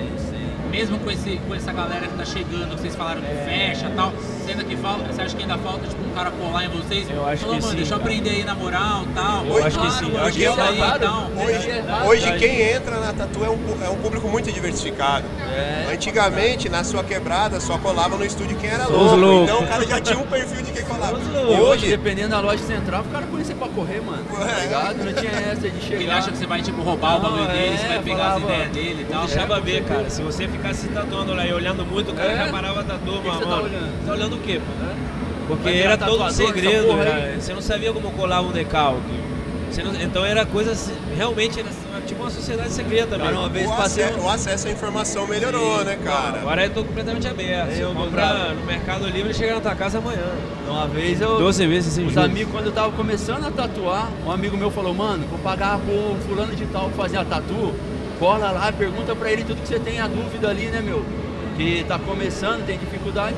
Mesmo 0.70 1.00
com, 1.00 1.10
esse, 1.10 1.40
com 1.48 1.56
essa 1.56 1.72
galera 1.72 2.08
que 2.08 2.16
tá 2.18 2.26
chegando, 2.26 2.76
que 2.76 2.82
vocês 2.82 2.96
falaram 2.96 3.22
que 3.22 3.28
fecha 3.28 3.88
e 3.88 3.92
tal, 3.96 4.14
você, 4.48 4.52
ainda 4.52 4.64
que 4.64 4.76
falta, 4.78 5.04
você 5.14 5.22
acha 5.22 5.36
que 5.36 5.42
ainda 5.44 5.58
falta 5.58 5.88
tipo, 5.88 6.04
um 6.04 6.14
cara 6.14 6.32
colar 6.32 6.64
em 6.66 6.70
vocês? 6.70 7.10
Eu 7.10 7.26
acho 7.28 7.42
Falou, 7.42 7.56
que 7.56 7.62
mano, 7.62 7.72
sim, 7.72 7.78
deixa 7.78 7.94
eu 7.94 7.98
aprender 7.98 8.30
aí 8.30 8.44
na 8.44 8.56
moral 8.56 9.04
e 9.04 9.14
tal. 9.14 9.46
Eu 9.46 9.66
acho 9.66 9.80
que 9.80 9.92
sim, 9.92 10.06
eu 10.06 10.10
mano, 10.12 10.26
acho 10.26 10.38
que 10.38 10.44
isso 10.44 10.60
é 10.60 10.64
aí 10.68 10.78
errado. 10.78 10.96
e 11.04 11.06
tal. 11.06 11.32
Hoje, 11.46 12.08
hoje 12.28 12.40
quem 12.40 12.62
entra 12.62 13.00
na 13.00 13.14
tatu 13.14 13.44
é 13.44 13.50
um, 13.50 13.60
é 13.86 13.90
um 13.90 13.98
público 13.98 14.28
muito 14.28 14.52
diversificado. 14.52 15.26
É. 15.52 15.92
Antigamente, 15.94 16.70
na 16.70 16.84
sua 16.84 17.04
quebrada, 17.04 17.60
só 17.60 17.78
colava 17.78 18.18
no 18.18 18.26
estúdio 18.26 18.58
quem 18.58 18.70
era 18.70 18.88
louco. 18.88 19.16
loucos. 19.16 19.50
Então 19.50 19.64
o 19.64 19.68
cara 19.68 19.86
já 19.86 20.00
tinha 20.02 20.20
um 20.20 20.28
perfil 20.28 20.62
de 20.62 20.72
quem 20.72 20.84
colava. 20.84 21.20
E 21.20 21.24
loucos. 21.38 21.60
hoje, 21.60 21.88
dependendo 21.88 22.30
da 22.30 22.40
loja 22.40 22.64
central, 22.64 23.02
o 23.02 23.12
cara 23.12 23.26
conhecia 23.26 23.56
pra 23.56 23.68
correr, 23.68 24.02
mano. 24.02 24.24
Tá 24.26 24.60
ligado? 24.62 24.98
Não 25.04 25.14
tinha 25.14 25.32
essa 25.32 25.70
de 25.70 25.82
chegar. 25.82 26.02
Ele 26.02 26.12
acha 26.12 26.32
que 26.32 26.38
você 26.38 26.46
vai 26.46 26.62
tipo 26.62 26.82
roubar 26.82 27.18
o 27.18 27.22
Não, 27.22 27.30
bagulho 27.32 27.48
dele, 27.52 27.74
é, 27.74 27.78
você 27.78 27.88
vai 27.88 28.00
pegar 28.02 28.18
falava, 28.18 28.38
as 28.38 28.44
ideias 28.44 28.72
dele 28.72 29.02
e 29.08 29.12
tal. 29.12 29.26
Deixava 29.26 29.60
ver, 29.60 29.84
cara. 29.84 30.10
Se 30.10 30.22
você 30.22 30.48
ficasse 30.48 30.88
tatuando 30.88 31.34
lá 31.34 31.46
e 31.46 31.54
olhando 31.54 31.86
muito, 31.86 32.12
o 32.12 32.16
cara 32.16 32.32
É? 32.32 32.38
já 32.46 32.52
parava 32.52 32.80
a 32.82 32.84
tatu, 32.84 33.12
mano. 33.12 33.34
você 33.34 33.46
tá 33.46 34.12
olhando? 34.12 34.37
Olhando 34.38 34.40
o 34.40 34.42
quê, 34.44 34.60
pô? 34.66 34.84
Né? 34.86 34.96
Porque 35.48 35.70
era 35.70 35.98
todo 35.98 36.24
um 36.24 36.30
segredo, 36.30 36.92
aí? 37.02 37.40
Você 37.40 37.54
não 37.54 37.62
sabia 37.62 37.92
como 37.94 38.12
colar 38.12 38.42
um 38.42 38.52
decalque. 38.52 39.02
Você 39.72 39.84
não- 39.84 39.94
então 40.02 40.26
era 40.26 40.46
coisa 40.46 40.74
realmente 41.16 41.60
era 41.60 41.70
tipo 42.06 42.22
uma 42.22 42.30
sociedade 42.32 42.72
secreta 42.72 43.18
Cara, 43.18 43.26
mesmo. 43.26 43.40
uma 43.42 43.50
vez 43.50 43.68
O, 43.68 43.74
passei. 43.76 44.04
ace- 44.06 44.20
o 44.20 44.30
acesso 44.30 44.68
à 44.68 44.72
informação 44.72 45.28
melhorou, 45.28 45.84
né, 45.84 45.98
cara? 46.04 46.40
Agora 46.40 46.66
eu 46.66 46.70
tô 46.70 46.84
completamente 46.86 47.28
aberto. 47.28 47.72
Eu 47.74 47.94
comprar 47.94 48.54
no 48.56 48.66
Mercado 48.66 49.08
Livre, 49.08 49.34
chega 49.34 49.56
na 49.56 49.62
tua 49.62 49.76
casa 49.76 49.98
amanhã. 49.98 50.24
Uma 50.68 50.88
vez 50.88 51.20
eu. 51.22 51.38
12 51.38 51.66
vezes 51.68 51.94
sem 51.94 52.06
Os 52.06 52.14
juros. 52.14 52.30
amigos, 52.30 52.52
quando 52.52 52.68
eu 52.68 52.72
tava 52.72 52.92
começando 52.94 53.46
a 53.46 53.52
tatuar, 53.52 54.10
um 54.26 54.32
amigo 54.32 54.56
meu 54.58 54.72
falou, 54.72 54.94
mano, 54.94 55.26
vou 55.30 55.40
pagar 55.40 55.78
pro 55.80 56.16
fulano 56.28 56.56
de 56.56 56.66
tal 56.68 56.90
fazer 56.92 57.18
a 57.18 57.26
tatu, 57.26 57.74
cola 58.20 58.52
lá, 58.52 58.72
pergunta 58.72 59.16
pra 59.16 59.32
ele 59.32 59.44
tudo 59.44 59.62
que 59.62 59.68
você 59.68 59.80
tem 59.80 60.00
a 60.00 60.08
dúvida 60.08 60.50
ali, 60.50 60.68
né, 60.68 60.82
meu? 60.82 61.04
Que 61.58 61.84
tá 61.88 62.00
começando, 62.00 62.66
tem 62.66 62.78
dificuldade. 62.78 63.36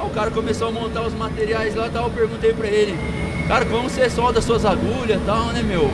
Aí 0.00 0.06
o 0.06 0.10
cara 0.10 0.30
começou 0.30 0.68
a 0.68 0.70
montar 0.72 1.02
os 1.02 1.12
materiais 1.12 1.74
lá 1.74 1.86
e 1.86 1.90
tal, 1.90 2.04
eu 2.04 2.10
perguntei 2.10 2.54
pra 2.54 2.66
ele, 2.66 2.98
cara, 3.46 3.66
como 3.66 3.88
você 3.88 4.08
solda 4.08 4.40
suas 4.40 4.64
agulhas 4.64 5.20
e 5.20 5.24
tal, 5.26 5.46
né, 5.46 5.62
meu? 5.62 5.90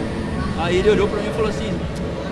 Aí 0.59 0.77
ele 0.77 0.91
olhou 0.91 1.09
pra 1.09 1.21
mim 1.21 1.29
e 1.29 1.33
falou 1.33 1.49
assim, 1.49 1.77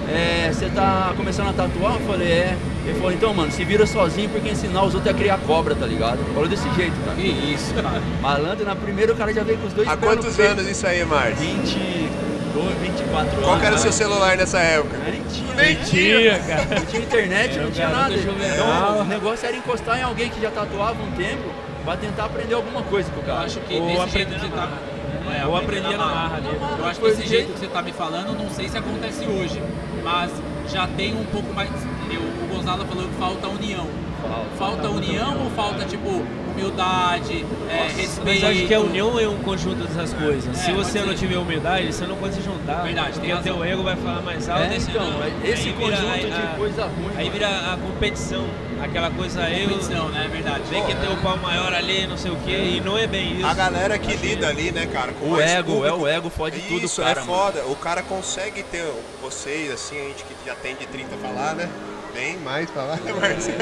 é, 0.09 0.51
você 0.53 0.69
tá 0.69 1.13
começando 1.17 1.49
a 1.49 1.53
tatuar? 1.53 1.95
Eu 1.95 2.07
falei, 2.07 2.29
é. 2.29 2.57
Ele 2.87 2.95
falou, 2.95 3.13
então, 3.13 3.35
mano, 3.35 3.51
se 3.51 3.65
vira 3.65 3.87
sozinho 3.87 4.29
porque 4.29 4.51
ensinar 4.51 4.85
os 4.85 4.95
outros 4.95 5.13
a 5.13 5.17
criar 5.17 5.39
cobra, 5.39 5.75
tá 5.75 5.87
ligado? 5.87 6.19
Falou 6.33 6.49
desse 6.49 6.69
jeito, 6.75 6.95
cara. 7.05 7.17
Que 7.17 7.27
isso, 7.27 7.75
cara. 7.75 8.01
Malandro, 8.21 8.65
na 8.65 8.77
primeira 8.77 9.13
o 9.13 9.17
cara 9.17 9.33
já 9.33 9.43
veio 9.43 9.59
com 9.59 9.67
os 9.67 9.73
dois 9.73 9.89
Há 9.89 9.97
quantos 9.97 10.39
anos 10.39 10.69
isso 10.69 10.87
aí, 10.87 11.05
Márcio? 11.05 11.37
22, 11.37 12.79
24 12.83 13.33
anos. 13.33 13.45
Qual 13.45 13.59
que 13.59 13.65
era 13.65 13.75
o 13.75 13.79
né? 13.79 13.83
seu 13.83 13.93
celular 13.93 14.37
nessa 14.37 14.61
época? 14.61 14.99
Nem 15.11 15.23
tinha, 15.25 15.55
Nem 15.55 15.75
né? 15.75 15.85
Tinha, 15.85 16.39
cara. 16.41 16.79
Não 16.79 16.87
tinha 16.87 17.03
internet, 17.03 17.55
Era 17.55 17.65
não 17.65 17.71
tinha 17.71 17.89
nada. 17.89 18.15
Então 18.15 19.01
o 19.01 19.05
negócio 19.05 19.47
era 19.49 19.57
encostar 19.57 19.99
em 19.99 20.03
alguém 20.03 20.29
que 20.29 20.41
já 20.41 20.51
tatuava 20.51 21.03
um 21.03 21.11
tempo 21.13 21.64
pra 21.85 21.97
tentar 21.97 22.25
aprender 22.27 22.55
alguma 22.55 22.83
coisa 22.83 23.11
com 23.11 23.21
o 23.21 23.23
Eu 23.23 23.27
cara. 23.27 23.45
acho 23.47 23.61
que 23.61 23.75
Ou 23.75 24.03
aprender 24.03 24.11
jeito 24.11 24.35
que 24.35 24.41
você 24.41 24.57
na 24.57 24.67
tá. 24.67 24.73
É, 25.41 25.47
Ou 25.47 25.57
aprender 25.57 25.97
na 25.97 26.07
marra. 26.07 26.41
Eu 26.79 26.85
acho 26.87 27.01
que 27.01 27.07
esse 27.07 27.17
jeito 27.19 27.29
jeito- 27.31 27.53
que 27.55 27.59
você 27.61 27.67
tá 27.67 27.83
me 27.83 27.93
falando, 27.93 28.39
não 28.39 28.51
sei 28.51 28.69
se 28.69 28.77
acontece 28.77 29.25
hoje, 29.27 29.63
mas 30.03 30.31
já 30.71 30.87
tem 30.87 31.15
um 31.15 31.25
pouco 31.25 31.53
mais. 31.55 31.71
eu- 32.11 32.21
o 32.21 32.55
Gonzalo 32.55 32.85
falou 32.85 33.05
que 33.09 33.15
falta 33.15 33.49
união. 33.49 33.87
Falta 34.59 34.89
união 34.89 35.43
ou 35.45 35.51
falta, 35.51 35.85
tipo, 35.85 36.23
humildade, 36.55 37.45
é, 37.69 37.89
respeito? 37.97 38.25
Mas 38.25 38.45
acho 38.45 38.67
que 38.67 38.75
a 38.75 38.81
união 38.81 39.19
é 39.19 39.29
um 39.29 39.39
conjunto 39.39 39.85
dessas 39.87 40.13
coisas. 40.15 40.57
Se 40.57 40.71
É, 40.71 40.75
você 40.75 40.99
pode 40.99 41.11
não 41.11 41.13
ser. 41.17 41.19
tiver 41.27 41.37
humildade, 41.39 41.93
você 41.93 42.07
não 42.07 42.17
pode 42.17 42.35
se 42.37 42.43
juntar. 42.43 42.83
Verdade, 42.83 43.19
tem 43.19 43.31
Porque 43.31 43.43
teu 43.43 43.65
ego 43.65 43.83
vai 43.83 43.97
falar 43.97 44.23
mais 44.23 44.49
alto. 44.49 44.63
É, 44.63 44.77
e 44.77 44.81
você 44.81 44.91
então, 44.91 45.11
não- 45.11 45.23
é 45.25 45.33
esse 45.45 45.63
vira 45.71 45.75
conjunto 45.75 46.13
a- 46.13 46.17
de 46.17 46.33
a- 46.47 46.55
coisa 46.57 46.85
ruim. 46.85 47.09
Aí 47.17 47.25
mano. 47.27 47.31
vira 47.33 47.49
a 47.49 47.77
competição, 47.77 48.45
aquela 48.83 49.11
coisa 49.11 49.51
eu. 49.51 49.69
competição, 49.69 50.09
né? 50.11 50.25
É 50.25 50.29
verdade. 50.29 50.63
Tem 50.71 50.85
que 50.85 50.95
ter 50.95 51.09
o 51.09 51.17
pau 51.17 51.37
maior 51.39 51.75
ali, 51.75 52.07
não 52.07 52.17
sei 52.17 52.31
o 52.31 52.37
quê, 52.37 52.77
e 52.77 52.81
não 52.81 52.97
é 52.97 53.07
bem 53.07 53.37
isso. 53.39 53.47
A 53.47 53.55
galera 53.55 53.99
que 53.99 54.15
lida 54.17 54.49
ali, 54.49 54.71
né, 54.71 54.87
cara? 54.87 55.13
Com 55.13 55.31
O 55.33 55.41
ego, 55.41 55.73
público. 55.73 55.87
é 55.87 55.93
o 55.93 56.07
ego, 56.07 56.31
fode 56.31 56.61
tudo, 56.61 56.85
Isso, 56.87 57.03
cara. 57.03 57.21
é 57.21 57.25
mano. 57.25 57.27
foda. 57.27 57.65
O 57.67 57.77
cara 57.77 58.03
consegue 58.03 58.63
ter, 58.63 58.85
vocês, 59.21 59.73
assim, 59.73 59.99
a 59.99 60.05
gente 60.09 60.25
que 60.25 60.35
já 60.47 60.55
tem 60.55 60.77
de 60.77 60.87
30 60.87 61.17
falar, 61.17 61.55
né? 61.55 61.69
Bem 62.15 62.39
mais 62.39 62.71
falar, 62.71 62.97
né, 63.01 63.13
Marcelo? 63.13 63.59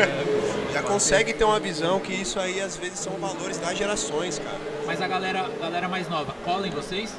Já 0.73 0.83
consegue 0.83 1.33
ter 1.33 1.45
uma 1.45 1.59
visão 1.59 1.99
que 1.99 2.13
isso 2.13 2.39
aí, 2.39 2.61
às 2.61 2.77
vezes, 2.77 2.99
são 2.99 3.15
valores 3.15 3.57
das 3.59 3.77
gerações, 3.77 4.39
cara. 4.39 4.59
Mas 4.87 5.01
a 5.03 5.09
galera, 5.09 5.51
galera 5.61 5.89
mais 5.89 6.09
nova, 6.09 6.35
cola 6.45 6.67
em 6.69 6.71
vocês? 6.71 7.13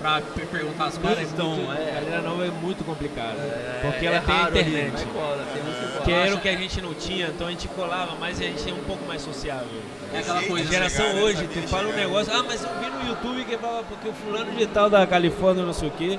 Pra 0.00 0.20
per- 0.34 0.46
perguntar 0.46 0.86
as 0.86 0.96
coisas? 0.96 1.18
é 1.18 1.22
muito, 1.22 1.34
Então, 1.34 1.72
é. 1.74 1.90
a 1.98 2.00
galera 2.00 2.22
nova 2.22 2.46
é 2.46 2.50
muito 2.50 2.82
complicada. 2.84 3.36
É, 3.38 3.80
porque 3.82 4.06
é 4.06 4.08
ela 4.08 4.20
tem 4.20 4.34
ali, 4.34 4.60
internet. 4.70 4.92
mas 4.92 5.02
cola, 5.12 5.46
tem 5.52 5.62
uns 5.62 6.04
que 6.04 6.12
era 6.12 6.34
o 6.34 6.40
que 6.40 6.48
a 6.48 6.56
gente 6.56 6.80
não 6.80 6.94
tinha, 6.94 7.26
então 7.26 7.46
a 7.46 7.50
gente 7.50 7.68
colava, 7.68 8.14
mas 8.18 8.40
a 8.40 8.44
gente 8.44 8.70
é 8.70 8.72
um 8.72 8.82
pouco 8.84 9.04
mais 9.06 9.20
sociável. 9.20 9.66
É 10.14 10.18
aquela 10.20 10.38
A 10.40 10.42
coisa. 10.46 10.70
geração 10.72 11.04
chegar, 11.04 11.14
né? 11.16 11.22
hoje, 11.22 11.36
Sabia 11.42 11.62
tu 11.62 11.68
fala 11.68 11.82
um 11.82 11.90
chegar. 11.92 12.00
negócio, 12.06 12.32
ah, 12.32 12.42
mas 12.46 12.62
eu 12.62 12.70
vi 12.80 12.90
no 13.04 13.08
YouTube 13.10 13.44
que 13.44 13.58
fala 13.58 13.82
porque 13.82 14.08
o 14.08 14.12
fulano 14.14 14.52
de 14.52 14.66
tal 14.68 14.88
da 14.88 15.06
Califórnia, 15.06 15.64
não 15.66 15.72
sei 15.74 15.88
o 15.88 15.92
quê. 15.92 16.18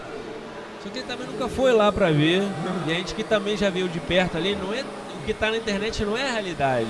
Só 0.83 0.89
que 0.89 0.99
ele 0.99 1.07
também 1.07 1.27
nunca 1.27 1.47
foi 1.47 1.71
lá 1.73 1.91
pra 1.91 2.09
ver. 2.11 2.43
E 2.87 2.91
a 2.91 2.95
gente 2.95 3.13
que 3.13 3.23
também 3.23 3.55
já 3.55 3.69
viu 3.69 3.87
de 3.87 3.99
perto 3.99 4.37
ali, 4.37 4.55
não 4.55 4.73
é, 4.73 4.81
o 4.81 5.23
que 5.25 5.33
tá 5.33 5.51
na 5.51 5.57
internet 5.57 6.03
não 6.03 6.17
é 6.17 6.27
a 6.27 6.31
realidade. 6.33 6.87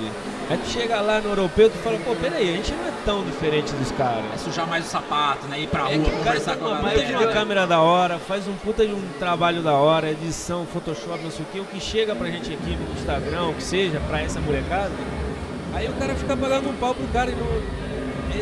Aí 0.48 0.56
tu 0.58 0.68
chega 0.70 1.00
lá 1.00 1.20
no 1.20 1.28
europeu 1.30 1.66
e 1.68 1.78
fala, 1.78 1.98
pô, 1.98 2.14
peraí, 2.16 2.48
a 2.48 2.56
gente 2.56 2.72
não 2.72 2.86
é 2.86 2.92
tão 3.04 3.22
diferente 3.24 3.72
dos 3.74 3.90
caras. 3.92 4.24
É 4.34 4.38
sujar 4.38 4.66
mais 4.66 4.86
o 4.86 4.88
sapato, 4.88 5.46
né? 5.46 5.60
Ir 5.60 5.66
pra 5.66 5.90
É 5.90 5.96
rua, 5.96 6.04
que 6.04 6.10
o 6.10 6.18
conversar 6.18 6.56
com 6.56 6.66
a 6.66 6.80
galera. 6.80 7.18
uma 7.18 7.26
câmera 7.32 7.66
da 7.66 7.80
hora, 7.80 8.18
faz 8.18 8.48
um 8.48 8.54
puta 8.54 8.86
de 8.86 8.92
um 8.92 9.02
trabalho 9.18 9.62
da 9.62 9.74
hora, 9.74 10.10
edição, 10.10 10.66
Photoshop, 10.66 11.22
não 11.22 11.30
sei 11.30 11.42
o 11.42 11.48
que, 11.52 11.60
o 11.60 11.64
que 11.64 11.80
chega 11.80 12.14
pra 12.14 12.28
gente 12.30 12.52
aqui 12.52 12.76
no 12.76 12.94
Instagram, 12.98 13.48
o 13.48 13.54
que 13.54 13.62
seja, 13.62 14.00
pra 14.08 14.22
essa 14.22 14.40
molecada, 14.40 14.90
aí 15.74 15.86
o 15.88 15.92
cara 15.94 16.14
fica 16.14 16.34
pagando 16.36 16.70
um 16.70 16.74
pau 16.76 16.94
pro 16.94 17.06
cara 17.08 17.30
e 17.30 17.34
não. 17.34 17.91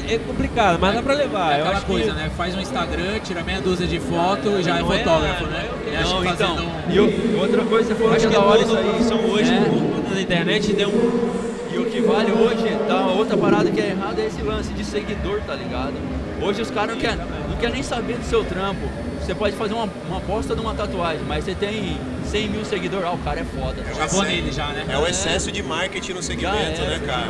É, 0.09 0.15
é 0.15 0.19
complicado, 0.19 0.79
mas 0.81 0.95
dá 0.95 1.03
pra 1.03 1.15
levar. 1.15 1.53
É 1.53 1.57
Eu 1.57 1.61
aquela 1.65 1.77
acho 1.79 1.87
coisa, 1.87 2.11
que- 2.13 2.17
né? 2.17 2.31
Faz 2.37 2.55
um 2.55 2.61
Instagram, 2.61 3.19
tira 3.25 3.43
meia 3.43 3.61
dúzia 3.61 3.87
de 3.87 3.99
foto 4.01 4.49
e 4.59 4.63
já 4.63 4.77
é 4.77 4.81
é- 4.81 4.85
fotógrafo, 4.85 5.45
né? 5.47 5.69
é- 5.93 6.03
Não, 6.03 6.25
então, 6.25 6.57
um- 6.57 6.93
e 6.93 7.01
o- 7.01 7.41
outra 7.41 7.65
coisa 7.65 7.89
você 7.89 7.95
falou 7.95 8.13
Acho 8.15 8.29
que 8.29 8.35
é 8.35 8.39
da 8.39 8.45
hora 8.45 8.65
toda 8.65 8.81
isso 8.99 9.13
aí. 9.15 9.31
hoje, 9.31 9.53
É. 9.53 10.15
da 10.15 10.21
internet 10.21 10.73
deu 10.73 10.89
um. 10.89 11.41
E 11.73 11.79
o 11.79 11.85
que 11.87 12.01
vale 12.01 12.33
hoje, 12.33 12.77
tá, 12.89 13.07
outra 13.07 13.37
parada 13.37 13.71
que 13.71 13.81
é 13.81 13.91
errada 13.91 14.21
é 14.21 14.27
esse 14.27 14.43
lance 14.43 14.73
de 14.73 14.85
seguidor, 14.85 15.41
tá 15.47 15.55
ligado? 15.55 15.95
Hoje 16.43 16.63
os 16.63 16.71
caras 16.71 16.95
não 16.95 17.01
querem 17.01 17.19
não 17.49 17.57
quer 17.57 17.71
nem 17.71 17.83
saber 17.83 18.15
do 18.17 18.25
seu 18.25 18.43
trampo. 18.45 18.81
Você 19.21 19.35
pode 19.35 19.55
fazer 19.55 19.75
uma, 19.75 19.89
uma 20.09 20.19
bosta 20.21 20.55
de 20.55 20.61
uma 20.61 20.75
tatuagem, 20.75 21.21
mas 21.29 21.45
você 21.45 21.55
tem 21.55 21.99
100 22.25 22.49
mil 22.49 22.65
seguidores, 22.65 23.05
ah, 23.07 23.13
o 23.13 23.19
cara 23.19 23.41
é 23.41 23.45
foda. 23.45 23.83
É 23.83 23.91
o 23.91 23.97
Acabou 23.97 24.05
excesso- 24.07 24.23
nele 24.25 24.51
já, 24.53 24.67
né? 24.69 24.85
É 24.89 24.99
o 24.99 25.07
excesso 25.07 25.53
de 25.53 25.63
marketing 25.63 26.13
no 26.13 26.23
Já 26.23 26.29
segmento, 26.29 26.81
né, 26.81 27.01
cara? 27.07 27.29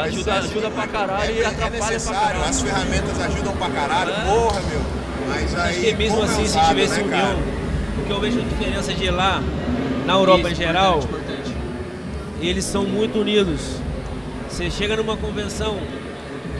Ajuda, 0.00 0.30
Excesso 0.30 0.50
ajuda 0.52 0.70
pra 0.70 0.86
caralho 0.86 1.30
é, 1.30 1.32
e 1.34 1.40
é 1.40 1.46
atrapalha 1.46 1.70
pra 1.78 1.86
necessário, 1.90 2.20
caralho. 2.20 2.44
as 2.44 2.62
ferramentas 2.62 3.20
ajudam 3.20 3.52
pra 3.56 3.70
caralho, 3.70 4.10
É. 4.10 4.24
porra, 4.24 4.60
meu. 4.62 4.80
Mas 5.28 5.54
aí, 5.58 5.70
Acho 5.70 5.80
que 5.80 5.94
mesmo 5.94 6.20
é 6.20 6.24
assim, 6.24 6.46
se 6.46 6.58
tivesse 6.68 6.94
né, 7.00 7.02
união, 7.04 7.20
cara? 7.20 7.38
porque 7.94 8.12
eu 8.12 8.20
vejo 8.20 8.38
a 8.40 8.42
diferença 8.42 8.94
de 8.94 9.10
lá, 9.10 9.42
na 10.06 10.12
Europa 10.14 10.48
em 10.48 10.52
Isso, 10.52 10.60
geral, 10.60 10.98
importante, 10.98 11.22
importante. 11.50 11.56
eles 12.40 12.64
são 12.64 12.84
muito 12.84 13.20
unidos. 13.20 13.60
Você 14.48 14.70
chega 14.70 14.96
numa 14.96 15.16
convenção, 15.16 15.78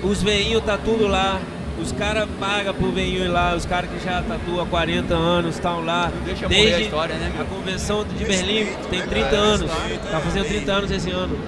os 0.03 0.23
veinhos 0.23 0.63
tá 0.65 0.79
tudo 0.79 1.07
lá, 1.09 1.41
os 1.83 1.91
caras 1.93 2.29
pagam 2.39 2.73
pro 2.75 2.93
veinho 2.93 3.25
ir 3.25 3.29
lá, 3.29 3.55
os 3.57 3.67
caras 3.67 3.91
que 3.91 3.99
já 4.05 4.23
tatuam 4.23 4.61
há 4.61 4.67
40 4.67 5.15
anos 5.15 5.57
estão 5.57 5.85
lá. 5.85 6.13
Deixa 6.25 6.43
morrer 6.49 6.61
a 6.61 6.65
Desde 6.65 6.83
história, 6.85 7.15
né, 7.17 7.33
a 7.41 7.45
convenção 7.45 8.05
de 8.05 8.25
Berlim 8.25 8.67
tem 8.91 9.01
né, 9.01 9.07
30 9.09 9.25
cara? 9.31 9.37
anos, 9.43 9.71
Respeito, 9.71 10.07
tá 10.11 10.19
é, 10.19 10.21
fazendo 10.21 10.43
bem. 10.45 10.53
30 10.53 10.73
anos 10.73 10.91
esse 10.91 11.11
ano. 11.11 11.39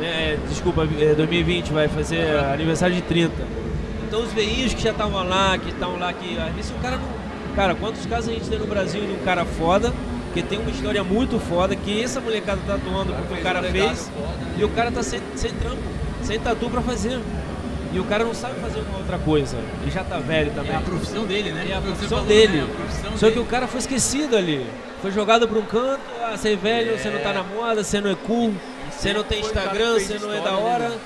É, 0.00 0.36
desculpa, 0.48 0.86
é 1.00 1.14
2020 1.14 1.72
vai 1.72 1.88
fazer 1.88 2.36
aniversário 2.52 2.94
de 2.94 3.02
30. 3.02 3.32
Então 4.06 4.22
os 4.22 4.32
veinhos 4.32 4.74
que 4.74 4.82
já 4.82 4.90
estavam 4.90 5.26
lá, 5.26 5.56
que 5.58 5.70
estão 5.70 5.98
lá, 5.98 6.12
que 6.12 6.38
às 6.38 6.54
vezes 6.54 6.70
o 6.70 6.74
cara 6.82 6.96
não. 6.96 7.16
Cara, 7.54 7.74
quantos 7.74 8.04
casos 8.04 8.28
a 8.28 8.32
gente 8.32 8.48
tem 8.48 8.58
no 8.58 8.66
Brasil 8.66 9.00
de 9.00 9.12
um 9.12 9.24
cara 9.24 9.44
foda, 9.46 9.92
que 10.34 10.42
tem 10.42 10.58
uma 10.58 10.70
história 10.70 11.02
muito 11.02 11.38
foda, 11.38 11.74
que 11.74 12.02
essa 12.02 12.20
molecada 12.20 12.60
tá 12.66 12.74
atuando 12.74 13.14
porque 13.14 13.40
o 13.40 13.42
cara 13.42 13.62
fez, 13.62 14.08
né? 14.08 14.54
e 14.58 14.64
o 14.64 14.68
cara 14.68 14.92
tá 14.92 15.02
sem, 15.02 15.20
sem 15.34 15.50
trampo, 15.52 15.80
sem 16.22 16.38
tatu 16.38 16.68
pra 16.68 16.82
fazer. 16.82 17.18
E 17.94 17.98
o 17.98 18.04
cara 18.04 18.24
não 18.24 18.34
sabe 18.34 18.60
fazer 18.60 18.80
uma 18.80 18.98
outra 18.98 19.16
coisa. 19.16 19.56
E 19.86 19.90
já 19.90 20.04
tá 20.04 20.18
velho 20.18 20.50
também. 20.50 20.72
É 20.72 20.76
a 20.76 20.80
profissão 20.80 21.24
dele, 21.24 21.50
né? 21.52 21.66
É 21.70 21.74
a 21.76 21.80
profissão 21.80 22.08
falou, 22.18 22.26
dele. 22.26 22.58
né? 22.58 22.68
A 22.70 22.76
profissão 22.76 23.10
Só 23.12 23.26
que 23.28 23.32
dele. 23.32 23.40
o 23.40 23.44
cara 23.46 23.66
foi 23.66 23.78
esquecido 23.78 24.36
ali. 24.36 24.66
Foi 25.00 25.10
jogado 25.10 25.48
pra 25.48 25.58
um 25.58 25.62
canto, 25.64 26.00
ah, 26.22 26.36
você 26.36 26.52
é 26.52 26.56
velho, 26.56 26.98
você 26.98 27.08
não 27.08 27.20
tá 27.20 27.32
na 27.32 27.42
moda, 27.42 27.82
você 27.82 28.00
não 28.00 28.10
é 28.10 28.16
cool, 28.26 28.52
você 28.96 29.12
não 29.12 29.24
tem 29.24 29.40
Instagram, 29.40 29.94
você 29.94 30.18
não 30.18 30.32
é 30.32 30.40
da 30.40 30.52
né, 30.52 30.56
hora. 30.56 30.98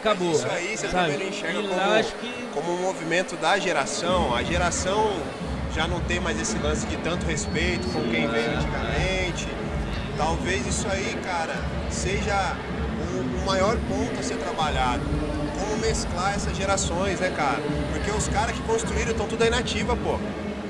Acabou. 0.00 0.32
Isso 0.32 0.46
aí 0.48 0.76
você 0.76 0.88
sabe? 0.88 1.12
também 1.12 1.18
não 1.18 1.36
enxerga 1.36 1.62
como, 1.62 2.04
que 2.20 2.48
como 2.54 2.72
um 2.72 2.82
movimento 2.82 3.36
da 3.36 3.58
geração. 3.58 4.34
A 4.34 4.42
geração 4.42 5.12
já 5.74 5.86
não 5.86 6.00
tem 6.00 6.20
mais 6.20 6.40
esse 6.40 6.56
lance 6.58 6.86
de 6.86 6.96
tanto 6.98 7.26
respeito 7.26 7.86
com 7.88 8.02
quem 8.02 8.26
veio 8.28 8.50
antigamente. 8.56 9.46
Talvez 10.16 10.66
isso 10.66 10.86
aí, 10.88 11.18
cara, 11.22 11.54
seja 11.90 12.56
o, 13.12 13.42
o 13.42 13.46
maior 13.46 13.76
ponto 13.88 14.18
a 14.18 14.22
ser 14.22 14.36
trabalhado. 14.36 15.02
Como 15.58 15.76
mesclar 15.78 16.34
essas 16.34 16.56
gerações, 16.56 17.20
né, 17.20 17.32
cara? 17.36 17.60
Porque 17.92 18.10
os 18.10 18.28
caras 18.28 18.56
que 18.56 18.62
construíram 18.62 19.10
estão 19.10 19.26
tudo 19.26 19.42
aí 19.42 19.50
nativa, 19.50 19.96
pô. 19.96 20.18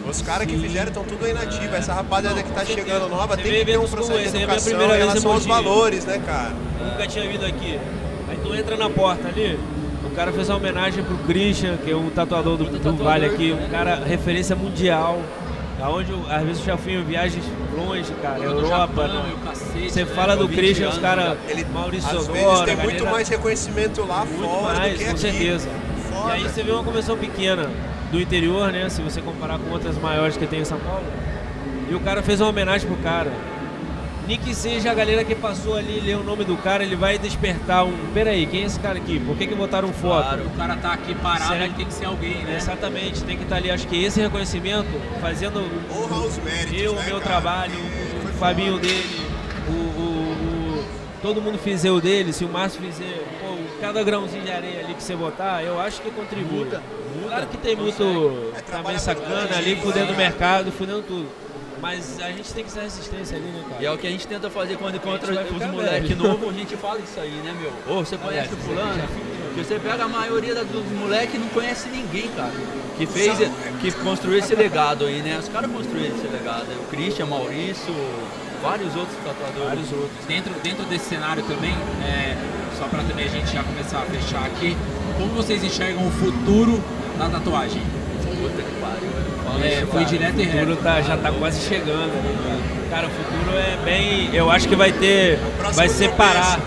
Os 0.08 0.22
caras 0.22 0.46
que 0.46 0.56
fizeram 0.56 0.88
estão 0.88 1.04
tudo 1.04 1.24
aí 1.24 1.32
nativa. 1.32 1.76
Essa 1.76 1.92
rapaziada 1.94 2.42
que 2.42 2.50
tá 2.50 2.64
certeza. 2.64 2.78
chegando 2.80 3.08
nova 3.08 3.36
tem 3.36 3.44
que 3.52 3.64
ter 3.64 3.78
um 3.78 3.88
processo 3.88 4.18
de 4.20 4.26
é 4.28 4.30
minha 4.30 4.42
educação 4.44 4.68
primeira 4.70 4.94
em 4.96 4.98
relação 4.98 5.32
aos 5.32 5.44
valores, 5.46 6.04
né, 6.04 6.20
cara? 6.24 6.52
nunca 6.80 7.06
tinha 7.06 7.28
vindo 7.28 7.44
aqui. 7.44 7.78
Aí 8.28 8.38
tu 8.42 8.54
entra 8.54 8.76
na 8.76 8.88
porta 8.88 9.28
ali, 9.28 9.58
o 10.04 10.10
cara 10.10 10.32
fez 10.32 10.48
uma 10.48 10.56
homenagem 10.58 11.02
pro 11.02 11.16
Christian, 11.18 11.76
que 11.84 11.90
é 11.90 11.96
um 11.96 12.08
tatuador 12.10 12.56
do, 12.56 12.64
do 12.64 12.76
tatuador, 12.78 13.04
Vale 13.04 13.26
aqui, 13.26 13.52
um 13.52 13.56
né? 13.56 13.68
cara 13.70 13.96
referência 14.04 14.54
mundial. 14.54 15.20
Aonde 15.80 16.10
eu- 16.10 16.24
às 16.30 16.42
vezes 16.42 16.60
eu 16.60 16.66
já 16.66 16.76
fui 16.78 16.94
em 16.94 17.04
viagens 17.04 17.44
longe, 17.76 18.10
cara, 18.22 18.38
Europa. 18.42 18.68
Japão 19.08 19.24
o 19.34 19.38
cacete, 19.46 19.90
Você 19.92 20.04
né? 20.04 20.10
fala 20.14 20.34
do 20.36 20.48
20 20.48 20.56
Christian, 20.56 20.88
os 20.88 20.98
caras, 20.98 21.36
Ele, 21.48 21.66
Maurício 21.66 22.08
às 22.18 22.26
vezes 22.28 22.60
tem 22.64 22.76
muito 22.76 22.94
galera- 22.96 23.10
mais 23.10 23.28
reconhecimento 23.28 24.02
lá 24.06 24.24
Muito 24.24 24.42
fora 24.42 24.74
mais, 24.78 24.92
do 24.94 24.98
que 24.98 25.04
com 25.04 25.10
aqui. 25.10 25.20
certeza. 25.20 25.68
Foda. 26.10 26.28
E 26.28 26.32
aí 26.32 26.42
você 26.44 26.62
vê 26.62 26.70
uma 26.70 26.82
convenção 26.82 27.16
pequena 27.18 27.68
do 28.10 28.20
interior, 28.20 28.72
né? 28.72 28.88
Se 28.88 29.00
você 29.02 29.20
comparar 29.20 29.58
com 29.58 29.70
outras 29.70 29.96
maiores 29.98 30.36
que 30.36 30.46
tem 30.46 30.60
em 30.60 30.64
São 30.64 30.78
Paulo. 30.78 31.04
E 31.90 31.94
o 31.94 32.00
cara 32.00 32.22
fez 32.22 32.40
uma 32.40 32.50
homenagem 32.50 32.86
pro 32.88 32.96
cara. 32.98 33.30
Nem 34.26 34.36
que 34.38 34.52
seja 34.56 34.90
a 34.90 34.94
galera 34.94 35.22
que 35.22 35.36
passou 35.36 35.76
ali, 35.76 36.00
lê 36.00 36.12
o 36.14 36.24
nome 36.24 36.42
do 36.42 36.56
cara, 36.56 36.82
ele 36.82 36.96
vai 36.96 37.16
despertar 37.16 37.84
um. 37.84 37.92
Peraí, 38.12 38.44
quem 38.46 38.62
é 38.62 38.66
esse 38.66 38.80
cara 38.80 38.98
aqui? 38.98 39.20
Por 39.20 39.36
que, 39.36 39.46
que 39.46 39.54
botaram 39.54 39.92
foto? 39.92 40.24
Claro. 40.26 40.42
O 40.46 40.50
cara 40.56 40.74
tá 40.76 40.92
aqui 40.94 41.14
parado, 41.14 41.52
Será 41.52 41.64
ele 41.66 41.74
tem 41.74 41.86
que 41.86 41.92
ser 41.94 42.06
alguém, 42.06 42.42
né? 42.42 42.56
Exatamente, 42.56 43.22
tem 43.22 43.36
que 43.36 43.44
estar 43.44 43.54
ali. 43.56 43.70
Acho 43.70 43.86
que 43.86 44.02
esse 44.04 44.20
reconhecimento, 44.20 44.88
fazendo 45.20 45.60
Honra 45.92 46.26
os 46.26 46.38
méritos, 46.38 46.72
eu, 46.82 46.94
né, 46.94 47.00
o 47.02 47.04
meu 47.04 47.20
cara? 47.20 47.40
trabalho, 47.40 47.74
o 48.24 48.38
Fabinho 48.38 48.78
dele, 48.80 49.20
o, 49.68 49.72
o- 49.72 50.80
o- 50.80 50.84
todo 51.22 51.40
mundo 51.40 51.56
fizer 51.56 51.92
o 51.92 52.00
dele, 52.00 52.32
se 52.32 52.44
o 52.44 52.48
Márcio 52.48 52.80
fizer, 52.82 53.22
pô, 53.40 53.55
cada 53.80 54.02
grãozinho 54.02 54.42
de 54.42 54.50
areia 54.50 54.80
ali 54.80 54.94
que 54.94 55.02
você 55.02 55.14
botar, 55.16 55.62
eu 55.62 55.80
acho 55.80 56.00
que 56.00 56.10
contribui. 56.10 56.64
Muda, 56.64 56.82
muda, 57.14 57.28
Claro 57.28 57.46
que 57.46 57.56
tem 57.58 57.76
muito 57.76 58.52
É, 58.56 58.60
também 58.60 58.98
sacana 58.98 59.56
ali, 59.56 59.76
fudendo 59.76 60.12
o 60.12 60.16
mercado, 60.16 60.72
fudendo 60.72 61.02
tudo. 61.02 61.28
Mas 61.80 62.18
a 62.20 62.28
gente 62.28 62.52
tem 62.54 62.64
que 62.64 62.70
ser 62.70 62.80
resistência 62.80 63.36
ali, 63.36 63.46
né, 63.46 63.62
cara? 63.68 63.82
E 63.82 63.86
é 63.86 63.92
o 63.92 63.98
que 63.98 64.06
a 64.06 64.10
gente 64.10 64.26
tenta 64.26 64.48
fazer 64.48 64.76
quando 64.78 64.96
encontra 64.96 65.32
os 65.32 65.66
moleques 65.66 66.16
novos, 66.16 66.48
a 66.48 66.52
gente 66.52 66.76
fala 66.76 66.98
isso 67.00 67.20
aí, 67.20 67.30
né, 67.44 67.54
meu? 67.60 67.96
Ô, 67.96 68.04
você 68.04 68.16
conhece 68.16 68.54
o 68.54 68.56
fulano? 68.56 69.02
Você 69.56 69.78
pega 69.78 70.04
a 70.04 70.08
maioria 70.08 70.54
dos 70.54 70.86
moleques 70.98 71.34
e 71.34 71.38
não 71.38 71.48
conhece 71.48 71.88
ninguém, 71.88 72.28
cara. 72.28 72.52
Que 72.96 73.06
fez, 73.06 73.38
que 73.80 73.92
construiu 74.02 74.38
esse 74.38 74.54
legado 74.54 75.04
aí, 75.04 75.20
né? 75.20 75.38
Os 75.38 75.48
caras 75.48 75.70
construíram 75.70 76.16
esse 76.16 76.26
legado. 76.26 76.66
O 76.80 76.86
Christian, 76.90 77.26
Maurício, 77.26 77.94
vários 78.62 78.94
outros 78.96 79.16
tatuadores. 79.18 79.64
Vários 79.64 79.92
outros. 79.92 80.26
Dentro, 80.26 80.52
dentro 80.62 80.84
desse 80.84 81.06
cenário 81.06 81.42
também, 81.44 81.72
é, 82.04 82.36
só 82.78 82.84
para 82.86 83.02
também 83.02 83.24
a 83.26 83.28
gente 83.28 83.52
já 83.52 83.62
começar 83.62 83.98
a 83.98 84.02
fechar 84.02 84.44
aqui, 84.44 84.76
como 85.16 85.30
vocês 85.34 85.62
enxergam 85.64 86.06
o 86.06 86.10
futuro 86.10 86.82
da 87.18 87.28
tatuagem? 87.28 87.80
Puta 88.40 88.62
que 88.62 88.80
pariu. 88.80 89.08
eu 89.08 89.44
falo 89.44 89.64
É, 89.64 89.86
foi 89.86 90.04
direto 90.04 90.38
e 90.38 90.42
O 90.42 90.46
futuro 90.46 90.70
reto. 90.70 90.82
tá, 90.82 91.00
já 91.00 91.16
tá 91.16 91.32
quase 91.32 91.60
chegando 91.66 92.12
ali, 92.12 92.88
cara. 92.90 93.06
O 93.06 93.10
futuro 93.10 93.56
é 93.56 93.78
bem. 93.84 94.30
Eu 94.34 94.50
acho 94.50 94.68
que 94.68 94.76
vai 94.76 94.92
ter. 94.92 95.38
Vai 95.74 95.88
separar 95.88 96.60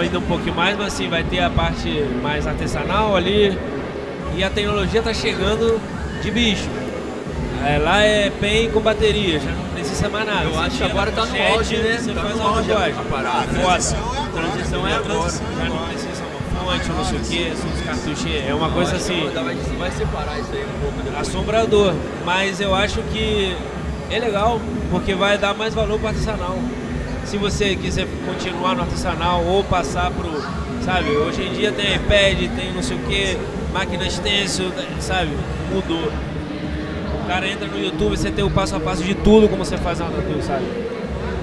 ainda 0.00 0.18
um 0.18 0.22
pouquinho 0.22 0.54
mais, 0.54 0.76
mas 0.78 0.86
assim, 0.94 1.08
vai 1.08 1.22
ter 1.24 1.40
a 1.40 1.50
parte 1.50 1.88
mais 2.22 2.46
artesanal 2.46 3.14
ali. 3.16 3.58
E 4.34 4.42
a 4.42 4.48
tecnologia 4.48 5.02
tá 5.02 5.12
chegando 5.12 5.80
de 6.22 6.30
bicho. 6.30 6.68
É, 7.66 7.76
lá 7.78 8.00
é 8.02 8.30
PEN 8.30 8.70
com 8.70 8.80
bateria, 8.80 9.38
já 9.38 9.50
não 9.50 9.64
Eu 10.02 10.60
acho 10.60 10.76
que 10.78 10.84
agora 10.84 11.12
tá 11.12 11.20
no 11.26 11.32
pochete, 11.32 11.52
auge, 11.52 11.76
né? 11.76 11.98
Você 11.98 12.12
Tá 12.14 12.22
faz 12.22 12.34
no 12.36 12.40
uma 12.40 12.50
auge 12.56 12.68
tatuagem. 12.68 12.94
a 12.98 13.02
parada. 13.02 13.38
A 13.38 13.44
Foda. 13.44 13.60
transição 14.32 14.86
é 14.88 14.94
agora. 14.94 15.18
Transição 15.20 15.46
é 15.60 15.60
agora. 15.60 15.60
É 15.60 15.60
Já 15.60 15.68
não 15.68 15.76
agora. 15.76 15.88
precisa 15.88 16.24
fonte, 16.60 16.88
não 16.88 17.04
sei 17.04 17.18
o 17.18 17.22
que, 17.22 17.56
são 17.56 17.70
os 17.70 17.80
cartuchos. 17.82 18.48
É 18.48 18.54
uma 18.54 18.70
coisa 18.70 18.96
assim 18.96 19.30
Vai, 19.78 19.90
separar 19.90 20.38
isso 20.38 20.50
aí 20.52 20.64
um 20.64 20.80
pouco 20.80 21.02
depois. 21.02 21.28
assombrador, 21.28 21.94
mas 22.24 22.60
eu 22.60 22.74
acho 22.74 23.02
que 23.12 23.54
é 24.10 24.18
legal 24.18 24.60
porque 24.90 25.14
vai 25.14 25.36
dar 25.36 25.52
mais 25.54 25.74
valor 25.74 25.98
para 26.00 26.10
artesanal. 26.10 26.58
Se 27.26 27.36
você 27.36 27.76
quiser 27.76 28.06
continuar 28.26 28.74
no 28.74 28.82
artesanal 28.82 29.44
ou 29.44 29.62
passar 29.64 30.10
pro, 30.10 30.30
sabe, 30.84 31.10
hoje 31.10 31.42
em 31.42 31.52
dia 31.52 31.72
tem 31.72 31.94
iPad, 31.96 32.38
tem 32.56 32.72
não 32.72 32.82
sei 32.82 32.96
o 32.96 33.00
que, 33.00 33.36
máquina 33.72 34.08
stencil, 34.08 34.72
sabe, 34.98 35.30
mudou. 35.72 36.10
O 37.30 37.32
cara 37.32 37.46
entra 37.48 37.68
no 37.68 37.78
YouTube, 37.80 38.16
você 38.16 38.28
tem 38.28 38.44
o 38.44 38.50
passo 38.50 38.74
a 38.74 38.80
passo 38.80 39.04
de 39.04 39.14
tudo 39.14 39.48
como 39.48 39.64
você 39.64 39.76
faz 39.78 40.00
uma 40.00 40.10
tatu, 40.10 40.42
sabe? 40.42 40.64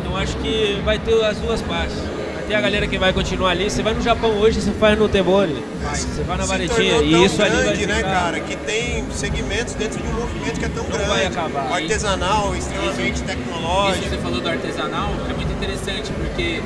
Então 0.02 0.18
acho 0.18 0.36
que 0.40 0.82
vai 0.84 1.00
ter 1.00 1.14
as 1.24 1.38
duas 1.38 1.62
partes. 1.62 1.96
Vai 2.36 2.44
ter 2.46 2.56
a 2.56 2.60
galera 2.60 2.86
que 2.88 2.98
vai 2.98 3.14
continuar 3.14 3.52
ali. 3.52 3.72
Você 3.72 3.82
vai 3.82 3.94
no 3.94 4.02
Japão 4.02 4.32
hoje, 4.32 4.60
você 4.60 4.72
faz 4.72 5.00
no 5.00 5.08
Tebori, 5.08 5.56
você 5.94 6.24
vai 6.24 6.38
na 6.40 6.46
Varetinha 6.46 6.98
e 7.02 7.24
isso 7.24 7.42
ali 7.42 7.56
vai 7.56 7.64
grande, 7.64 7.86
né, 7.88 7.96
ficar- 7.96 8.10
cara, 8.12 8.40
que 8.42 8.58
tem 8.58 9.06
segmentos 9.12 9.76
dentro 9.76 10.04
de 10.04 10.10
um 10.10 10.14
movimento 10.16 10.60
que 10.60 10.66
é 10.66 10.68
tão 10.68 10.84
Não 10.84 10.90
grande. 10.92 11.08
vai 11.08 11.26
acabar. 11.26 11.72
Artesanal, 11.72 12.54
extremamente 12.54 13.14
Isso 13.16 13.24
tecnológico. 13.24 14.10
você 14.10 14.18
falou 14.18 14.42
do 14.42 14.50
artesanal, 14.50 15.10
é 15.30 15.34
muito 15.34 15.54
interessante 15.54 16.12
porque 16.12 16.62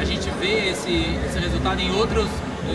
a 0.00 0.04
gente 0.04 0.28
vê 0.40 0.70
esse, 0.70 1.16
esse 1.28 1.38
resultado 1.38 1.80
em 1.80 1.94
outros, 1.94 2.26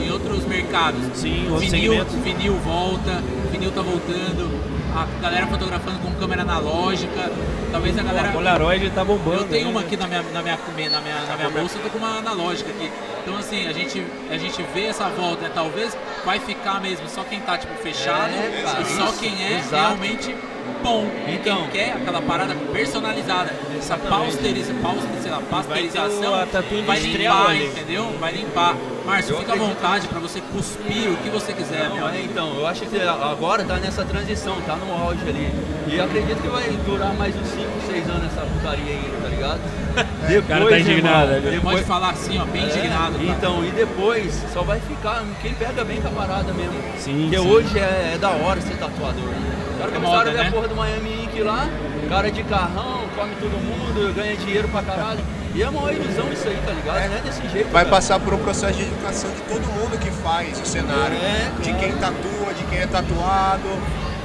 em 0.01 0.09
outros 0.09 0.45
mercados. 0.45 1.01
Sim, 1.15 1.47
outros 1.51 1.69
vinil, 1.69 1.91
segmentos. 1.91 2.15
vinil 2.23 2.53
volta, 2.63 3.21
vinil 3.51 3.69
tá 3.71 3.81
voltando. 3.81 4.78
A 4.95 5.21
galera 5.21 5.47
fotografando 5.47 5.99
com 5.99 6.11
câmera 6.15 6.41
analógica, 6.41 7.31
talvez 7.71 7.97
a 7.97 8.01
A 8.01 8.03
galera. 8.03 8.29
Polaroid 8.29 8.89
tá 8.91 9.03
bombando. 9.03 9.41
Eu 9.41 9.47
tenho 9.47 9.65
né? 9.65 9.71
uma 9.71 9.81
aqui 9.81 9.95
na 9.95 10.07
minha, 10.07 10.21
na 10.21 10.41
minha, 10.41 10.57
na 10.57 11.01
minha, 11.01 11.21
na 11.27 11.37
minha 11.37 11.49
bolsa, 11.49 11.77
eu 11.77 11.83
tô 11.83 11.89
com 11.89 11.97
uma 11.97 12.17
analógica 12.17 12.69
aqui. 12.69 12.91
Então 13.21 13.37
assim, 13.37 13.67
a 13.67 13.73
gente, 13.73 14.03
a 14.29 14.37
gente 14.37 14.61
vê 14.73 14.85
essa 14.85 15.07
volta, 15.09 15.43
né? 15.43 15.51
Talvez 15.53 15.95
vai 16.25 16.39
ficar 16.39 16.81
mesmo 16.81 17.07
só 17.07 17.23
quem 17.23 17.39
tá 17.41 17.57
tipo 17.57 17.73
fechado 17.75 18.31
É, 18.33 18.81
e 18.81 18.85
só 18.85 19.11
quem 19.19 19.43
é 19.43 19.59
exato. 19.59 19.75
realmente 19.75 20.35
bom. 20.83 21.05
Então. 21.27 21.57
quem 21.71 21.81
quer 21.81 21.93
aquela 21.93 22.21
parada 22.21 22.55
personalizada, 22.71 23.51
essa 23.77 23.97
pausteriza, 23.97 24.73
paus, 24.81 24.99
sei 25.21 25.31
lá, 25.31 25.41
pasteurização 25.49 26.33
a 26.35 26.45
tatu 26.45 26.81
vai 26.85 26.99
industrial 26.99 27.37
limpar, 27.37 27.49
ali. 27.51 27.65
entendeu? 27.67 28.15
Vai 28.19 28.31
limpar. 28.33 28.75
Márcio, 29.05 29.37
fica 29.37 29.53
à 29.53 29.55
vontade 29.55 30.07
pra 30.07 30.19
você 30.19 30.39
cuspir 30.53 31.09
o 31.09 31.17
que 31.17 31.29
você 31.29 31.51
quiser, 31.53 31.89
Não, 31.89 32.07
é, 32.09 32.21
então, 32.21 32.53
eu 32.59 32.67
acho 32.67 32.85
que 32.85 32.99
agora 33.01 33.63
tá 33.63 33.77
nessa 33.77 34.05
transição, 34.05 34.61
tá 34.61 34.75
no 34.75 34.93
auge 34.93 35.21
ali. 35.27 35.49
E 35.87 35.99
acredito 35.99 36.39
que 36.41 36.47
vai 36.47 36.69
durar 36.85 37.11
mais 37.15 37.35
uns 37.35 37.47
5, 37.47 37.65
6 37.87 38.07
anos 38.09 38.25
essa 38.25 38.41
putaria 38.41 38.83
aí, 38.93 39.13
tá 39.21 39.27
ligado? 39.29 39.59
O 40.39 40.43
cara 40.47 40.69
tá 40.69 40.79
indignado, 40.79 41.31
irmão, 41.33 41.51
né? 41.51 41.59
Pode 41.63 41.83
falar 41.83 42.11
assim, 42.11 42.37
ó, 42.37 42.45
bem 42.45 42.61
É, 42.61 42.65
indignado. 42.67 43.13
cara. 43.17 43.23
Então, 43.25 43.65
e 43.65 43.71
depois 43.71 44.43
só 44.53 44.61
vai 44.61 44.79
ficar 44.79 45.23
quem 45.41 45.53
pega 45.55 45.83
bem 45.83 45.99
com 45.99 46.07
a 46.07 46.11
parada 46.11 46.53
mesmo. 46.53 46.73
Sim, 46.97 47.21
Porque 47.23 47.39
sim. 47.39 47.49
hoje 47.49 47.79
é, 47.79 48.11
é 48.13 48.17
da 48.19 48.29
hora 48.29 48.61
ser 48.61 48.75
tatuador. 48.77 49.23
O 49.23 49.58
cara 49.79 49.89
É 49.89 49.93
começaram 49.93 50.17
moda, 50.17 50.29
a 50.29 50.33
ver 50.33 50.41
né? 50.43 50.47
a 50.47 50.51
porra 50.51 50.67
do 50.67 50.75
Miami 50.75 51.23
Ink 51.23 51.41
lá, 51.43 51.67
cara 52.07 52.31
de 52.31 52.43
carrão, 52.43 53.01
come 53.15 53.35
todo 53.39 53.51
mundo, 53.63 54.13
ganha 54.13 54.35
dinheiro 54.35 54.67
pra 54.69 54.83
caralho. 54.83 55.19
E 55.55 55.63
é 55.63 55.67
uma 55.69 55.91
ilusão 55.91 56.31
isso 56.31 56.47
aí, 56.47 56.57
tá 56.63 56.71
ligado? 56.73 57.09
Não 57.09 57.17
é 57.17 57.21
desse 57.21 57.41
jeito. 57.49 57.71
Vai 57.71 57.83
cara. 57.83 57.95
passar 57.95 58.19
por 58.19 58.33
um 58.35 58.37
processo 58.37 58.73
de 58.77 58.83
educação 58.83 59.31
de 59.31 59.41
todo 59.41 59.61
mundo 59.73 59.97
que 59.99 60.11
faz 60.11 60.59
o 60.61 60.65
cenário. 60.65 61.17
É, 61.17 61.51
De 61.61 61.73
quem 61.73 61.91
tatua, 61.93 62.53
de 62.55 62.63
quem 62.65 62.77
é 62.79 62.85
tatuado. 62.87 63.67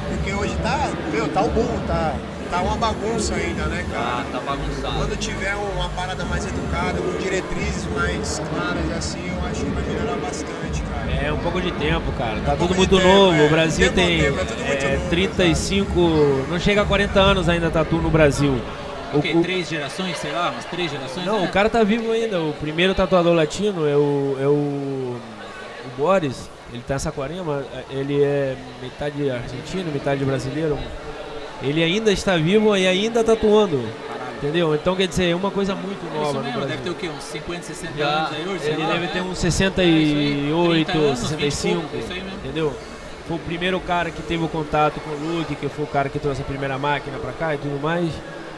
Porque 0.08 0.32
hoje 0.34 0.54
tá, 0.62 0.90
meu, 1.10 1.26
tá 1.28 1.40
o 1.40 1.48
boom, 1.48 1.80
tá, 1.86 2.14
tá 2.50 2.60
uma 2.60 2.76
bagunça 2.76 3.34
ainda, 3.34 3.64
né, 3.66 3.84
Ah, 3.90 4.22
cara? 4.22 4.26
tá 4.32 4.40
bagunçado. 4.50 4.96
Quando 4.98 5.16
tiver 5.18 5.54
uma 5.54 5.88
parada 5.88 6.24
mais 6.26 6.46
educada, 6.46 7.00
com 7.00 7.18
diretrizes 7.18 7.86
mais 7.96 8.40
claras 8.50 8.92
assim, 8.98 9.26
eu 9.26 9.48
acho 9.50 9.64
que 9.64 9.70
vai 9.70 9.82
melhorar 9.82 10.16
bastante, 10.18 10.82
cara. 10.82 10.93
É 11.22 11.32
um 11.32 11.38
pouco 11.38 11.60
de 11.60 11.70
tempo, 11.72 12.10
cara. 12.12 12.40
Tá 12.44 12.54
Um 12.54 12.56
pouco 12.56 12.74
tudo 12.74 12.74
de 12.74 12.76
muito 12.78 12.96
tempo, 12.96 13.08
novo. 13.08 13.36
é. 13.36 13.46
O 13.46 13.50
Brasil 13.50 13.92
tem 13.92 14.20
tempo, 14.22 14.40
é 14.40 14.44
tudo 14.44 14.64
muito 14.64 14.84
é, 14.84 14.92
novo, 14.96 15.10
35, 15.10 16.00
não 16.50 16.58
chega 16.58 16.82
a 16.82 16.84
40 16.84 17.20
anos 17.20 17.48
ainda 17.48 17.70
tatu 17.70 17.96
no 17.96 18.10
Brasil. 18.10 18.56
O 19.12 19.20
quê? 19.22 19.32
o- 19.34 19.42
Três 19.42 19.68
gerações, 19.68 20.16
sei 20.18 20.32
lá, 20.32 20.50
umas 20.50 20.64
três 20.64 20.90
gerações? 20.90 21.24
Não, 21.24 21.40
né? 21.42 21.48
o 21.48 21.50
cara 21.52 21.68
tá 21.70 21.82
vivo 21.84 22.10
ainda. 22.12 22.40
O 22.40 22.52
primeiro 22.54 22.94
tatuador 22.94 23.32
latino 23.34 23.86
é 23.88 23.96
o, 23.96 24.36
é 24.40 24.46
o, 24.46 24.50
o 24.50 25.20
Boris. 25.96 26.50
Ele 26.72 26.82
tá 26.86 26.96
em 26.96 26.98
Saquarema. 26.98 27.62
Ele 27.90 28.22
é 28.22 28.56
metade 28.82 29.30
argentino, 29.30 29.92
metade 29.92 30.24
brasileiro. 30.24 30.76
Ele 31.62 31.82
ainda 31.84 32.10
está 32.10 32.36
vivo 32.36 32.76
e 32.76 32.86
ainda 32.86 33.22
tatuando. 33.22 33.80
Entendeu? 34.44 34.74
Então 34.74 34.94
quer 34.94 35.08
dizer, 35.08 35.30
é 35.30 35.34
uma 35.34 35.50
coisa 35.50 35.74
muito 35.74 36.04
É 36.14 36.18
nova 36.18 36.42
mesmo, 36.42 36.60
deve 36.60 36.82
ter 36.82 36.90
o 36.90 36.94
quê? 36.94 37.08
Uns 37.08 37.24
50, 37.24 37.62
60 37.62 37.92
Já, 37.96 38.06
anos 38.06 38.32
aí 38.32 38.46
hoje? 38.48 38.66
Ele 38.68 38.82
lá, 38.82 38.88
deve 38.88 39.06
né? 39.06 39.10
ter 39.12 39.20
uns 39.22 39.44
É 39.44 39.48
isso 39.48 39.62
aí, 39.64 39.70
68, 39.70 40.84
30 40.84 40.92
anos, 40.98 41.30
20 41.30 41.40
e 41.40 41.50
65, 41.50 41.80
pouco, 41.80 41.96
entendeu? 42.44 42.76
Foi 43.26 43.36
o 43.36 43.40
primeiro 43.40 43.80
cara 43.80 44.10
que 44.10 44.20
teve 44.20 44.44
o 44.44 44.48
contato 44.48 45.00
com 45.00 45.10
o 45.10 45.38
Luke, 45.38 45.54
que 45.54 45.66
foi 45.70 45.84
o 45.84 45.88
cara 45.88 46.10
que 46.10 46.18
trouxe 46.18 46.42
a 46.42 46.44
primeira 46.44 46.78
máquina 46.78 47.16
pra 47.18 47.32
cá 47.32 47.54
e 47.54 47.58
tudo 47.58 47.80
mais. 47.82 48.10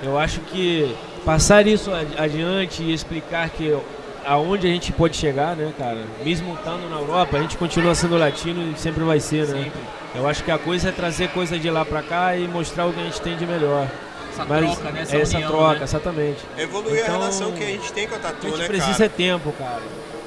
Eu 0.02 0.18
acho 0.18 0.40
que 0.40 0.92
passar 1.24 1.64
isso 1.68 1.92
ad- 1.92 2.18
adiante 2.18 2.82
e 2.82 2.92
explicar 2.92 3.48
que 3.50 3.78
aonde 4.26 4.66
a 4.66 4.70
gente 4.70 4.90
pode 4.92 5.16
chegar, 5.16 5.54
né, 5.54 5.72
cara? 5.78 5.98
Mesmo 6.24 6.52
estando 6.54 6.90
na 6.90 6.96
Europa, 6.96 7.36
a 7.36 7.40
gente 7.40 7.56
continua 7.56 7.94
sendo 7.94 8.18
latino 8.18 8.72
e 8.72 8.76
sempre 8.78 9.04
vai 9.04 9.20
ser, 9.20 9.46
né? 9.46 9.62
Sempre. 9.64 9.80
Eu 10.16 10.26
acho 10.26 10.42
que 10.42 10.50
a 10.50 10.58
coisa 10.58 10.88
é 10.88 10.92
trazer 10.92 11.28
coisa 11.28 11.56
de 11.56 11.70
lá 11.70 11.84
pra 11.84 12.02
cá 12.02 12.36
e 12.36 12.48
mostrar 12.48 12.86
o 12.86 12.92
que 12.92 12.98
a 13.00 13.04
gente 13.04 13.20
tem 13.20 13.36
de 13.36 13.46
melhor. 13.46 13.86
Essa 14.36 14.44
Mas 14.44 14.64
troca, 14.74 14.90
né? 14.90 15.02
Essa, 15.02 15.16
é 15.16 15.20
essa 15.22 15.36
união, 15.36 15.50
troca, 15.50 15.78
né? 15.78 15.84
exatamente. 15.84 16.38
Evoluir 16.58 17.00
Então, 17.02 17.14
a 17.14 17.18
relação 17.18 17.52
que 17.52 17.62
a 17.64 17.66
gente 17.66 17.92
tem 17.92 18.06
com 18.06 18.14
a 18.14 18.18
A 18.18 18.20
tatu, 18.20 18.48
gente 18.48 18.58
né, 18.58 18.66
precisa 18.66 18.92
cara? 18.92 19.04
é 19.06 19.08
tempo, 19.08 19.52
cara. 19.52 19.82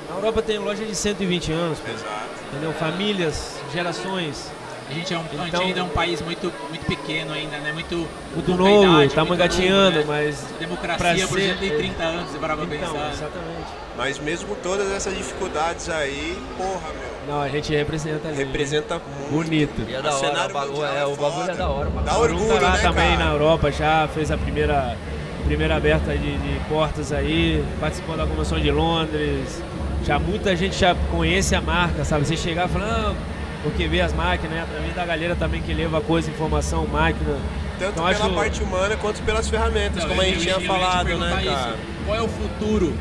Na 0.10 0.16
Europa 0.16 0.41
tem 0.41 0.57
loja 0.57 0.84
de 0.84 0.95
120 0.95 1.51
anos, 1.51 1.78
pô, 1.80 1.91
Exato. 1.91 2.10
entendeu? 2.51 2.74
Famílias, 2.74 3.55
gerações. 3.72 4.51
A 4.89 4.91
gente, 4.93 5.14
é 5.14 5.18
um, 5.18 5.22
a 5.22 5.24
gente 5.36 5.47
Então- 5.49 5.62
ainda 5.62 5.80
é 5.82 5.84
um 5.84 5.89
país 5.89 6.20
muito, 6.20 6.51
muito 6.68 6.84
pequeno 6.88 7.32
ainda, 7.32 7.60
né? 7.60 7.72
Muito, 7.72 8.07
Muito 8.34 8.55
novo, 8.55 8.84
idade, 8.86 9.05
estamos 9.05 9.30
muito 9.30 9.39
engatinhando, 9.39 9.99
novo, 9.99 10.12
né? 10.12 10.24
mas. 10.26 10.43
Democracia, 10.60 11.28
por 11.28 11.38
ser- 11.39 11.45
exemplo, 11.45 11.60
tem 11.60 11.78
30 11.78 12.03
anos, 12.03 12.32
você 12.32 12.39
parar 12.39 12.55
pra 12.57 12.66
Então, 12.66 12.91
pensar. 12.93 13.10
exatamente. 13.12 13.68
Mas 13.95 14.18
mesmo 14.18 14.55
todas 14.64 14.91
essas 14.91 15.16
dificuldades 15.16 15.88
aí, 15.89 16.36
porra, 16.57 16.89
meu, 16.99 17.09
Não, 17.30 17.42
a 17.42 17.48
gente 17.48 17.72
representa 17.76 18.28
ali. 18.28 18.38
representa 18.38 18.96
muito. 19.30 19.32
Bonito. 19.32 19.86
E 19.88 19.94
é 19.94 20.02
da 20.02 20.10
hora, 20.16 20.28
cenário 20.28 20.50
o 20.50 20.54
bagu- 20.54 20.72
mundial 20.72 20.96
é, 20.98 21.06
o 21.06 21.16
bagulho 21.16 21.52
é 21.52 21.54
da 21.56 21.70
hora. 21.70 21.90
Dá 21.92 22.02
caralho. 22.02 22.24
orgulho, 22.24 22.48
Tá 22.56 22.60
lá 22.60 22.72
né, 22.72 22.82
também 22.82 23.12
cara? 23.18 23.26
na 23.26 23.32
Europa 23.32 23.72
já, 23.72 24.08
fez 24.08 24.32
a 24.32 24.38
primeira, 24.38 24.98
primeira 25.46 25.76
aberta 25.76 26.18
de, 26.18 26.38
de 26.38 26.60
portas 26.68 27.14
aí, 27.14 27.64
participou 27.80 28.18
da 28.18 28.26
convenção 28.26 28.60
de 28.60 28.72
Londres. 28.72 29.62
Já 30.04 30.18
muita 30.18 30.56
gente 30.56 30.76
já 30.76 30.96
conhece 31.12 31.54
a 31.54 31.62
marca, 31.62 32.04
sabe? 32.04 32.26
Você 32.26 32.36
chegar 32.36 32.66
e 32.68 32.70
falar, 32.70 33.14
porque 33.62 33.88
vê 33.88 34.02
as 34.02 34.12
máquinas, 34.12 34.56
né? 34.56 34.64
Através 34.64 34.96
da 34.96 35.06
galera 35.06 35.36
também 35.36 35.62
que 35.62 35.72
leva 35.72 36.02
coisa, 36.02 36.32
informação, 36.32 36.88
máquina. 36.88 37.38
Tanto 37.78 37.92
Então, 37.92 38.06
pela 38.08 38.26
acho- 38.26 38.34
parte 38.34 38.64
humana 38.64 38.98
quanto 38.98 39.22
pelas 39.22 39.48
ferramentas, 39.48 40.02
Não, 40.02 40.10
como 40.10 40.22
a 40.22 40.26
gente 40.26 40.40
tinha 40.40 40.60
falado, 40.62 41.16
né, 41.16 41.42
isso. 41.44 41.54
cara? 41.54 41.76
Qual 42.08 42.18
é 42.18 42.22
o 42.24 42.28
futuro 42.28 42.94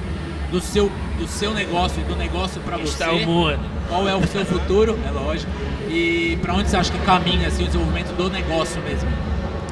do 0.51 0.61
seu, 0.61 0.91
do 1.19 1.27
seu 1.27 1.53
negócio, 1.53 2.03
do 2.05 2.17
negócio 2.17 2.61
pra 2.63 2.77
você? 2.77 2.93
Está 2.93 3.13
o 3.13 3.19
mundo. 3.21 3.59
Qual 3.89 4.09
é 4.09 4.15
o 4.15 4.27
seu 4.27 4.45
futuro? 4.45 4.99
É 5.07 5.11
lógico. 5.11 5.51
E 5.89 6.39
pra 6.43 6.55
onde 6.55 6.69
você 6.69 6.77
acha 6.77 6.93
que 6.93 6.99
caminha 6.99 7.49
assim, 7.49 7.65
o 7.65 7.67
desenvolvimento 7.67 8.15
do 8.15 8.29
negócio 8.31 8.81
mesmo? 8.83 9.09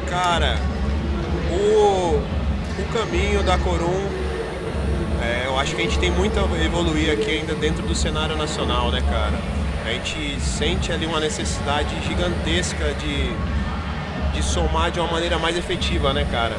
Cara, 0.09 0.59
o, 1.51 2.21
o 2.79 2.93
caminho 2.93 3.43
da 3.43 3.59
Corum, 3.59 4.07
é, 5.23 5.47
eu 5.47 5.59
acho 5.59 5.75
que 5.75 5.83
a 5.83 5.85
gente 5.85 5.99
tem 5.99 6.11
muito 6.11 6.39
a 6.39 6.65
evoluir 6.65 7.13
aqui 7.13 7.31
ainda 7.31 7.55
dentro 7.55 7.83
do 7.87 7.95
cenário 7.95 8.37
nacional, 8.37 8.91
né, 8.91 9.03
cara? 9.03 9.39
A 9.85 9.93
gente 9.93 10.41
sente 10.41 10.91
ali 10.91 11.07
uma 11.07 11.21
necessidade 11.21 11.95
gigantesca 12.07 12.95
de, 12.95 13.31
de 14.33 14.43
somar 14.43 14.91
de 14.91 14.99
uma 14.99 15.11
maneira 15.11 15.39
mais 15.39 15.57
efetiva, 15.57 16.13
né, 16.13 16.27
cara? 16.31 16.57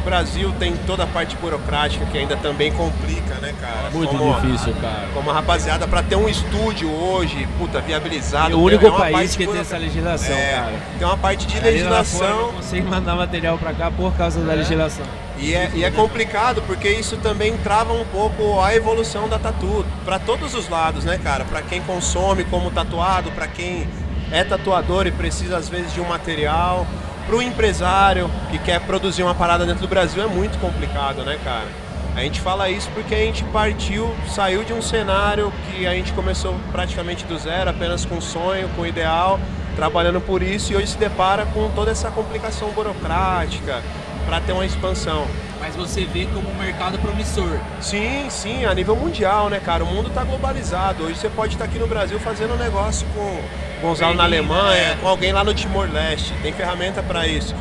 O 0.00 0.02
Brasil 0.02 0.50
tem 0.58 0.74
toda 0.86 1.04
a 1.04 1.06
parte 1.06 1.36
burocrática 1.36 2.06
que 2.06 2.16
ainda 2.16 2.34
também 2.34 2.72
complica, 2.72 3.34
né, 3.34 3.54
cara? 3.60 3.90
Muito 3.92 4.16
Como- 4.16 4.40
difícil, 4.40 4.74
cara. 4.80 5.08
Como 5.12 5.30
a 5.30 5.34
rapaziada, 5.34 5.86
pra 5.86 6.02
ter 6.02 6.16
um 6.16 6.26
estúdio 6.26 6.90
hoje, 6.90 7.46
puta, 7.58 7.80
viabilizado. 7.82 8.52
É 8.52 8.54
o 8.56 8.60
único 8.60 8.86
é 8.86 8.90
país 8.90 9.36
que 9.36 9.46
tem 9.46 9.60
essa 9.60 9.76
legislação, 9.76 10.34
É, 10.34 10.52
cara. 10.54 10.72
Tem 10.98 11.06
uma 11.06 11.18
parte 11.18 11.46
de 11.46 11.60
legislação. 11.60 12.46
não 12.46 12.52
consegue 12.54 12.86
mandar 12.86 13.14
material 13.14 13.58
pra 13.58 13.74
cá 13.74 13.90
por 13.90 14.14
causa 14.14 14.40
da 14.40 14.54
legislação. 14.54 15.04
E 15.38 15.54
é, 15.54 15.70
e 15.74 15.84
é 15.84 15.90
complicado 15.90 16.62
porque 16.66 16.88
isso 16.88 17.18
também 17.18 17.56
trava 17.58 17.92
um 17.92 18.04
pouco 18.06 18.58
a 18.60 18.74
evolução 18.74 19.28
da 19.28 19.38
tatu 19.38 19.84
para 20.04 20.18
todos 20.18 20.54
os 20.54 20.68
lados, 20.70 21.04
né, 21.04 21.18
cara? 21.22 21.44
Para 21.44 21.60
quem 21.60 21.82
consome 21.82 22.44
como 22.44 22.70
tatuado, 22.70 23.30
para 23.32 23.46
quem 23.46 23.86
é 24.32 24.44
tatuador 24.44 25.06
e 25.06 25.10
precisa 25.10 25.58
às 25.58 25.68
vezes 25.68 25.92
de 25.92 26.00
um 26.00 26.08
material, 26.08 26.86
para 27.26 27.36
o 27.36 27.42
empresário 27.42 28.30
que 28.50 28.58
quer 28.58 28.80
produzir 28.80 29.22
uma 29.22 29.34
parada 29.34 29.64
dentro 29.64 29.82
do 29.82 29.88
Brasil 29.88 30.22
é 30.22 30.26
muito 30.26 30.58
complicado, 30.58 31.22
né, 31.24 31.38
cara? 31.44 31.68
A 32.16 32.20
gente 32.20 32.40
fala 32.40 32.68
isso 32.68 32.90
porque 32.92 33.14
a 33.14 33.18
gente 33.18 33.44
partiu, 33.44 34.12
saiu 34.28 34.64
de 34.64 34.72
um 34.72 34.82
cenário 34.82 35.52
que 35.66 35.86
a 35.86 35.94
gente 35.94 36.12
começou 36.12 36.56
praticamente 36.72 37.24
do 37.24 37.38
zero, 37.38 37.70
apenas 37.70 38.04
com 38.04 38.16
um 38.16 38.20
sonho, 38.20 38.68
com 38.70 38.84
ideal, 38.84 39.38
trabalhando 39.76 40.20
por 40.20 40.42
isso 40.42 40.72
e 40.72 40.76
hoje 40.76 40.88
se 40.88 40.98
depara 40.98 41.46
com 41.46 41.70
toda 41.70 41.90
essa 41.90 42.10
complicação 42.10 42.70
burocrática 42.70 43.80
para 44.26 44.40
ter 44.40 44.52
uma 44.52 44.66
expansão. 44.66 45.26
Mas 45.60 45.76
você 45.76 46.04
vê 46.04 46.26
como 46.26 46.50
um 46.50 46.54
mercado 46.54 46.98
promissor. 46.98 47.58
Sim, 47.80 48.26
sim, 48.28 48.64
a 48.64 48.74
nível 48.74 48.96
mundial, 48.96 49.48
né, 49.48 49.60
cara? 49.60 49.84
O 49.84 49.86
mundo 49.86 50.08
está 50.08 50.24
globalizado. 50.24 51.04
Hoje 51.04 51.16
você 51.16 51.28
pode 51.28 51.54
estar 51.54 51.66
aqui 51.66 51.78
no 51.78 51.86
Brasil 51.86 52.18
fazendo 52.18 52.54
um 52.54 52.56
negócio 52.56 53.06
com 53.14 53.40
Gonzalo 53.80 54.14
na 54.14 54.24
Alemanha, 54.24 54.96
com 55.00 55.08
alguém 55.08 55.32
lá 55.32 55.42
no 55.44 55.54
Timor-Leste. 55.54 56.32
Tem 56.42 56.52
ferramenta 56.52 57.02
para 57.02 57.26
isso. 57.26 57.54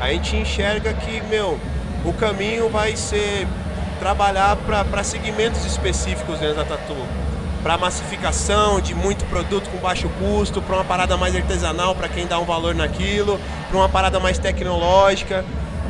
A 0.00 0.08
gente 0.12 0.36
enxerga 0.36 0.92
que, 0.94 1.20
meu, 1.28 1.58
o 2.04 2.12
caminho 2.12 2.68
vai 2.68 2.96
ser 2.96 3.46
trabalhar 3.98 4.56
para 4.56 5.02
segmentos 5.04 5.64
específicos 5.64 6.38
dentro 6.38 6.56
da 6.56 6.64
tatu. 6.64 6.94
Para 7.62 7.78
massificação 7.78 8.78
de 8.80 8.94
muito 8.94 9.24
produto 9.26 9.70
com 9.70 9.78
baixo 9.78 10.08
custo, 10.18 10.60
para 10.60 10.76
uma 10.76 10.84
parada 10.84 11.16
mais 11.16 11.34
artesanal 11.34 11.94
para 11.94 12.08
quem 12.08 12.26
dá 12.26 12.38
um 12.38 12.44
valor 12.44 12.74
naquilo, 12.74 13.40
para 13.68 13.76
uma 13.78 13.88
parada 13.88 14.20
mais 14.20 14.36
tecnológica, 14.38 15.44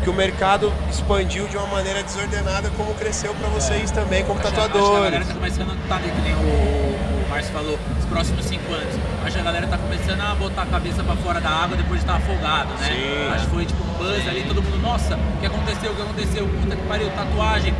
que 0.04 0.08
o 0.08 0.12
mercado 0.12 0.72
expandiu 0.88 1.48
de 1.48 1.56
uma 1.56 1.66
maneira 1.66 2.02
desordenada 2.02 2.70
como 2.76 2.94
cresceu 2.94 3.34
para 3.34 3.48
vocês 3.48 3.90
também 3.90 4.22
como 4.24 4.38
Acho 4.38 4.48
a- 4.48 4.50
Acho 4.52 4.60
a 4.60 4.64
tatuadores. 4.68 5.02
galera 5.04 5.24
tá 5.24 5.34
começando 5.34 5.70
a 5.90 5.98
que 5.98 6.20
nem 6.20 6.34
o, 6.34 6.38
o 6.38 7.26
Márcio 7.30 7.52
falou, 7.52 7.78
próximos 8.14 8.44
cinco 8.44 8.72
anos. 8.72 8.94
Acho 9.24 9.34
que 9.34 9.40
a 9.40 9.44
galera 9.44 9.66
tá 9.66 9.76
começando 9.76 10.20
a 10.20 10.34
botar 10.36 10.62
a 10.62 10.66
cabeça 10.66 11.02
pra 11.02 11.16
fora 11.16 11.40
da 11.40 11.50
água 11.50 11.76
depois 11.76 11.98
de 12.00 12.06
estar 12.06 12.14
afogado, 12.16 12.68
né? 12.78 12.86
Sim. 12.86 13.34
Acho 13.34 13.44
que 13.46 13.50
foi 13.50 13.64
tipo 13.66 13.82
um 13.82 13.92
buzz 13.98 14.28
ali, 14.28 14.44
todo 14.46 14.62
mundo, 14.62 14.78
nossa, 14.80 15.16
o 15.16 15.40
que 15.40 15.46
aconteceu? 15.46 15.90
O 15.90 15.96
que 15.96 16.02
aconteceu? 16.02 16.46
Puta 16.46 16.76
que 16.76 16.82
pariu, 16.86 17.10
tatuagem. 17.10 17.74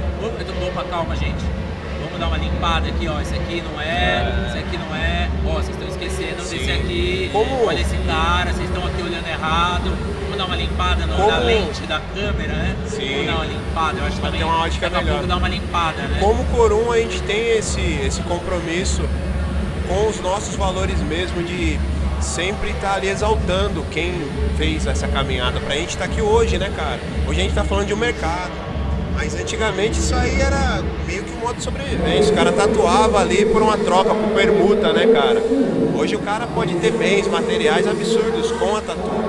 Opa, 0.69 0.85
calma, 0.91 1.15
gente. 1.15 1.45
Vamos 2.03 2.19
dar 2.19 2.27
uma 2.27 2.37
limpada 2.37 2.89
aqui, 2.89 3.07
ó. 3.09 3.21
Esse 3.21 3.35
aqui 3.35 3.63
não 3.63 3.81
é, 3.81 4.47
esse 4.49 4.59
aqui 4.59 4.77
não 4.77 4.95
é. 4.97 5.29
Ó, 5.47 5.53
vocês 5.55 5.69
estão 5.71 5.89
esquecendo 5.89 6.37
desse 6.43 6.71
aqui. 6.73 7.31
Como- 7.33 7.67
Olha 7.67 7.81
esse 7.81 7.97
cara, 7.99 8.53
vocês 8.53 8.69
estão 8.69 8.85
aqui 8.87 9.03
olhando 9.03 9.29
errado. 9.29 9.97
pouco 10.19 10.37
dar 10.37 10.47
uma 10.47 10.57
limpada 10.57 11.07
no, 11.07 11.27
na 11.29 11.39
lente 11.39 11.83
da 11.87 12.01
câmera, 12.13 12.55
né? 12.55 12.77
Sim. 12.89 13.17
Vou 13.19 13.27
dar 13.27 13.35
uma 13.37 13.45
limpada, 13.47 13.99
eu 14.01 14.05
acho 14.07 14.17
Pra 14.17 14.27
também. 14.27 14.41
ter 14.41 14.45
uma 14.47 14.59
ótica 14.65 14.91
daqui 14.91 14.97
a 14.97 15.05
melhor. 15.05 15.15
pouco 15.19 15.29
dar 15.29 15.37
uma 15.37 15.49
limpada, 15.49 16.03
né? 16.03 16.19
Como 16.21 16.45
Corum, 16.47 16.91
a 16.91 16.99
gente 16.99 17.23
tem 17.23 17.57
esse, 17.59 17.81
esse 18.05 18.21
compromisso 18.23 19.03
com 19.87 20.09
os 20.09 20.21
nossos 20.21 20.55
valores 20.57 20.99
mesmo 21.01 21.43
de 21.43 21.79
sempre 22.21 22.71
estar 22.71 22.95
ali 22.95 23.09
exaltando 23.09 23.85
quem 23.91 24.13
fez 24.57 24.87
essa 24.87 25.07
caminhada 25.07 25.61
pra 25.61 25.75
gente 25.75 25.91
estar 25.91 26.05
aqui 26.05 26.23
hoje, 26.23 26.59
né, 26.59 26.73
cara? 26.75 27.01
Hoje 27.29 27.41
a 27.41 27.43
gente 27.43 27.55
tá 27.55 27.65
falando 27.65 27.87
de 27.87 27.95
um 27.95 27.99
mercado. 27.99 28.53
Mas 29.15 29.35
antigamente 29.35 30.01
isso 30.01 30.15
aí 30.15 30.41
era 30.41 30.83
meio 31.07 31.23
que 31.23 31.33
um 31.33 31.41
modo 31.41 31.57
de 31.57 31.63
sobrevivência. 31.63 32.33
O 32.33 32.37
cara 32.37 32.51
tatuava 32.51 33.21
ali 33.21 33.47
por 33.47 33.63
uma 33.63 33.79
troca, 33.79 34.13
por 34.13 34.31
permuta, 34.31 34.93
né, 34.93 35.07
cara? 35.07 35.41
Hoje 35.97 36.17
o 36.17 36.19
cara 36.19 36.49
pode 36.49 36.75
ter 36.77 36.91
bens 36.91 37.29
materiais 37.29 37.87
absurdos 37.87 38.51
com 38.53 38.77
a 38.77 38.81
tatu. 38.81 39.24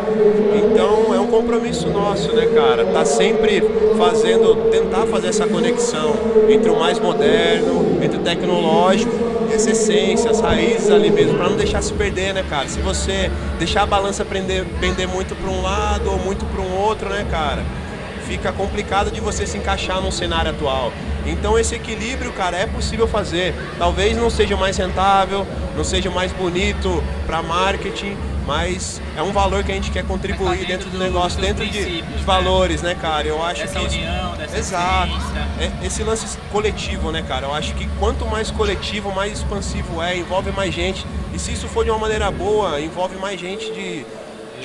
Então 0.56 1.14
é 1.14 1.20
um 1.20 1.28
compromisso 1.28 1.90
nosso, 1.90 2.34
né, 2.34 2.48
cara? 2.48 2.86
Tá 2.86 3.06
sempre 3.06 3.64
fazendo, 3.98 4.70
tentar 4.70 5.06
fazer 5.08 5.28
essa 5.28 5.48
conexão 5.48 6.14
entre 6.50 6.70
o 6.70 6.80
mais 6.80 7.00
moderno, 7.00 7.98
entre 8.02 8.18
o 8.18 8.22
tecnológico 8.22 9.36
essa 9.56 9.72
essência, 9.72 10.30
as 10.30 10.42
raízes 10.42 10.92
ali 10.92 11.10
mesmo, 11.10 11.38
pra 11.38 11.50
não 11.50 11.56
deixar 11.56 11.82
se 11.82 11.94
perder, 11.94 12.34
né, 12.34 12.44
cara? 12.50 12.68
Se 12.68 12.80
você 12.80 13.32
deixar 13.58 13.84
a 13.84 13.86
balança 13.86 14.26
prender, 14.26 14.66
pender 14.80 15.08
muito 15.08 15.36
para 15.36 15.50
um 15.50 15.62
lado 15.62 16.12
ou 16.12 16.20
muito 16.20 16.46
para 16.46 16.62
um 16.62 16.76
outro, 16.76 17.10
né, 17.10 17.26
cara? 17.32 17.64
Fica 18.28 18.52
complicado 18.52 19.12
de 19.12 19.22
você 19.22 19.46
se 19.46 19.58
encaixar 19.58 20.02
num 20.02 20.12
cenário 20.12 20.52
atual. 20.52 20.92
Então 21.26 21.58
esse 21.58 21.76
equilíbrio, 21.76 22.32
cara, 22.34 22.58
é 22.58 22.66
possível 22.66 23.08
fazer. 23.08 23.54
Talvez 23.78 24.18
não 24.18 24.30
seja 24.30 24.58
mais 24.58 24.78
rentável, 24.78 25.46
não 25.76 25.84
seja 25.84 26.10
mais 26.10 26.32
bonito 26.32 27.04
para 27.26 27.42
marketing, 27.42 28.18
mas 28.46 29.02
é 29.18 29.22
um 29.22 29.32
valor 29.32 29.64
que 29.64 29.72
a 29.72 29.76
gente 29.76 29.92
quer 29.92 30.06
contribuir 30.06 30.46
Mas 30.50 30.60
tá 30.62 30.66
dentro 30.68 30.86
dentro 30.86 30.90
do 30.92 30.98
negócio, 31.00 31.42
dentro 31.42 31.66
de, 31.66 31.72
de 31.84 32.02
né? 32.02 32.24
valores, 32.26 32.82
né, 32.82 32.96
cara? 32.96 33.28
Eu 33.28 33.44
acho 33.44 33.62
Dessa 33.62 33.80
que 33.80 33.86
isso- 33.88 33.98
união, 33.98 34.36
dessa 34.38 34.58
Exato. 34.58 35.12
É, 35.60 35.86
esse 35.86 36.04
lance 36.04 36.38
coletivo, 36.52 37.12
né, 37.12 37.24
cara? 37.28 37.48
Eu 37.48 37.54
acho 37.54 37.74
que 37.76 37.88
quanto 38.00 38.26
mais 38.26 38.52
coletivo, 38.52 39.12
mais 39.14 39.34
expansivo 39.40 40.02
é, 40.02 40.18
envolve 40.18 40.52
mais 40.52 40.74
gente. 40.74 41.06
E 41.34 41.40
se 41.40 41.52
isso 41.54 41.68
for 41.68 41.84
de 41.84 41.90
uma 41.92 42.00
maneira 42.00 42.30
boa, 42.32 42.80
envolve 42.80 43.16
mais 43.18 43.40
gente 43.40 43.66
de, 43.72 44.06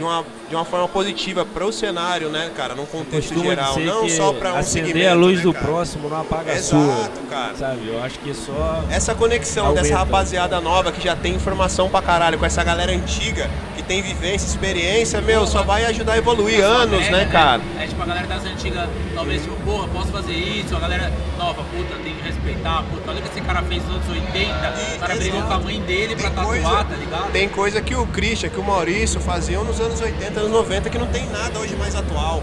de, 0.01 0.05
uma, 0.05 0.25
de 0.49 0.55
uma 0.55 0.65
forma 0.65 0.89
positiva 0.89 1.45
para 1.45 1.67
o 1.67 1.71
cenário, 1.71 2.31
né, 2.31 2.51
cara? 2.57 2.75
Num 2.75 2.87
contexto 2.87 3.35
Costuma 3.35 3.51
geral, 3.51 3.75
dizer 3.75 3.87
não 3.87 4.03
que 4.05 4.11
só 4.17 4.33
para 4.33 4.55
um 4.55 4.57
acender 4.57 4.87
segmento, 4.93 5.11
a 5.11 5.15
luz 5.15 5.37
né, 5.37 5.43
do 5.43 5.53
cara? 5.53 5.67
próximo 5.67 6.09
não 6.09 6.21
apaga 6.23 6.53
a 6.53 6.55
Exato, 6.57 6.83
sua. 6.85 7.11
cara. 7.29 7.55
Sabe? 7.55 7.87
Eu 7.87 8.03
acho 8.03 8.19
que 8.21 8.33
só. 8.33 8.83
Essa 8.91 9.15
conexão 9.15 9.67
Aumenta. 9.67 9.83
dessa 9.83 9.99
rapaziada 9.99 10.59
nova 10.61 10.91
que 10.91 11.05
já 11.05 11.15
tem 11.15 11.35
informação 11.35 11.91
pra 11.91 12.01
caralho 12.01 12.39
com 12.39 12.47
essa 12.47 12.65
galera 12.65 12.91
antiga 12.93 13.51
que 13.77 13.83
tem 13.83 14.01
vivência, 14.01 14.47
experiência, 14.47 15.21
meu, 15.21 15.47
só 15.47 15.63
vai 15.63 15.85
ajudar 15.85 16.15
a 16.15 16.19
evoluir 16.19 16.65
anos, 16.65 17.05
É, 17.07 17.11
né, 17.11 17.29
cara? 17.31 17.61
É 17.79 17.87
tipo 17.87 18.03
a 18.03 18.07
galera 18.07 18.27
das 18.27 18.45
antigas, 18.47 18.89
talvez, 19.15 19.43
tipo, 19.43 19.57
porra, 19.57 19.87
posso 19.89 20.09
fazer 20.09 20.33
isso. 20.33 20.75
A 20.75 20.81
galera 20.81 21.13
nova, 21.37 21.63
puta, 21.65 21.95
tem 22.03 22.15
que 22.15 22.23
respeitar. 22.23 22.85
Puta, 22.91 23.11
olha 23.11 23.21
o 23.21 23.23
que 23.23 23.29
esse 23.29 23.41
cara 23.43 23.63
fez 23.63 23.83
nos 23.85 23.97
anos 23.97 24.09
80. 24.09 24.75
O 24.97 24.99
cara 25.01 25.15
brigou 25.15 25.43
com 25.43 25.53
a 25.53 25.59
mãe 25.59 25.81
dele 25.83 26.15
pra 26.17 26.31
Tem 26.31 26.37
tatuar, 26.37 26.47
coisa- 26.61 26.85
tá 26.85 26.97
ligado? 26.97 27.33
Tem 27.33 27.49
coisa 27.49 27.81
que 27.83 27.95
o 27.95 28.07
Christian, 28.07 28.49
que 28.51 28.59
o 28.61 28.65
Maurício 28.65 29.21
faziam 29.21 29.65
nos 29.65 29.81
anos 29.81 29.90
80, 29.99 30.41
anos 30.41 30.51
90 30.53 30.91
que 30.91 30.99
não 30.99 31.07
tem 31.07 31.27
nada 31.31 31.59
hoje 31.59 31.75
mais 31.77 31.95
atual. 31.97 32.43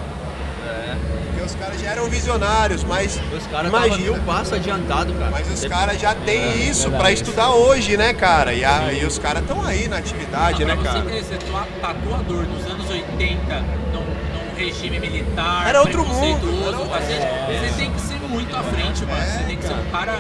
Porque 1.28 1.45
os 1.45 1.56
caras 1.56 1.80
já 1.80 1.91
eram 1.91 2.10
visionários, 2.10 2.84
mas 2.84 3.20
Os 3.32 3.48
caras 3.48 3.70
imagina. 3.70 3.98
mil 3.98 4.16
passos 4.24 4.54
adiantado, 4.54 5.14
cara. 5.14 5.32
Mas 5.32 5.50
os 5.52 5.66
caras 5.70 6.00
já 6.02 6.14
têm 6.16 6.41
É, 6.41 6.56
isso 6.56 6.89
pra 6.91 7.12
estudar 7.12 7.52
hoje, 7.52 7.95
né, 7.95 8.14
cara? 8.14 8.54
E, 8.54 8.66
a- 8.66 8.91
e 8.91 9.06
os 9.06 9.18
caras 9.20 9.43
estão 9.43 9.64
aí 9.64 9.88
na 9.88 9.98
atividade, 9.98 10.66
Não, 10.66 10.76
né, 10.76 10.84
cara? 10.84 11.02
você 11.04 11.24
ser 11.24 11.38
tua- 11.43 11.68
tatuador 11.80 12.43
nos 12.48 12.66
anos 12.70 12.89
80, 12.89 13.60
num, 13.93 14.02
num 14.02 14.56
regime 14.58 15.00
militar, 15.00 15.68
Era 15.68 15.80
outro 15.82 16.04
mundo, 16.06 16.64
era 16.68 16.78
outro- 16.78 16.91
cacete, 16.93 17.28
você 17.48 17.74
tem 17.78 17.91
que 17.91 18.02
ser 18.02 18.20
muito 18.28 18.56
à 18.56 18.64
frente, 18.64 19.06
mano. 19.06 19.22
É, 19.22 19.26
você 19.26 19.43
tem 19.45 19.58
que 19.58 19.68
ser 19.68 19.74
um 19.74 19.86
cara, 19.91 20.18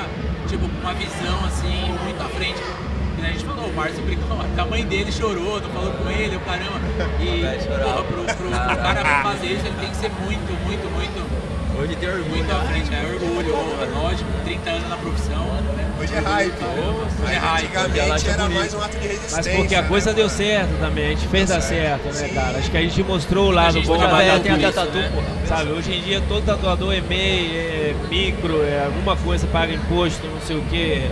tipo, 0.47 0.69
com 0.69 0.79
uma 0.81 0.93
visão 0.93 1.45
assim, 1.45 1.93
muito 2.03 2.21
à 2.23 2.29
frente. 2.29 2.61
E 3.17 3.25
a 3.25 3.29
gente 3.29 3.45
falou, 3.45 3.65
o 3.65 3.73
Márcio 3.73 4.03
brincou, 4.03 4.37
a 4.57 4.65
mãe 4.65 4.85
dele 4.85 5.11
chorou, 5.11 5.59
tô 5.59 5.69
falando 5.69 6.03
com 6.03 6.09
ele, 6.09 6.35
o 6.35 6.39
caramba. 6.41 6.79
E 7.19 7.41
porra, 7.67 8.03
pro, 8.03 8.23
pro, 8.23 8.35
pro 8.35 8.49
cara 8.51 9.23
fazer 9.23 9.47
isso, 9.47 9.65
ele 9.65 9.75
tem 9.79 9.89
que 9.89 9.97
ser 9.97 10.11
muito, 10.23 10.65
muito, 10.65 10.89
muito, 10.91 11.47
Hoje 11.79 11.95
tem 11.95 12.09
orgulho. 12.09 12.29
muito 12.29 12.51
à 12.51 12.59
frente. 12.61 12.89
É 12.91 13.05
orgulho, 13.05 13.53
porra, 13.53 14.01
lógico, 14.01 14.29
30 14.45 14.69
anos 14.69 14.89
na 14.89 14.97
profissão. 14.97 15.45
né? 15.45 15.91
Hoje 15.99 16.15
é 16.15 16.19
hype. 16.19 16.53
Hoje 17.23 17.33
é 17.33 17.37
hype. 17.37 17.77
antigamente 17.77 18.11
acha 18.11 18.29
era 18.29 18.43
bonito. 18.43 18.59
mais 18.59 18.73
um 18.73 18.81
ato 18.81 18.97
de 18.97 19.07
resistência. 19.07 19.37
Mas 19.37 19.47
porque 19.47 19.75
a 19.75 19.83
coisa 19.83 20.09
né, 20.09 20.15
deu 20.15 20.29
certo 20.29 20.79
também, 20.79 21.05
a 21.05 21.09
gente 21.09 21.27
fez 21.27 21.49
dar 21.49 21.61
certo, 21.61 22.05
né, 22.05 22.11
Sim. 22.13 22.33
cara? 22.33 22.57
Acho 22.57 22.71
que 22.71 22.77
a 22.77 22.81
gente 22.81 23.03
mostrou 23.03 23.49
o 23.49 23.51
lado 23.51 23.79
bom 23.83 23.97
trabalha 23.97 24.39
da 24.39 24.39
tem 24.39 24.71
tatu, 24.71 24.97
né? 24.97 25.11
porra. 25.13 25.27
Sabe, 25.45 25.71
hoje 25.71 25.93
em 25.93 26.01
dia 26.01 26.21
todo 26.27 26.43
tatuador 26.43 26.93
é 26.93 27.01
MEI, 27.01 27.55
é 27.55 27.95
micro, 28.09 28.63
é 28.63 28.85
alguma 28.85 29.15
coisa, 29.15 29.45
paga 29.47 29.73
imposto, 29.73 30.25
não 30.25 30.41
sei 30.41 30.57
o 30.57 30.61
que, 30.63 31.11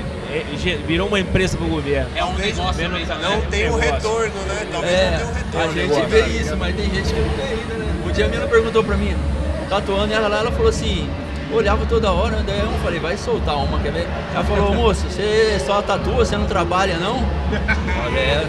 virou 0.88 1.08
uma 1.08 1.20
empresa 1.20 1.58
pro 1.58 1.68
governo. 1.68 2.10
É 2.16 2.24
um 2.24 2.28
Talvez 2.28 2.58
negócio 2.58 2.90
Não 2.90 3.30
né? 3.38 3.42
tem 3.50 3.70
um 3.70 3.76
retorno, 3.78 4.34
né? 4.48 4.68
Talvez 4.72 4.72
não 4.72 4.84
É, 4.84 5.18
tenha 5.18 5.28
um 5.28 5.34
retorno. 5.34 5.70
a 5.70 5.74
gente 5.74 6.06
vê 6.10 6.22
isso, 6.40 6.58
mas 6.58 6.76
tem 6.76 6.86
gente 6.94 7.14
que 7.14 7.20
não 7.20 7.30
tem 7.30 7.46
ainda, 7.46 7.74
né? 7.76 7.86
Um 8.06 8.12
dia 8.12 8.26
a 8.26 8.28
menina 8.28 8.48
perguntou 8.48 8.84
pra 8.84 8.96
mim, 8.98 9.16
tatuando, 9.70 10.12
e 10.12 10.16
ela 10.16 10.28
lá, 10.28 10.40
ela 10.40 10.52
falou 10.52 10.70
assim, 10.70 11.10
olhava 11.52 11.86
toda 11.86 12.12
hora, 12.12 12.44
daí 12.46 12.60
eu 12.60 12.68
falei, 12.84 13.00
vai 13.00 13.18
soltar 13.18 13.56
uma, 13.58 13.80
quer 13.80 13.92
ver? 13.92 14.08
Ela 14.34 14.44
falou, 14.44 14.74
moço, 14.74 15.06
você 15.10 15.60
só 15.66 15.82
tatua, 15.82 16.26
você 16.26 16.38
não 16.38 16.46
trabalha 16.46 16.98
não? 16.98 17.20
Falei, 18.04 18.24
é, 18.24 18.48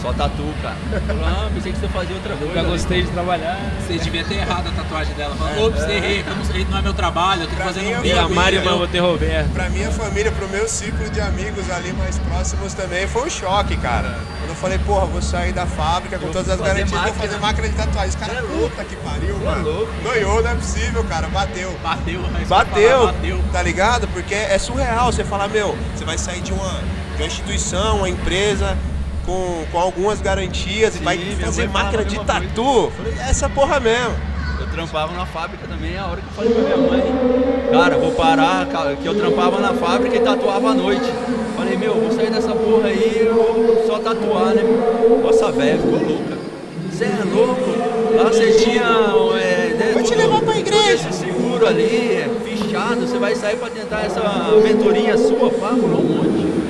só 0.00 0.12
tatu, 0.12 0.44
cara. 0.62 0.76
Ah, 1.24 1.48
pensei 1.54 1.72
que 1.72 1.78
você 1.78 1.88
fazia 1.88 2.14
outra 2.14 2.34
coisa. 2.36 2.54
Nunca 2.54 2.68
gostei 2.68 3.02
de 3.02 3.10
trabalhar. 3.10 3.58
Você 3.86 3.98
devia 3.98 4.24
ter 4.24 4.34
errado 4.36 4.68
a 4.68 4.70
tatuagem 4.72 5.14
dela. 5.14 5.34
Falou, 5.36 5.68
ops, 5.68 5.82
errei, 5.84 6.22
que 6.22 6.28
eu 6.30 6.64
não 6.70 6.78
é 6.78 6.82
meu 6.82 6.94
trabalho, 6.94 7.42
eu 7.42 7.46
tenho 7.46 7.50
que 7.50 7.56
Pra 7.56 7.64
fazer 7.66 7.80
mim, 7.80 7.90
no 7.90 7.96
eu 7.96 8.02
Minha 8.02 8.14
Família, 8.22 8.42
Mari, 8.42 8.60
mas 8.64 8.78
vou 8.78 8.88
ter 8.88 8.98
Roberto. 9.00 9.50
Pra 9.52 9.68
minha 9.70 9.90
família, 9.90 10.32
pro 10.32 10.48
meu 10.48 10.68
ciclo 10.68 11.08
de 11.10 11.20
amigos 11.20 11.70
ali 11.70 11.92
mais 11.92 12.18
próximos 12.18 12.74
também, 12.74 13.06
foi 13.06 13.26
um 13.26 13.30
choque, 13.30 13.76
cara. 13.76 14.18
Quando 14.40 14.50
eu 14.50 14.54
falei, 14.56 14.78
porra, 14.78 15.06
vou 15.06 15.20
sair 15.22 15.52
da 15.52 15.66
fábrica 15.66 16.18
com 16.18 16.26
Eu 16.26 16.32
todas 16.32 16.46
vou 16.46 16.54
as 16.54 16.60
fazer 16.60 16.74
garantias, 16.74 17.00
vou 17.00 17.08
máquina. 17.10 17.26
fazer 17.28 17.40
máquina 17.40 17.68
de 17.68 17.74
tatuagem. 17.74 18.08
Os 18.08 18.14
caras, 18.14 18.44
puta 18.46 18.84
que 18.84 18.96
pariu, 18.96 19.36
é 19.36 19.44
mano. 19.44 19.64
louco. 19.70 19.92
Noiou, 20.04 20.42
não 20.42 20.50
é 20.50 20.54
possível, 20.54 21.04
cara. 21.04 21.28
Bateu. 21.28 21.76
Bateu, 21.82 22.20
mas 22.32 22.48
Bateu, 22.48 22.98
falar, 22.98 23.12
bateu. 23.12 23.40
tá 23.52 23.62
ligado? 23.62 24.08
Porque 24.08 24.34
é 24.34 24.58
surreal 24.58 25.12
você 25.12 25.24
falar, 25.24 25.48
meu, 25.48 25.76
você 25.94 26.04
vai 26.04 26.16
sair 26.18 26.40
de 26.40 26.52
uma, 26.52 26.70
de 27.16 27.22
uma 27.22 27.26
instituição, 27.26 27.98
uma 27.98 28.08
empresa 28.08 28.76
com, 29.28 29.64
com 29.70 29.78
algumas 29.78 30.22
garantias 30.22 30.94
e 30.94 30.98
Sim, 30.98 31.04
vai 31.04 31.18
minha 31.18 31.36
fazer 31.36 31.68
máquina 31.68 32.02
de 32.02 32.18
tatu. 32.20 32.90
Falei, 32.96 33.12
"É 33.18 33.28
essa 33.30 33.46
porra 33.46 33.78
mesmo. 33.78 34.14
Eu 34.58 34.66
trampava 34.68 35.12
na 35.12 35.26
fábrica 35.26 35.68
também, 35.68 35.98
a 35.98 36.06
hora 36.06 36.20
que 36.20 36.26
eu 36.26 36.32
falei 36.32 36.52
pra 36.52 36.62
minha 36.62 36.76
mãe, 36.78 37.70
cara, 37.70 37.98
vou 37.98 38.10
parar, 38.12 38.66
que 39.00 39.06
eu 39.06 39.14
trampava 39.14 39.60
na 39.60 39.74
fábrica 39.74 40.16
e 40.16 40.20
tatuava 40.20 40.70
à 40.70 40.74
noite. 40.74 41.04
Falei, 41.56 41.76
meu, 41.76 41.94
vou 41.94 42.10
sair 42.10 42.30
dessa 42.30 42.52
porra 42.52 42.88
aí, 42.88 43.22
eu 43.26 43.34
vou 43.34 43.84
só 43.86 43.98
tatuar, 43.98 44.54
né? 44.54 44.62
Nossa, 45.22 45.52
velho, 45.52 45.78
ficou 45.80 45.98
louca. 46.00 46.38
Você 46.90 47.04
é 47.04 47.22
louco? 47.32 48.16
Lá 48.16 48.24
você 48.24 48.52
tinha. 48.52 48.82
É, 49.40 49.74
né, 49.78 49.90
Vou 49.94 50.02
te 50.02 50.14
levar 50.14 50.40
pra 50.40 50.58
igreja. 50.58 51.12
Seguro 51.12 51.66
ali, 51.66 52.12
é, 52.16 52.28
fichado, 52.44 53.06
você 53.06 53.18
vai 53.18 53.34
sair 53.36 53.56
pra 53.56 53.68
tentar 53.70 54.00
essa 54.06 54.20
aventurinha 54.20 55.16
sua, 55.16 55.50
pá, 55.50 55.68
falou 55.68 56.00
um 56.00 56.16
monte. 56.16 56.67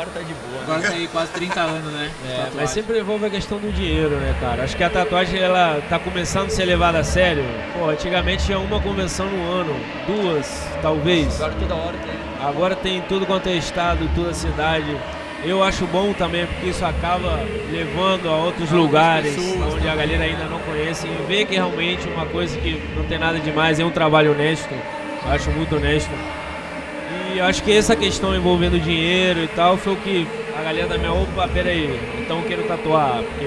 Aí 0.00 0.06
agora 0.06 0.10
tá 0.14 0.20
de 0.20 0.34
boa, 0.34 0.52
né? 0.52 0.62
Agora 0.62 0.90
tem 0.90 1.06
quase 1.08 1.32
30 1.32 1.60
anos, 1.60 1.92
né? 1.92 2.10
É, 2.26 2.48
mas 2.54 2.70
sempre 2.70 2.98
envolve 2.98 3.26
a 3.26 3.30
questão 3.30 3.58
do 3.58 3.70
dinheiro, 3.70 4.16
né, 4.16 4.34
cara? 4.40 4.64
Acho 4.64 4.76
que 4.76 4.82
a 4.82 4.88
tatuagem 4.88 5.38
ela 5.38 5.82
tá 5.88 5.98
começando 5.98 6.46
a 6.46 6.50
ser 6.50 6.64
levada 6.64 6.98
a 6.98 7.04
sério. 7.04 7.44
Pô, 7.74 7.88
antigamente 7.88 8.46
tinha 8.46 8.58
uma 8.58 8.80
convenção 8.80 9.26
no 9.26 9.52
ano, 9.52 9.76
duas, 10.06 10.66
talvez. 10.80 11.40
Agora 11.40 11.54
toda 11.60 11.74
hora 11.74 11.96
tem. 11.98 12.46
Agora 12.48 12.76
tem 12.76 13.02
tudo 13.02 13.26
quanto 13.26 13.48
é 13.48 13.56
estado, 13.56 14.08
toda 14.14 14.32
cidade. 14.32 14.96
Eu 15.44 15.62
acho 15.62 15.86
bom 15.86 16.12
também 16.12 16.46
porque 16.46 16.68
isso 16.68 16.84
acaba 16.84 17.40
levando 17.70 18.28
a 18.28 18.36
outros 18.36 18.70
lugares 18.70 19.34
pessoas 19.34 19.74
onde 19.74 19.88
a 19.88 19.96
galera 19.96 20.24
ainda 20.24 20.44
não 20.44 20.58
conhece 20.60 21.06
e 21.06 21.24
vê 21.26 21.46
que 21.46 21.54
realmente 21.54 22.06
uma 22.08 22.26
coisa 22.26 22.58
que 22.58 22.82
não 22.94 23.04
tem 23.04 23.18
nada 23.18 23.38
demais, 23.38 23.80
é 23.80 23.84
um 23.84 23.90
trabalho 23.90 24.32
honesto. 24.32 24.74
Eu 25.24 25.32
acho 25.32 25.50
muito 25.50 25.76
honesto. 25.76 26.10
E 27.32 27.38
eu 27.38 27.44
acho 27.44 27.62
que 27.62 27.72
essa 27.72 27.94
questão 27.94 28.34
envolvendo 28.34 28.78
dinheiro 28.78 29.40
e 29.44 29.48
tal 29.48 29.76
foi 29.76 29.92
o 29.92 29.96
que 29.96 30.26
a 30.58 30.62
galera 30.62 30.88
da 30.88 30.98
minha 30.98 31.12
opa, 31.12 31.46
peraí, 31.48 31.98
então 32.18 32.38
eu 32.38 32.44
quero 32.44 32.62
tatuar, 32.64 33.22
porque 33.22 33.46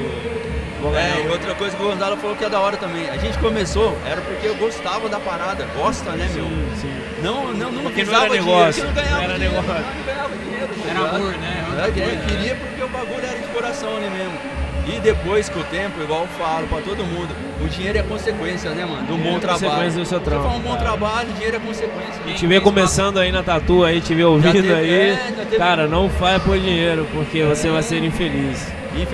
É, 0.98 1.26
e 1.26 1.30
outra 1.30 1.56
coisa 1.56 1.76
que 1.76 1.84
o 1.84 1.88
Gonzalo 1.88 2.18
falou 2.18 2.36
que 2.36 2.44
é 2.44 2.50
da 2.50 2.60
hora 2.60 2.76
também. 2.78 3.10
A 3.10 3.18
gente 3.18 3.38
começou, 3.40 3.98
era 4.06 4.22
porque 4.22 4.48
eu 4.48 4.56
gostava 4.56 5.08
da 5.08 5.20
parada. 5.20 5.66
Gosta, 5.76 6.12
né, 6.12 6.30
meu? 6.34 6.46
Sim, 6.46 6.68
sim. 6.82 6.94
Não, 7.22 7.54
não, 7.54 7.72
não 7.72 7.84
Porque 7.84 8.04
não 8.04 8.14
era 8.14 8.30
dinheiro, 8.30 8.46
negócio, 8.46 8.84
porque 8.84 9.00
não 9.00 9.04
ganhava 9.04 9.16
não 9.16 9.24
era 9.24 9.34
dinheiro, 9.40 9.56
negócio. 9.62 9.86
não 9.98 10.06
ganhava 10.06 10.36
dinheiro, 10.36 10.68
tá 10.68 10.90
Era 10.90 11.16
amor, 11.16 11.32
né? 11.34 11.66
É, 11.78 12.00
é, 12.00 12.26
queria 12.28 12.56
porque 12.56 12.84
o 12.84 12.88
bagulho 12.90 13.26
era 13.26 13.38
de 13.40 13.48
coração 13.48 13.96
ali 13.96 14.10
mesmo. 14.10 14.53
E 14.86 15.00
depois, 15.00 15.48
com 15.48 15.60
o 15.62 15.64
tempo, 15.64 16.02
igual 16.02 16.22
eu 16.24 16.28
falo 16.38 16.68
pra 16.68 16.80
todo 16.82 17.06
mundo, 17.06 17.30
o 17.64 17.68
dinheiro 17.70 17.98
é 18.00 18.04
consequência, 18.04 18.70
né, 18.72 18.84
mano? 18.86 19.04
Do 19.08 19.18
bom 19.18 19.38
é 19.38 19.40
trabalho. 19.40 19.64
consequência 19.64 20.00
do 20.02 20.06
seu 20.06 20.20
trampo, 20.20 20.48
um 20.50 20.60
bom 20.60 20.76
trabalho, 20.76 21.30
dinheiro 21.34 21.56
é 21.56 21.60
consequência. 21.60 22.14
A 22.26 22.28
gente 22.28 22.46
vê 22.48 22.60
começando 22.60 23.18
aí 23.18 23.32
na 23.32 23.42
tatu 23.42 23.86
aí, 23.86 24.02
te 24.02 24.14
vê 24.14 24.26
ouvindo 24.26 24.52
teve- 24.52 24.74
aí. 24.74 24.92
é, 25.12 25.34
teve- 25.38 25.58
Cara, 25.58 25.88
não 25.88 26.10
faz 26.10 26.42
por 26.44 26.60
dinheiro, 26.60 27.08
porque 27.14 27.44
você 27.44 27.70
vai 27.70 27.82
ser 27.82 28.04
infeliz. 28.04 28.68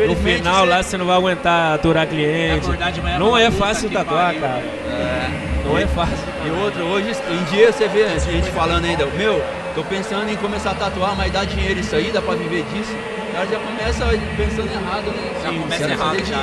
No 0.07 0.15
final 0.15 0.65
você- 0.65 0.69
lá 0.69 0.83
você 0.83 0.97
não 0.97 1.05
vai 1.05 1.15
aguentar 1.17 1.75
aturar 1.75 2.07
cliente. 2.07 2.65
Acordar 2.65 2.91
de 2.91 3.01
manhã 3.01 3.15
e 3.15 3.19
Não 3.19 3.37
é 3.37 3.45
"Puta 3.45 3.57
fácil 3.65 3.89
tatuar, 3.91 4.25
pariu". 4.33 4.41
cara. 4.41 4.63
É. 4.89 5.29
Não 5.65 5.77
é 5.77 5.85
fácil. 5.87 6.17
E 6.45 6.49
outra, 6.49 6.83
hoje 6.83 7.11
em 7.29 7.43
dia 7.55 7.71
você 7.71 7.87
vê 7.87 8.03
a 8.05 8.17
gente 8.17 8.49
falando 8.49 8.85
ainda, 8.85 9.05
meu, 9.05 9.41
tô 9.75 9.83
pensando 9.83 10.29
em 10.29 10.35
começar 10.35 10.71
a 10.71 10.73
tatuar, 10.73 11.15
mas 11.15 11.31
dá 11.31 11.43
dinheiro 11.45 11.79
isso 11.79 11.95
aí, 11.95 12.09
dá 12.11 12.21
pra 12.21 12.33
viver 12.33 12.63
disso. 12.73 12.93
Já 13.45 13.59
começa 13.59 14.05
pensando 14.37 14.71
errado, 14.71 15.05
né? 15.11 15.31
Já 15.43 15.49
começa 15.49 15.77
quero 15.87 15.91
errado 15.91 16.25
já. 16.25 16.37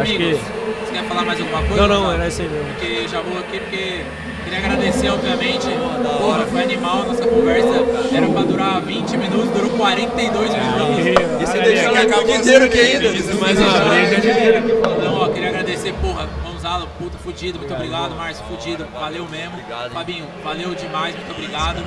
Acho 0.00 0.12
Amigos, 0.12 0.38
que- 0.40 0.44
você 0.86 0.92
quer 0.92 1.04
falar 1.04 1.24
mais 1.24 1.40
alguma 1.40 1.62
coisa? 1.62 1.86
Não, 1.86 2.02
não, 2.02 2.12
era 2.12 2.26
isso 2.28 2.42
aí 2.42 2.48
mesmo. 2.48 2.66
Porque 2.68 3.08
já 3.08 3.20
vou 3.20 3.38
aqui 3.38 3.60
porque 3.60 4.04
queria 4.44 4.58
agradecer, 4.58 5.08
obviamente. 5.10 5.66
Porra, 6.18 6.46
foi 6.46 6.62
animal 6.62 7.02
a 7.02 7.04
nossa 7.06 7.26
conversa. 7.26 7.68
Era 8.16 8.26
pra 8.28 8.42
durar 8.42 8.80
20 8.82 9.16
minutos, 9.16 9.50
durou 9.50 9.70
42 9.70 10.50
minutos. 10.50 11.06
E 11.42 11.46
você 11.46 11.58
deixou 11.60 11.92
o 11.92 12.24
dia 12.24 12.36
inteiro 12.36 12.64
aqui 12.64 12.80
ainda. 12.80 13.10
Mais 13.40 13.58
uma 13.58 13.80
vez, 13.90 14.10
já 14.10 14.16
diria. 14.20 14.60
Não, 15.04 15.14
ó, 15.16 15.28
queria 15.28 15.48
agradecer, 15.50 15.92
porra, 16.00 16.28
Gonzalo, 16.44 16.88
puta, 16.98 17.16
fudido, 17.18 17.58
muito 17.58 17.72
obrigado, 17.74 18.16
Márcio, 18.16 18.44
fudido, 18.46 18.86
valeu 18.98 19.26
mesmo. 19.28 19.52
Obrigado. 19.58 19.92
Fabinho, 19.92 20.26
valeu 20.42 20.74
demais, 20.74 21.14
muito 21.14 21.30
obrigado. 21.30 21.84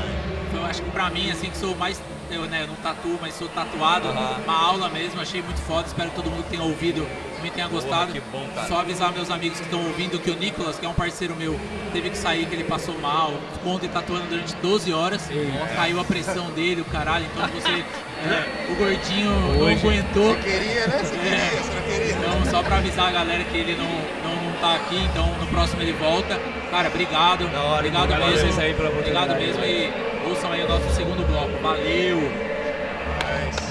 Foi, 0.51 0.61
acho 0.69 0.81
que 0.81 0.89
pra 0.91 1.09
mim, 1.09 1.29
assim, 1.29 1.49
que 1.49 1.57
sou 1.57 1.75
mais, 1.75 1.99
eu, 2.31 2.43
né, 2.43 2.63
eu 2.63 2.67
não 2.67 2.75
tatuo, 2.75 3.17
mas 3.21 3.33
sou 3.33 3.47
tatuado, 3.49 4.07
Aham. 4.07 4.41
uma 4.43 4.67
aula 4.67 4.89
mesmo, 4.89 5.21
achei 5.21 5.41
muito 5.41 5.59
foda, 5.61 5.87
espero 5.87 6.09
que 6.09 6.15
todo 6.15 6.29
mundo 6.29 6.43
que 6.43 6.49
tenha 6.49 6.63
ouvido 6.63 7.07
também 7.37 7.51
tenha 7.51 7.67
gostado. 7.67 8.11
que 8.11 8.19
bom, 8.19 8.47
cara. 8.53 8.67
Só 8.67 8.79
avisar 8.79 9.11
meus 9.13 9.29
amigos 9.29 9.59
que 9.59 9.65
estão 9.65 9.83
ouvindo 9.85 10.19
que 10.19 10.29
o 10.29 10.35
Nicolas, 10.35 10.77
que 10.77 10.85
é 10.85 10.89
um 10.89 10.93
parceiro 10.93 11.35
meu, 11.35 11.59
teve 11.93 12.09
que 12.09 12.17
sair, 12.17 12.45
que 12.45 12.55
ele 12.55 12.63
passou 12.63 12.97
mal, 12.99 13.33
ontem 13.65 13.87
tatuando 13.87 14.27
durante 14.27 14.55
12 14.55 14.93
horas, 14.93 15.29
caiu 15.75 15.99
a 15.99 16.03
pressão 16.03 16.49
dele, 16.51 16.81
o 16.81 16.85
caralho, 16.85 17.25
então 17.25 17.47
você, 17.47 17.71
é, 17.71 18.71
o 18.71 18.75
gordinho 18.75 19.29
não 19.29 19.67
aguentou. 19.67 20.35
Queria, 20.37 20.87
né? 20.87 20.99
Você 21.03 21.17
queria, 21.17 21.63
você 21.63 21.73
não 21.73 21.81
queria. 21.83 22.11
Então, 22.13 22.51
só 22.51 22.63
pra 22.63 22.77
avisar 22.77 23.09
a 23.09 23.11
galera 23.11 23.43
que 23.43 23.57
ele 23.57 23.75
não, 23.75 23.85
não, 23.85 24.43
não 24.43 24.59
tá 24.59 24.75
aqui, 24.75 24.97
então 24.97 25.27
no 25.39 25.47
próximo 25.47 25.81
ele 25.81 25.93
volta. 25.93 26.39
Cara, 26.71 26.89
obrigado. 26.89 27.45
Hora, 27.45 27.87
obrigado 27.87 28.09
mesmo. 28.09 28.59
aí 28.59 28.73
pela 28.73 28.89
obrigado 28.89 29.35
mesmo 29.35 29.63
e 29.63 30.16
atenção 30.47 30.51
aí 30.51 30.61
ao 30.61 30.69
nosso 30.69 30.89
segundo 30.95 31.25
bloco. 31.25 31.51
Valeu! 31.61 32.19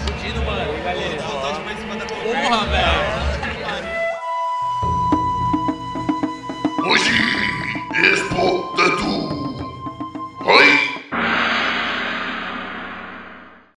Fudido, 0.04 0.42
mano. 0.44 0.82
Galera. 0.84 1.22
Porra, 1.22 2.66
velho. 2.66 3.26
Hoje, 6.88 7.10
Expo 8.12 8.76
Tatu. 8.76 9.10
Oi! 10.44 10.85